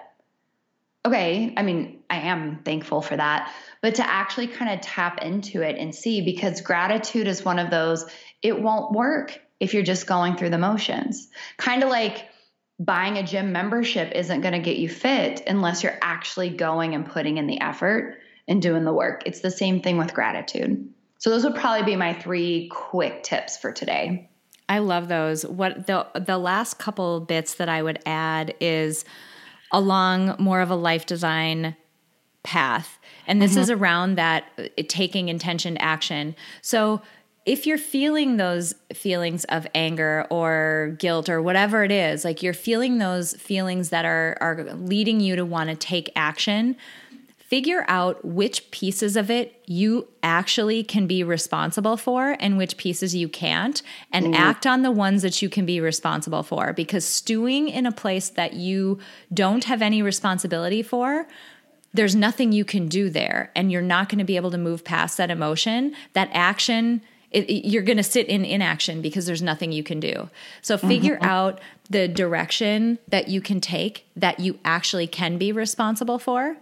Okay, 1.04 1.52
I 1.56 1.62
mean, 1.62 2.02
I 2.08 2.20
am 2.20 2.60
thankful 2.64 3.02
for 3.02 3.16
that, 3.16 3.52
but 3.80 3.96
to 3.96 4.08
actually 4.08 4.46
kind 4.46 4.72
of 4.72 4.80
tap 4.80 5.20
into 5.20 5.60
it 5.60 5.76
and 5.76 5.92
see 5.92 6.20
because 6.20 6.60
gratitude 6.60 7.26
is 7.26 7.44
one 7.44 7.58
of 7.58 7.70
those, 7.70 8.06
it 8.40 8.60
won't 8.60 8.92
work 8.92 9.40
if 9.58 9.74
you're 9.74 9.82
just 9.82 10.06
going 10.06 10.36
through 10.36 10.50
the 10.50 10.58
motions. 10.58 11.28
Kind 11.56 11.82
of 11.82 11.88
like 11.88 12.28
buying 12.78 13.18
a 13.18 13.22
gym 13.24 13.50
membership 13.50 14.12
isn't 14.14 14.42
going 14.42 14.54
to 14.54 14.60
get 14.60 14.76
you 14.76 14.88
fit 14.88 15.42
unless 15.48 15.82
you're 15.82 15.98
actually 16.02 16.50
going 16.50 16.94
and 16.94 17.04
putting 17.04 17.36
in 17.36 17.48
the 17.48 17.60
effort 17.60 18.18
and 18.46 18.62
doing 18.62 18.84
the 18.84 18.92
work. 18.92 19.24
It's 19.26 19.40
the 19.40 19.50
same 19.50 19.82
thing 19.82 19.98
with 19.98 20.14
gratitude. 20.14 20.88
So 21.22 21.30
those 21.30 21.44
would 21.44 21.54
probably 21.54 21.84
be 21.84 21.94
my 21.94 22.14
three 22.14 22.66
quick 22.66 23.22
tips 23.22 23.56
for 23.56 23.70
today. 23.70 24.28
I 24.68 24.80
love 24.80 25.06
those. 25.06 25.46
What 25.46 25.86
the 25.86 26.04
the 26.14 26.36
last 26.36 26.80
couple 26.80 27.20
bits 27.20 27.54
that 27.54 27.68
I 27.68 27.80
would 27.80 28.00
add 28.04 28.56
is 28.58 29.04
along 29.70 30.34
more 30.40 30.60
of 30.60 30.68
a 30.68 30.74
life 30.74 31.06
design 31.06 31.76
path. 32.42 32.98
And 33.28 33.40
this 33.40 33.52
mm-hmm. 33.52 33.60
is 33.60 33.70
around 33.70 34.16
that 34.16 34.46
uh, 34.58 34.64
taking 34.88 35.28
intentioned 35.28 35.80
action. 35.80 36.34
So 36.60 37.02
if 37.46 37.68
you're 37.68 37.78
feeling 37.78 38.36
those 38.36 38.74
feelings 38.92 39.44
of 39.44 39.64
anger 39.76 40.26
or 40.28 40.96
guilt 40.98 41.28
or 41.28 41.40
whatever 41.40 41.84
it 41.84 41.92
is, 41.92 42.24
like 42.24 42.42
you're 42.42 42.52
feeling 42.52 42.98
those 42.98 43.34
feelings 43.34 43.90
that 43.90 44.04
are 44.04 44.36
are 44.40 44.64
leading 44.74 45.20
you 45.20 45.36
to 45.36 45.44
want 45.44 45.70
to 45.70 45.76
take 45.76 46.10
action, 46.16 46.74
figure 47.52 47.84
out 47.86 48.24
which 48.24 48.70
pieces 48.70 49.14
of 49.14 49.30
it 49.30 49.62
you 49.66 50.08
actually 50.22 50.82
can 50.82 51.06
be 51.06 51.22
responsible 51.22 51.98
for 51.98 52.34
and 52.40 52.56
which 52.56 52.78
pieces 52.78 53.14
you 53.14 53.28
can't 53.28 53.82
and 54.10 54.28
mm. 54.28 54.34
act 54.34 54.66
on 54.66 54.80
the 54.80 54.90
ones 54.90 55.20
that 55.20 55.42
you 55.42 55.50
can 55.50 55.66
be 55.66 55.78
responsible 55.78 56.42
for 56.42 56.72
because 56.72 57.04
stewing 57.04 57.68
in 57.68 57.84
a 57.84 57.92
place 57.92 58.30
that 58.30 58.54
you 58.54 58.98
don't 59.34 59.64
have 59.64 59.82
any 59.82 60.00
responsibility 60.00 60.82
for 60.82 61.26
there's 61.92 62.16
nothing 62.16 62.52
you 62.52 62.64
can 62.64 62.88
do 62.88 63.10
there 63.10 63.52
and 63.54 63.70
you're 63.70 63.82
not 63.82 64.08
going 64.08 64.18
to 64.18 64.24
be 64.24 64.36
able 64.36 64.50
to 64.50 64.56
move 64.56 64.82
past 64.82 65.18
that 65.18 65.30
emotion 65.30 65.94
that 66.14 66.30
action 66.32 67.02
it, 67.32 67.48
it, 67.50 67.68
you're 67.68 67.82
going 67.82 67.96
to 67.98 68.02
sit 68.02 68.28
in 68.28 68.44
inaction 68.44 69.02
because 69.02 69.26
there's 69.26 69.42
nothing 69.42 69.72
you 69.72 69.82
can 69.82 70.00
do. 70.00 70.28
So 70.60 70.76
figure 70.76 71.16
mm-hmm. 71.16 71.24
out 71.24 71.60
the 71.88 72.06
direction 72.06 72.98
that 73.08 73.28
you 73.28 73.40
can 73.40 73.60
take 73.60 74.06
that 74.16 74.38
you 74.38 74.58
actually 74.64 75.06
can 75.06 75.38
be 75.38 75.50
responsible 75.50 76.18
for. 76.18 76.56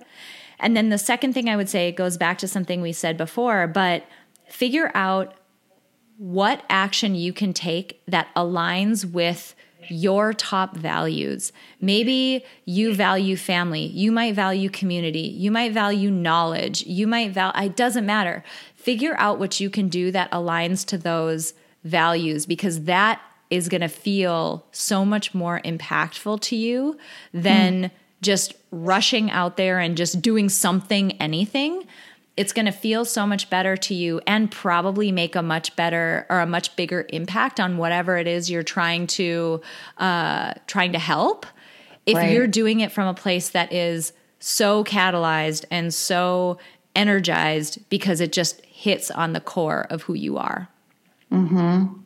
And 0.61 0.77
then 0.77 0.89
the 0.89 0.99
second 0.99 1.33
thing 1.33 1.49
I 1.49 1.57
would 1.57 1.69
say 1.69 1.93
goes 1.93 2.17
back 2.17 2.39
to 2.39 2.49
something 2.49 2.81
we 2.81 2.93
said 2.93 3.17
before, 3.17 3.67
but 3.67 4.05
figure 4.49 4.91
out 4.95 5.35
what 6.19 6.63
action 6.69 7.15
you 7.15 7.33
can 7.33 7.53
take 7.53 8.03
that 8.07 8.29
aligns 8.37 9.11
with 9.11 9.55
your 9.89 10.35
top 10.35 10.77
values. 10.77 11.53
Maybe 11.81 12.45
you 12.67 12.95
value 12.95 13.37
family, 13.37 13.87
you 13.87 14.13
might 14.13 14.35
value 14.35 14.69
community, 14.69 15.21
you 15.21 15.51
might 15.51 15.73
value 15.73 16.11
knowledge, 16.11 16.83
you 16.85 17.07
might 17.07 17.33
value, 17.33 17.67
it 17.67 17.77
doesn't 17.77 18.07
matter 18.07 18.45
figure 18.81 19.15
out 19.19 19.39
what 19.39 19.61
you 19.61 19.69
can 19.69 19.89
do 19.89 20.11
that 20.11 20.31
aligns 20.31 20.87
to 20.87 20.97
those 20.97 21.53
values 21.85 22.47
because 22.47 22.85
that 22.85 23.21
is 23.51 23.69
going 23.69 23.83
to 23.83 23.89
feel 23.89 24.65
so 24.73 25.05
much 25.05 25.35
more 25.35 25.61
impactful 25.65 26.41
to 26.41 26.57
you 26.57 26.97
than 27.35 27.85
mm. 27.85 27.91
Just 28.23 28.55
rushing 28.71 29.31
out 29.31 29.57
there 29.57 29.79
and 29.79 29.97
just 29.97 30.21
doing 30.21 30.49
something, 30.49 31.13
anything. 31.13 31.85
It's 32.37 32.53
going 32.53 32.67
to 32.67 32.73
feel 32.73 33.05
so 33.05 33.27
much 33.27 33.51
better 33.51 33.77
to 33.77 33.95
you 33.95 34.21
and 34.27 34.51
probably 34.51 35.13
make 35.13 35.37
a 35.37 35.43
much 35.43 35.75
better 35.77 36.27
or 36.31 36.41
a 36.41 36.47
much 36.47 36.75
bigger 36.77 37.07
impact 37.11 37.61
on 37.61 37.77
whatever 37.77 38.17
it 38.17 38.27
is 38.27 38.51
you're 38.51 38.63
trying 38.63 39.07
to 39.09 39.61
uh, 39.99 40.55
trying 40.67 40.93
to 40.93 40.99
help. 40.99 41.47
If 42.07 42.17
right. 42.17 42.33
you're 42.33 42.47
doing 42.47 42.81
it 42.81 42.93
from 42.93 43.09
a 43.09 43.15
place 43.15 43.51
that 43.51 43.73
is 43.73 44.13
so 44.39 44.85
catalyzed 44.85 45.67
and 45.71 45.93
so 45.93 46.59
energized 46.97 47.79
because 47.91 48.21
it 48.21 48.33
just 48.33 48.65
hits 48.65 49.11
on 49.11 49.33
the 49.33 49.41
core 49.41 49.87
of 49.91 50.03
who 50.03 50.15
you 50.15 50.39
are. 50.39 50.69
Mm-hmm. 51.31 52.00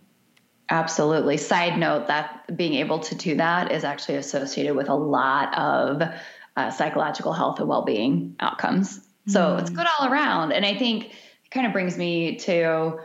Absolutely. 0.75 1.37
Side 1.37 1.79
note 1.79 2.09
that 2.09 2.57
being 2.57 2.75
able 2.75 2.99
to 2.99 3.15
do 3.15 3.37
that 3.37 3.71
is 3.71 3.85
actually 3.85 4.17
associated 4.17 4.75
with 4.75 4.89
a 4.89 4.95
lot 4.95 5.57
of 5.57 6.03
uh, 6.57 6.71
psychological 6.73 7.33
health 7.33 7.61
and 7.61 7.69
well 7.69 7.83
being 7.83 8.35
outcomes. 8.41 8.99
So 9.29 9.41
mm. 9.41 9.61
it's 9.61 9.71
good 9.71 9.87
all 10.01 10.09
around. 10.11 10.51
And 10.51 10.67
I 10.67 10.77
think 10.77 11.05
it 11.05 11.51
kind 11.53 11.65
of 11.65 11.73
brings 11.73 11.97
me 11.97 12.39
to, 12.39 12.99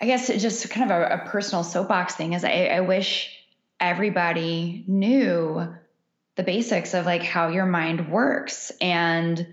I 0.00 0.06
guess, 0.06 0.26
just 0.26 0.68
kind 0.70 0.90
of 0.90 0.98
a, 0.98 1.22
a 1.22 1.28
personal 1.28 1.62
soapbox 1.62 2.16
thing 2.16 2.32
is 2.32 2.42
I, 2.42 2.64
I 2.64 2.80
wish 2.80 3.30
everybody 3.78 4.82
knew 4.88 5.72
the 6.34 6.42
basics 6.42 6.94
of 6.94 7.06
like 7.06 7.22
how 7.22 7.46
your 7.46 7.66
mind 7.66 8.10
works 8.10 8.72
and 8.80 9.46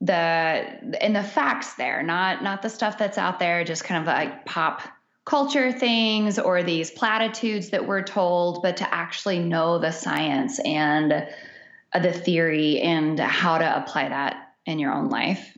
the 0.00 0.14
and 0.14 1.14
the 1.14 1.22
facts 1.22 1.74
there, 1.74 2.02
not 2.02 2.42
not 2.42 2.62
the 2.62 2.70
stuff 2.70 2.96
that's 2.96 3.18
out 3.18 3.38
there, 3.38 3.64
just 3.64 3.84
kind 3.84 4.00
of 4.00 4.06
like 4.06 4.46
pop 4.46 4.80
culture 5.24 5.72
things 5.72 6.38
or 6.38 6.62
these 6.62 6.90
platitudes 6.90 7.70
that 7.70 7.86
we're 7.86 8.02
told, 8.02 8.62
but 8.62 8.76
to 8.78 8.94
actually 8.94 9.38
know 9.38 9.78
the 9.78 9.90
science 9.90 10.58
and 10.60 11.12
uh, 11.12 11.98
the 11.98 12.12
theory 12.12 12.80
and 12.80 13.18
how 13.18 13.58
to 13.58 13.76
apply 13.82 14.08
that 14.08 14.54
in 14.66 14.78
your 14.78 14.92
own 14.92 15.08
life. 15.08 15.56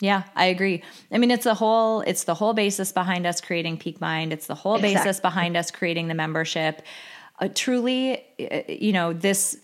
Yeah, 0.00 0.24
I 0.34 0.46
agree. 0.46 0.82
I 1.12 1.18
mean, 1.18 1.30
it's 1.30 1.44
the 1.44 1.54
whole 1.54 2.00
it's 2.00 2.24
the 2.24 2.34
whole 2.34 2.54
basis 2.54 2.90
behind 2.90 3.24
us 3.24 3.40
creating 3.40 3.76
Peak 3.76 4.00
Mind. 4.00 4.32
It's 4.32 4.48
the 4.48 4.54
whole 4.54 4.74
exactly. 4.74 4.94
basis 4.94 5.20
behind 5.20 5.56
us 5.56 5.70
creating 5.70 6.08
the 6.08 6.14
membership. 6.14 6.82
Uh, 7.38 7.48
truly, 7.54 8.24
uh, 8.50 8.62
you 8.68 8.92
know, 8.92 9.12
this 9.12 9.60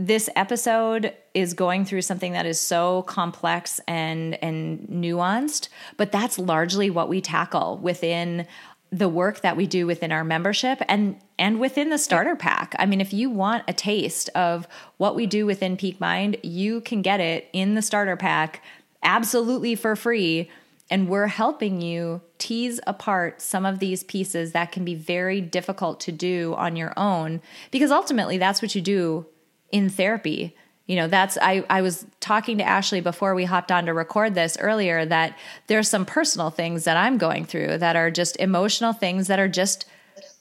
this 0.00 0.30
episode 0.34 1.14
is 1.34 1.52
going 1.52 1.84
through 1.84 2.00
something 2.00 2.32
that 2.32 2.46
is 2.46 2.58
so 2.58 3.02
complex 3.02 3.80
and 3.86 4.42
and 4.42 4.88
nuanced 4.88 5.68
but 5.98 6.10
that's 6.10 6.38
largely 6.38 6.88
what 6.88 7.08
we 7.08 7.20
tackle 7.20 7.76
within 7.78 8.46
the 8.90 9.08
work 9.08 9.42
that 9.42 9.56
we 9.56 9.66
do 9.66 9.86
within 9.86 10.10
our 10.10 10.24
membership 10.24 10.80
and 10.88 11.20
and 11.38 11.60
within 11.60 11.90
the 11.90 11.98
starter 11.98 12.34
pack. 12.34 12.74
I 12.78 12.86
mean 12.86 13.00
if 13.00 13.12
you 13.12 13.28
want 13.28 13.64
a 13.68 13.74
taste 13.74 14.30
of 14.30 14.66
what 14.96 15.14
we 15.14 15.26
do 15.26 15.44
within 15.44 15.76
Peak 15.76 16.00
Mind, 16.00 16.38
you 16.42 16.80
can 16.80 17.02
get 17.02 17.20
it 17.20 17.48
in 17.52 17.74
the 17.74 17.82
starter 17.82 18.16
pack 18.16 18.62
absolutely 19.02 19.74
for 19.74 19.94
free 19.94 20.50
and 20.90 21.08
we're 21.08 21.28
helping 21.28 21.80
you 21.80 22.20
tease 22.38 22.80
apart 22.86 23.40
some 23.40 23.64
of 23.64 23.78
these 23.78 24.02
pieces 24.02 24.52
that 24.52 24.72
can 24.72 24.84
be 24.84 24.94
very 24.94 25.40
difficult 25.40 26.00
to 26.00 26.10
do 26.10 26.54
on 26.56 26.74
your 26.74 26.92
own 26.96 27.40
because 27.70 27.90
ultimately 27.90 28.38
that's 28.38 28.62
what 28.62 28.74
you 28.74 28.80
do 28.80 29.26
in 29.72 29.88
therapy. 29.88 30.56
You 30.86 30.96
know 30.96 31.06
that's 31.06 31.38
i 31.40 31.64
i 31.70 31.82
was 31.82 32.04
talking 32.18 32.58
to 32.58 32.64
ashley 32.64 33.00
before 33.00 33.36
we 33.36 33.44
hopped 33.44 33.70
on 33.70 33.86
to 33.86 33.94
record 33.94 34.34
this 34.34 34.56
earlier 34.58 35.06
that 35.06 35.38
there's 35.68 35.88
some 35.88 36.04
personal 36.04 36.50
things 36.50 36.82
that 36.82 36.96
i'm 36.96 37.16
going 37.16 37.44
through 37.44 37.78
that 37.78 37.94
are 37.94 38.10
just 38.10 38.36
emotional 38.38 38.92
things 38.92 39.28
that 39.28 39.38
are 39.38 39.46
just 39.46 39.84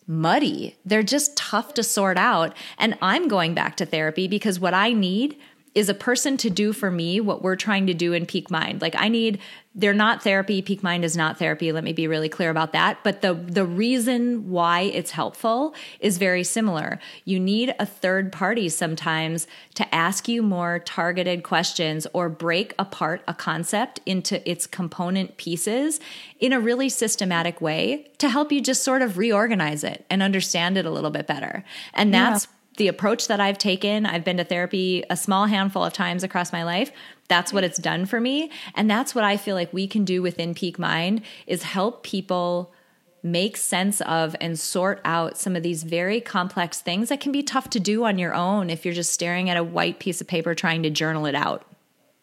muddy. 0.08 0.76
They're 0.84 1.04
just 1.04 1.38
tough 1.38 1.76
to 1.76 1.84
sort 1.84 2.18
out. 2.18 2.58
And 2.80 2.98
i'm 3.00 3.28
going 3.28 3.54
back 3.54 3.78
to 3.78 3.86
therapy 3.86 4.28
because 4.28 4.60
what 4.60 4.74
i 4.74 4.92
need 4.92 5.38
is 5.76 5.90
a 5.90 5.94
person 5.94 6.38
to 6.38 6.50
do 6.50 6.74
for 6.74 6.90
me 6.90 7.22
what 7.22 7.42
we're 7.42 7.56
trying 7.56 7.88
to 7.88 7.94
do 7.94 8.14
in 8.14 8.26
peak 8.26 8.50
mind. 8.50 8.82
Like 8.82 8.96
i 8.98 9.08
need 9.08 9.40
they're 9.76 9.94
not 9.94 10.24
therapy. 10.24 10.62
Peak 10.64 10.82
mind 10.82 11.06
is 11.06 11.16
not 11.16 11.38
therapy. 11.38 11.72
Let 11.72 11.84
me 11.84 11.94
be 11.94 12.08
really 12.08 12.28
clear 12.28 12.50
about 12.50 12.74
that. 12.74 13.04
But 13.04 13.22
the 13.22 13.34
the 13.34 13.66
reason 13.66 14.50
why 14.50 14.82
it's 14.82 15.12
helpful 15.12 15.76
is 16.00 16.18
very 16.18 16.44
similar. 16.44 17.00
You 17.24 17.40
need 17.40 17.76
a 17.80 17.86
third 17.86 18.32
party 18.32 18.68
sometimes 18.70 19.48
to 19.76 19.96
ask 19.96 20.28
you 20.28 20.42
more 20.42 20.80
targeted 20.80 21.44
questions 21.44 22.08
or 22.14 22.30
break 22.30 22.74
apart 22.80 23.22
a 23.28 23.34
concept 23.34 24.00
into 24.06 24.48
its 24.50 24.66
component 24.66 25.38
pieces 25.38 26.00
in 26.40 26.52
a 26.52 26.60
really 26.60 26.90
systematic 26.90 27.62
way 27.62 28.12
to 28.18 28.28
help 28.28 28.52
you 28.52 28.62
just 28.62 28.84
sort 28.84 29.04
of 29.04 29.18
reorganize 29.18 29.84
it 29.84 30.04
and 30.10 30.24
understand 30.24 30.78
it 30.78 30.86
a 30.86 30.92
little 30.92 31.12
bit 31.12 31.28
better. 31.28 31.64
And 31.94 32.14
that's 32.14 32.46
yeah 32.46 32.56
the 32.80 32.88
approach 32.88 33.28
that 33.28 33.40
I've 33.40 33.58
taken, 33.58 34.06
I've 34.06 34.24
been 34.24 34.38
to 34.38 34.44
therapy 34.44 35.04
a 35.10 35.18
small 35.18 35.46
handful 35.46 35.84
of 35.84 35.94
times 35.94 36.24
across 36.24 36.52
my 36.52 36.64
life. 36.64 36.92
That's 37.28 37.54
what 37.54 37.64
it's 37.64 37.78
done 37.78 38.06
for 38.08 38.20
me. 38.20 38.50
And 38.74 38.90
that's 38.90 39.14
what 39.14 39.24
I 39.24 39.38
feel 39.38 39.56
like 39.56 39.72
we 39.72 39.86
can 39.86 40.06
do 40.06 40.22
within 40.22 40.56
Peak 40.56 40.80
Mind 40.80 41.22
is 41.46 41.62
help 41.62 42.04
people 42.04 42.74
make 43.22 43.58
sense 43.58 44.00
of 44.02 44.34
and 44.40 44.58
sort 44.58 45.02
out 45.04 45.38
some 45.38 45.56
of 45.56 45.62
these 45.62 45.84
very 45.84 46.22
complex 46.22 46.80
things 46.80 47.10
that 47.10 47.20
can 47.20 47.34
be 47.34 47.44
tough 47.44 47.70
to 47.72 47.80
do 47.80 48.06
on 48.06 48.18
your 48.18 48.34
own 48.34 48.70
if 48.70 48.86
you're 48.86 48.94
just 48.94 49.12
staring 49.12 49.50
at 49.50 49.58
a 49.58 49.64
white 49.64 50.00
piece 50.00 50.22
of 50.22 50.28
paper 50.28 50.56
trying 50.56 50.82
to 50.84 50.90
journal 50.90 51.26
it 51.26 51.36
out. 51.36 51.66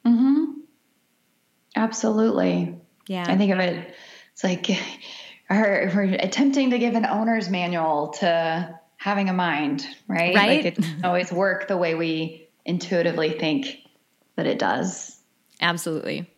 Mhm. 0.06 0.54
Absolutely. 1.76 2.74
Yeah. 3.06 3.26
I 3.28 3.36
think 3.36 3.52
of 3.52 3.58
it 3.60 3.94
it's 4.32 4.42
like 4.42 4.68
we're 5.50 6.16
attempting 6.18 6.70
to 6.70 6.78
give 6.78 6.94
an 6.94 7.04
owner's 7.04 7.50
manual 7.50 8.08
to 8.20 8.80
having 9.06 9.28
a 9.28 9.32
mind, 9.32 9.86
right? 10.08 10.34
Right. 10.34 10.64
Like 10.64 10.64
it 10.64 10.74
doesn't 10.74 11.04
always 11.04 11.30
work 11.30 11.68
the 11.68 11.76
way 11.76 11.94
we 11.94 12.48
intuitively 12.64 13.30
think 13.30 13.78
that 14.34 14.46
it 14.46 14.58
does. 14.58 15.16
Absolutely. 15.60 16.28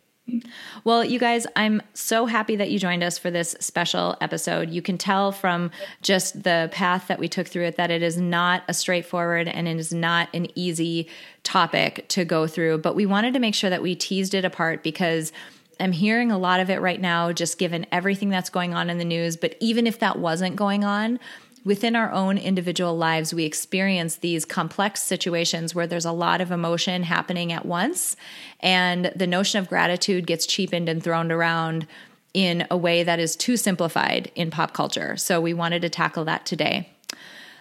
Well, 0.84 1.02
you 1.02 1.18
guys, 1.18 1.46
I'm 1.56 1.80
so 1.94 2.26
happy 2.26 2.56
that 2.56 2.70
you 2.70 2.78
joined 2.78 3.02
us 3.02 3.16
for 3.16 3.30
this 3.30 3.56
special 3.60 4.18
episode. 4.20 4.68
You 4.68 4.82
can 4.82 4.98
tell 4.98 5.32
from 5.32 5.70
just 6.02 6.42
the 6.42 6.68
path 6.70 7.08
that 7.08 7.18
we 7.18 7.26
took 7.26 7.48
through 7.48 7.64
it 7.64 7.76
that 7.76 7.90
it 7.90 8.02
is 8.02 8.18
not 8.18 8.64
a 8.68 8.74
straightforward 8.74 9.48
and 9.48 9.66
it 9.66 9.78
is 9.78 9.94
not 9.94 10.28
an 10.34 10.48
easy 10.54 11.08
topic 11.44 12.06
to 12.08 12.26
go 12.26 12.46
through, 12.46 12.78
but 12.78 12.94
we 12.94 13.06
wanted 13.06 13.32
to 13.32 13.40
make 13.40 13.54
sure 13.54 13.70
that 13.70 13.80
we 13.80 13.94
teased 13.94 14.34
it 14.34 14.44
apart 14.44 14.82
because 14.82 15.32
I'm 15.80 15.92
hearing 15.92 16.30
a 16.30 16.38
lot 16.38 16.60
of 16.60 16.68
it 16.68 16.82
right 16.82 17.00
now, 17.00 17.32
just 17.32 17.56
given 17.56 17.86
everything 17.90 18.28
that's 18.28 18.50
going 18.50 18.74
on 18.74 18.90
in 18.90 18.98
the 18.98 19.06
news. 19.06 19.38
But 19.38 19.54
even 19.60 19.86
if 19.86 20.00
that 20.00 20.18
wasn't 20.18 20.56
going 20.56 20.84
on, 20.84 21.18
within 21.64 21.96
our 21.96 22.10
own 22.12 22.38
individual 22.38 22.96
lives, 22.96 23.34
we 23.34 23.44
experience 23.44 24.16
these 24.16 24.44
complex 24.44 25.02
situations 25.02 25.74
where 25.74 25.86
there's 25.86 26.04
a 26.04 26.12
lot 26.12 26.40
of 26.40 26.50
emotion 26.50 27.02
happening 27.02 27.52
at 27.52 27.66
once. 27.66 28.16
And 28.60 29.12
the 29.14 29.26
notion 29.26 29.58
of 29.58 29.68
gratitude 29.68 30.26
gets 30.26 30.46
cheapened 30.46 30.88
and 30.88 31.02
thrown 31.02 31.30
around 31.30 31.86
in 32.34 32.66
a 32.70 32.76
way 32.76 33.02
that 33.02 33.18
is 33.18 33.36
too 33.36 33.56
simplified 33.56 34.30
in 34.34 34.50
pop 34.50 34.72
culture. 34.72 35.16
So 35.16 35.40
we 35.40 35.54
wanted 35.54 35.82
to 35.82 35.88
tackle 35.88 36.24
that 36.26 36.46
today. 36.46 36.90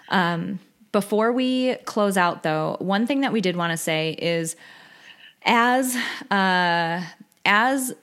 Um, 0.09 0.59
before 0.91 1.31
we 1.31 1.75
close 1.85 2.17
out, 2.17 2.43
though, 2.43 2.77
one 2.79 3.07
thing 3.07 3.21
that 3.21 3.33
we 3.33 3.41
did 3.41 3.55
want 3.55 3.71
to 3.71 3.77
say 3.77 4.11
is 4.11 4.55
as 5.43 5.95
uh, 6.31 7.03
as 7.45 7.93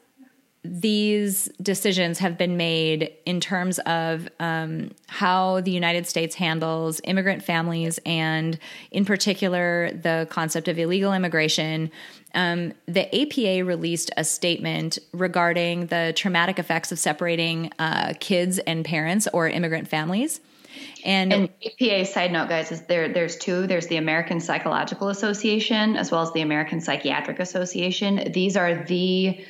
these 0.65 1.51
decisions 1.61 2.19
have 2.21 2.39
been 2.39 2.57
made 2.57 3.13
in 3.27 3.39
terms 3.39 3.79
of 3.81 4.27
um, 4.41 4.91
how 5.09 5.61
the 5.61 5.71
United 5.71 6.07
States 6.07 6.35
handles 6.35 7.03
immigrant 7.05 7.43
families 7.43 7.99
and, 8.07 8.59
in 8.91 9.05
particular, 9.05 9.91
the 9.93 10.27
concept 10.31 10.67
of 10.69 10.79
illegal 10.79 11.13
immigration. 11.13 11.91
Um, 12.35 12.73
the 12.87 13.15
APA 13.15 13.65
released 13.65 14.11
a 14.17 14.25
statement 14.25 14.99
regarding 15.13 15.89
the 15.89 16.15
traumatic 16.17 16.59
effects 16.59 16.91
of 16.91 16.99
separating 16.99 17.71
uh, 17.79 18.15
kids 18.19 18.59
and 18.59 18.87
parents 18.87 19.29
or 19.35 19.47
immigrant 19.47 19.87
families. 19.87 20.41
And, 21.05 21.33
and 21.33 21.49
APA 21.65 22.07
side 22.07 22.33
note, 22.33 22.49
guys, 22.49 22.73
is 22.73 22.81
there 22.83 23.13
there's 23.13 23.37
two. 23.37 23.67
There's 23.67 23.87
the 23.89 23.97
American 23.97 24.41
Psychological 24.41 25.11
Association 25.11 25.95
as 25.97 26.11
well 26.11 26.23
as 26.23 26.33
the 26.33 26.41
American 26.41 26.81
Psychiatric 26.81 27.39
Association. 27.39 28.33
These 28.33 28.57
are 28.57 28.83
the 28.85 29.45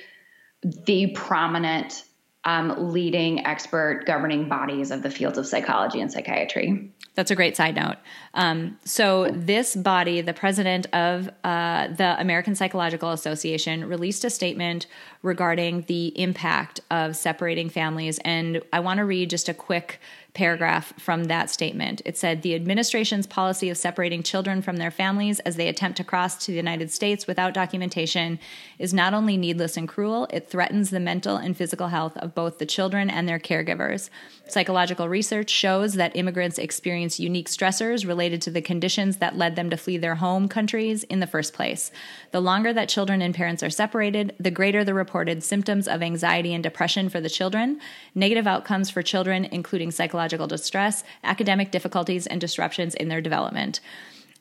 the 0.64 1.08
prominent 1.08 2.04
um, 2.44 2.92
leading 2.92 3.46
expert 3.46 4.04
governing 4.06 4.48
bodies 4.48 4.90
of 4.90 5.02
the 5.02 5.10
fields 5.10 5.38
of 5.38 5.46
psychology 5.46 6.00
and 6.00 6.12
psychiatry. 6.12 6.90
That's 7.14 7.30
a 7.30 7.36
great 7.36 7.56
side 7.56 7.76
note. 7.76 7.96
Um, 8.34 8.76
so, 8.84 9.30
this 9.30 9.76
body, 9.76 10.20
the 10.20 10.34
president 10.34 10.86
of 10.92 11.30
uh, 11.44 11.88
the 11.88 12.20
American 12.20 12.56
Psychological 12.56 13.12
Association, 13.12 13.88
released 13.88 14.24
a 14.24 14.30
statement 14.30 14.86
regarding 15.22 15.82
the 15.82 16.08
impact 16.20 16.80
of 16.90 17.16
separating 17.16 17.70
families. 17.70 18.18
And 18.24 18.62
I 18.72 18.80
want 18.80 18.98
to 18.98 19.04
read 19.04 19.30
just 19.30 19.48
a 19.48 19.54
quick 19.54 20.00
paragraph 20.34 20.92
from 20.98 21.24
that 21.24 21.48
statement. 21.48 22.02
It 22.04 22.18
said 22.18 22.42
the 22.42 22.56
administration's 22.56 23.24
policy 23.24 23.70
of 23.70 23.76
separating 23.76 24.24
children 24.24 24.62
from 24.62 24.78
their 24.78 24.90
families 24.90 25.38
as 25.40 25.54
they 25.54 25.68
attempt 25.68 25.96
to 25.98 26.04
cross 26.04 26.44
to 26.44 26.50
the 26.50 26.56
United 26.56 26.90
States 26.90 27.28
without 27.28 27.54
documentation 27.54 28.40
is 28.76 28.92
not 28.92 29.14
only 29.14 29.36
needless 29.36 29.76
and 29.76 29.88
cruel, 29.88 30.26
it 30.30 30.48
threatens 30.48 30.90
the 30.90 30.98
mental 30.98 31.36
and 31.36 31.56
physical 31.56 31.86
health 31.88 32.16
of 32.16 32.34
both 32.34 32.58
the 32.58 32.66
children 32.66 33.08
and 33.08 33.28
their 33.28 33.38
caregivers. 33.38 34.10
Psychological 34.48 35.08
research 35.08 35.50
shows 35.50 35.94
that 35.94 36.16
immigrants 36.16 36.58
experience 36.58 37.20
unique 37.20 37.48
stressors 37.48 38.06
related 38.06 38.42
to 38.42 38.50
the 38.50 38.60
conditions 38.60 39.18
that 39.18 39.38
led 39.38 39.54
them 39.54 39.70
to 39.70 39.76
flee 39.76 39.98
their 39.98 40.16
home 40.16 40.48
countries 40.48 41.04
in 41.04 41.20
the 41.20 41.28
first 41.28 41.54
place. 41.54 41.92
The 42.32 42.40
longer 42.40 42.72
that 42.72 42.88
children 42.88 43.22
and 43.22 43.34
parents 43.34 43.62
are 43.62 43.70
separated, 43.70 44.34
the 44.40 44.50
greater 44.50 44.82
the 44.82 44.94
reported 44.94 45.44
symptoms 45.44 45.86
of 45.86 46.02
anxiety 46.02 46.52
and 46.52 46.62
depression 46.62 47.08
for 47.08 47.20
the 47.20 47.30
children, 47.30 47.80
negative 48.16 48.48
outcomes 48.48 48.90
for 48.90 49.00
children, 49.00 49.44
including 49.44 49.92
psychological 49.92 50.23
distress, 50.28 51.04
academic 51.22 51.70
difficulties, 51.70 52.26
and 52.26 52.40
disruptions 52.40 52.94
in 52.94 53.08
their 53.08 53.20
development. 53.20 53.80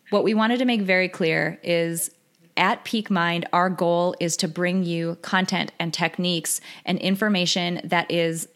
What 0.09 0.23
we 0.23 0.33
wanted 0.33 0.59
to 0.59 0.65
make 0.65 0.81
very 0.81 1.09
clear 1.09 1.59
is 1.63 2.11
at 2.55 2.83
Peak 2.83 3.09
Mind, 3.09 3.47
our 3.51 3.69
goal 3.69 4.15
is 4.19 4.37
to 4.37 4.47
bring 4.47 4.83
you 4.83 5.17
content 5.21 5.71
and 5.79 5.93
techniques 5.93 6.61
and 6.85 6.99
information 6.99 7.81
that 7.83 8.09
is 8.11 8.47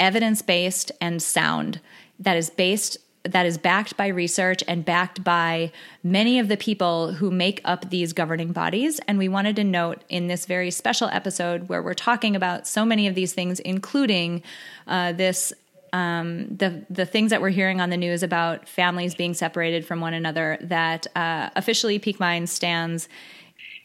evidence 0.00 0.42
based 0.42 0.92
and 1.00 1.22
sound, 1.22 1.80
that 2.18 2.36
is 2.36 2.50
based 2.50 2.98
that 3.32 3.46
is 3.46 3.58
backed 3.58 3.96
by 3.96 4.06
research 4.06 4.62
and 4.68 4.84
backed 4.84 5.24
by 5.24 5.72
many 6.02 6.38
of 6.38 6.48
the 6.48 6.56
people 6.56 7.12
who 7.12 7.30
make 7.30 7.60
up 7.64 7.90
these 7.90 8.12
governing 8.12 8.52
bodies. 8.52 9.00
And 9.08 9.18
we 9.18 9.28
wanted 9.28 9.56
to 9.56 9.64
note 9.64 10.02
in 10.08 10.28
this 10.28 10.46
very 10.46 10.70
special 10.70 11.08
episode 11.08 11.68
where 11.68 11.82
we're 11.82 11.94
talking 11.94 12.36
about 12.36 12.66
so 12.66 12.84
many 12.84 13.06
of 13.06 13.14
these 13.14 13.32
things, 13.32 13.60
including 13.60 14.42
uh, 14.86 15.12
this. 15.12 15.52
Um, 15.92 16.48
the 16.56 16.84
the 16.90 17.06
things 17.06 17.30
that 17.30 17.40
we're 17.40 17.50
hearing 17.50 17.80
on 17.80 17.90
the 17.90 17.96
news 17.96 18.22
about 18.22 18.68
families 18.68 19.14
being 19.14 19.34
separated 19.34 19.86
from 19.86 20.00
one 20.00 20.14
another 20.14 20.58
that 20.60 21.06
uh, 21.16 21.50
officially 21.56 21.98
Peak 21.98 22.20
Mind 22.20 22.48
stands 22.48 23.08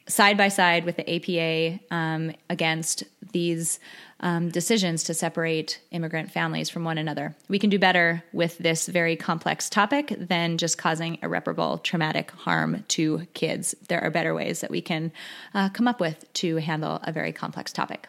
side 0.08 0.38
by 0.38 0.47
side 0.47 0.86
with 0.86 0.97
the 0.97 1.10
APA 1.10 1.80
um, 1.93 2.34
against 2.49 3.04
these 3.32 3.80
um, 4.20 4.49
decisions 4.49 5.04
to 5.04 5.14
separate 5.14 5.82
immigrant 5.91 6.32
families 6.32 6.70
from 6.70 6.84
one 6.84 6.97
another. 6.97 7.36
We 7.47 7.60
can 7.60 7.70
do 7.70 7.80
better 7.80 8.24
with 8.34 8.58
this 8.60 8.88
very 8.88 9.16
complex 9.16 9.70
topic 9.70 10.14
than 10.18 10.58
just 10.58 10.78
causing 10.78 11.18
irreparable 11.24 11.80
traumatic 11.80 12.32
harm 12.32 12.84
to 12.89 13.26
kids. 13.34 13.74
There 13.88 14.04
are 14.04 14.12
better 14.12 14.34
ways 14.34 14.62
that 14.62 14.70
we 14.70 14.82
can 14.82 15.12
uh, 15.54 15.70
come 15.70 15.88
up 15.88 15.99
with 15.99 16.32
to 16.34 16.58
handle 16.58 16.99
a 17.04 17.12
very 17.12 17.32
complex 17.32 17.72
topic. 17.74 18.08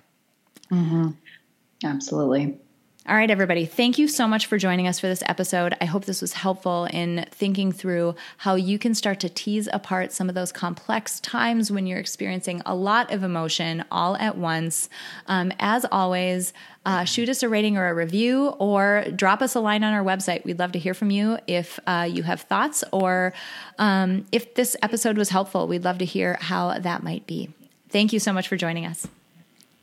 Mm-hmm. 0.71 1.11
Absolutely. 1.85 2.59
All 3.09 3.17
right, 3.17 3.33
everybody. 3.33 3.67
Thank 3.67 3.99
you 3.99 4.07
so 4.07 4.29
much 4.29 4.47
for 4.47 4.59
joining 4.59 4.87
us 4.87 5.01
for 5.01 5.09
this 5.09 5.25
episode. 5.27 5.77
I 5.81 5.87
hope 5.87 6.05
this 6.05 6.21
was 6.21 6.35
helpful 6.35 6.85
in 6.85 7.27
thinking 7.33 7.73
through 7.73 8.15
how 8.37 8.55
you 8.55 8.79
can 8.79 8.95
start 8.95 9.19
to 9.21 9.29
tease 9.29 9.69
apart 9.73 10.13
some 10.13 10.29
of 10.29 10.37
those 10.37 10.53
complex 10.53 11.19
times 11.19 11.73
when 11.73 11.89
you're 11.89 11.99
experiencing 11.99 12.63
a 12.65 12.77
lot 12.77 13.13
of 13.13 13.25
emotion 13.25 13.85
all 13.91 14.17
at 14.19 14.39
once. 14.39 14.89
Um, 15.27 15.53
as 15.59 15.85
always, 15.91 16.53
uh, 16.87 17.03
shoot 17.03 17.29
us 17.29 17.43
a 17.43 17.49
rating 17.49 17.77
or 17.77 17.89
a 17.89 17.95
review 17.95 18.51
or 18.61 19.05
drop 19.17 19.43
us 19.43 19.57
a 19.57 19.61
line 19.61 19.83
on 19.83 19.93
our 19.93 20.05
website. 20.05 20.45
We'd 20.45 20.61
love 20.61 20.71
to 20.71 20.79
hear 20.79 20.95
from 20.95 21.11
you 21.11 21.39
if 21.49 21.81
uh, 21.89 22.09
you 22.09 22.23
have 22.23 22.43
thoughts 22.43 22.85
or 22.93 23.33
um, 23.81 24.27
if 24.31 24.55
this 24.55 24.77
episode 24.81 25.19
was 25.19 25.29
helpful. 25.29 25.67
We'd 25.67 25.83
love 25.83 25.99
to 25.99 26.05
hear 26.05 26.39
how 26.41 26.79
that 26.79 27.03
might 27.03 27.27
be. 27.27 27.53
Thank 27.89 28.13
you 28.13 28.21
so 28.21 28.33
much 28.33 28.47
for 28.47 28.57
joining 28.57 28.87
us. 28.87 29.09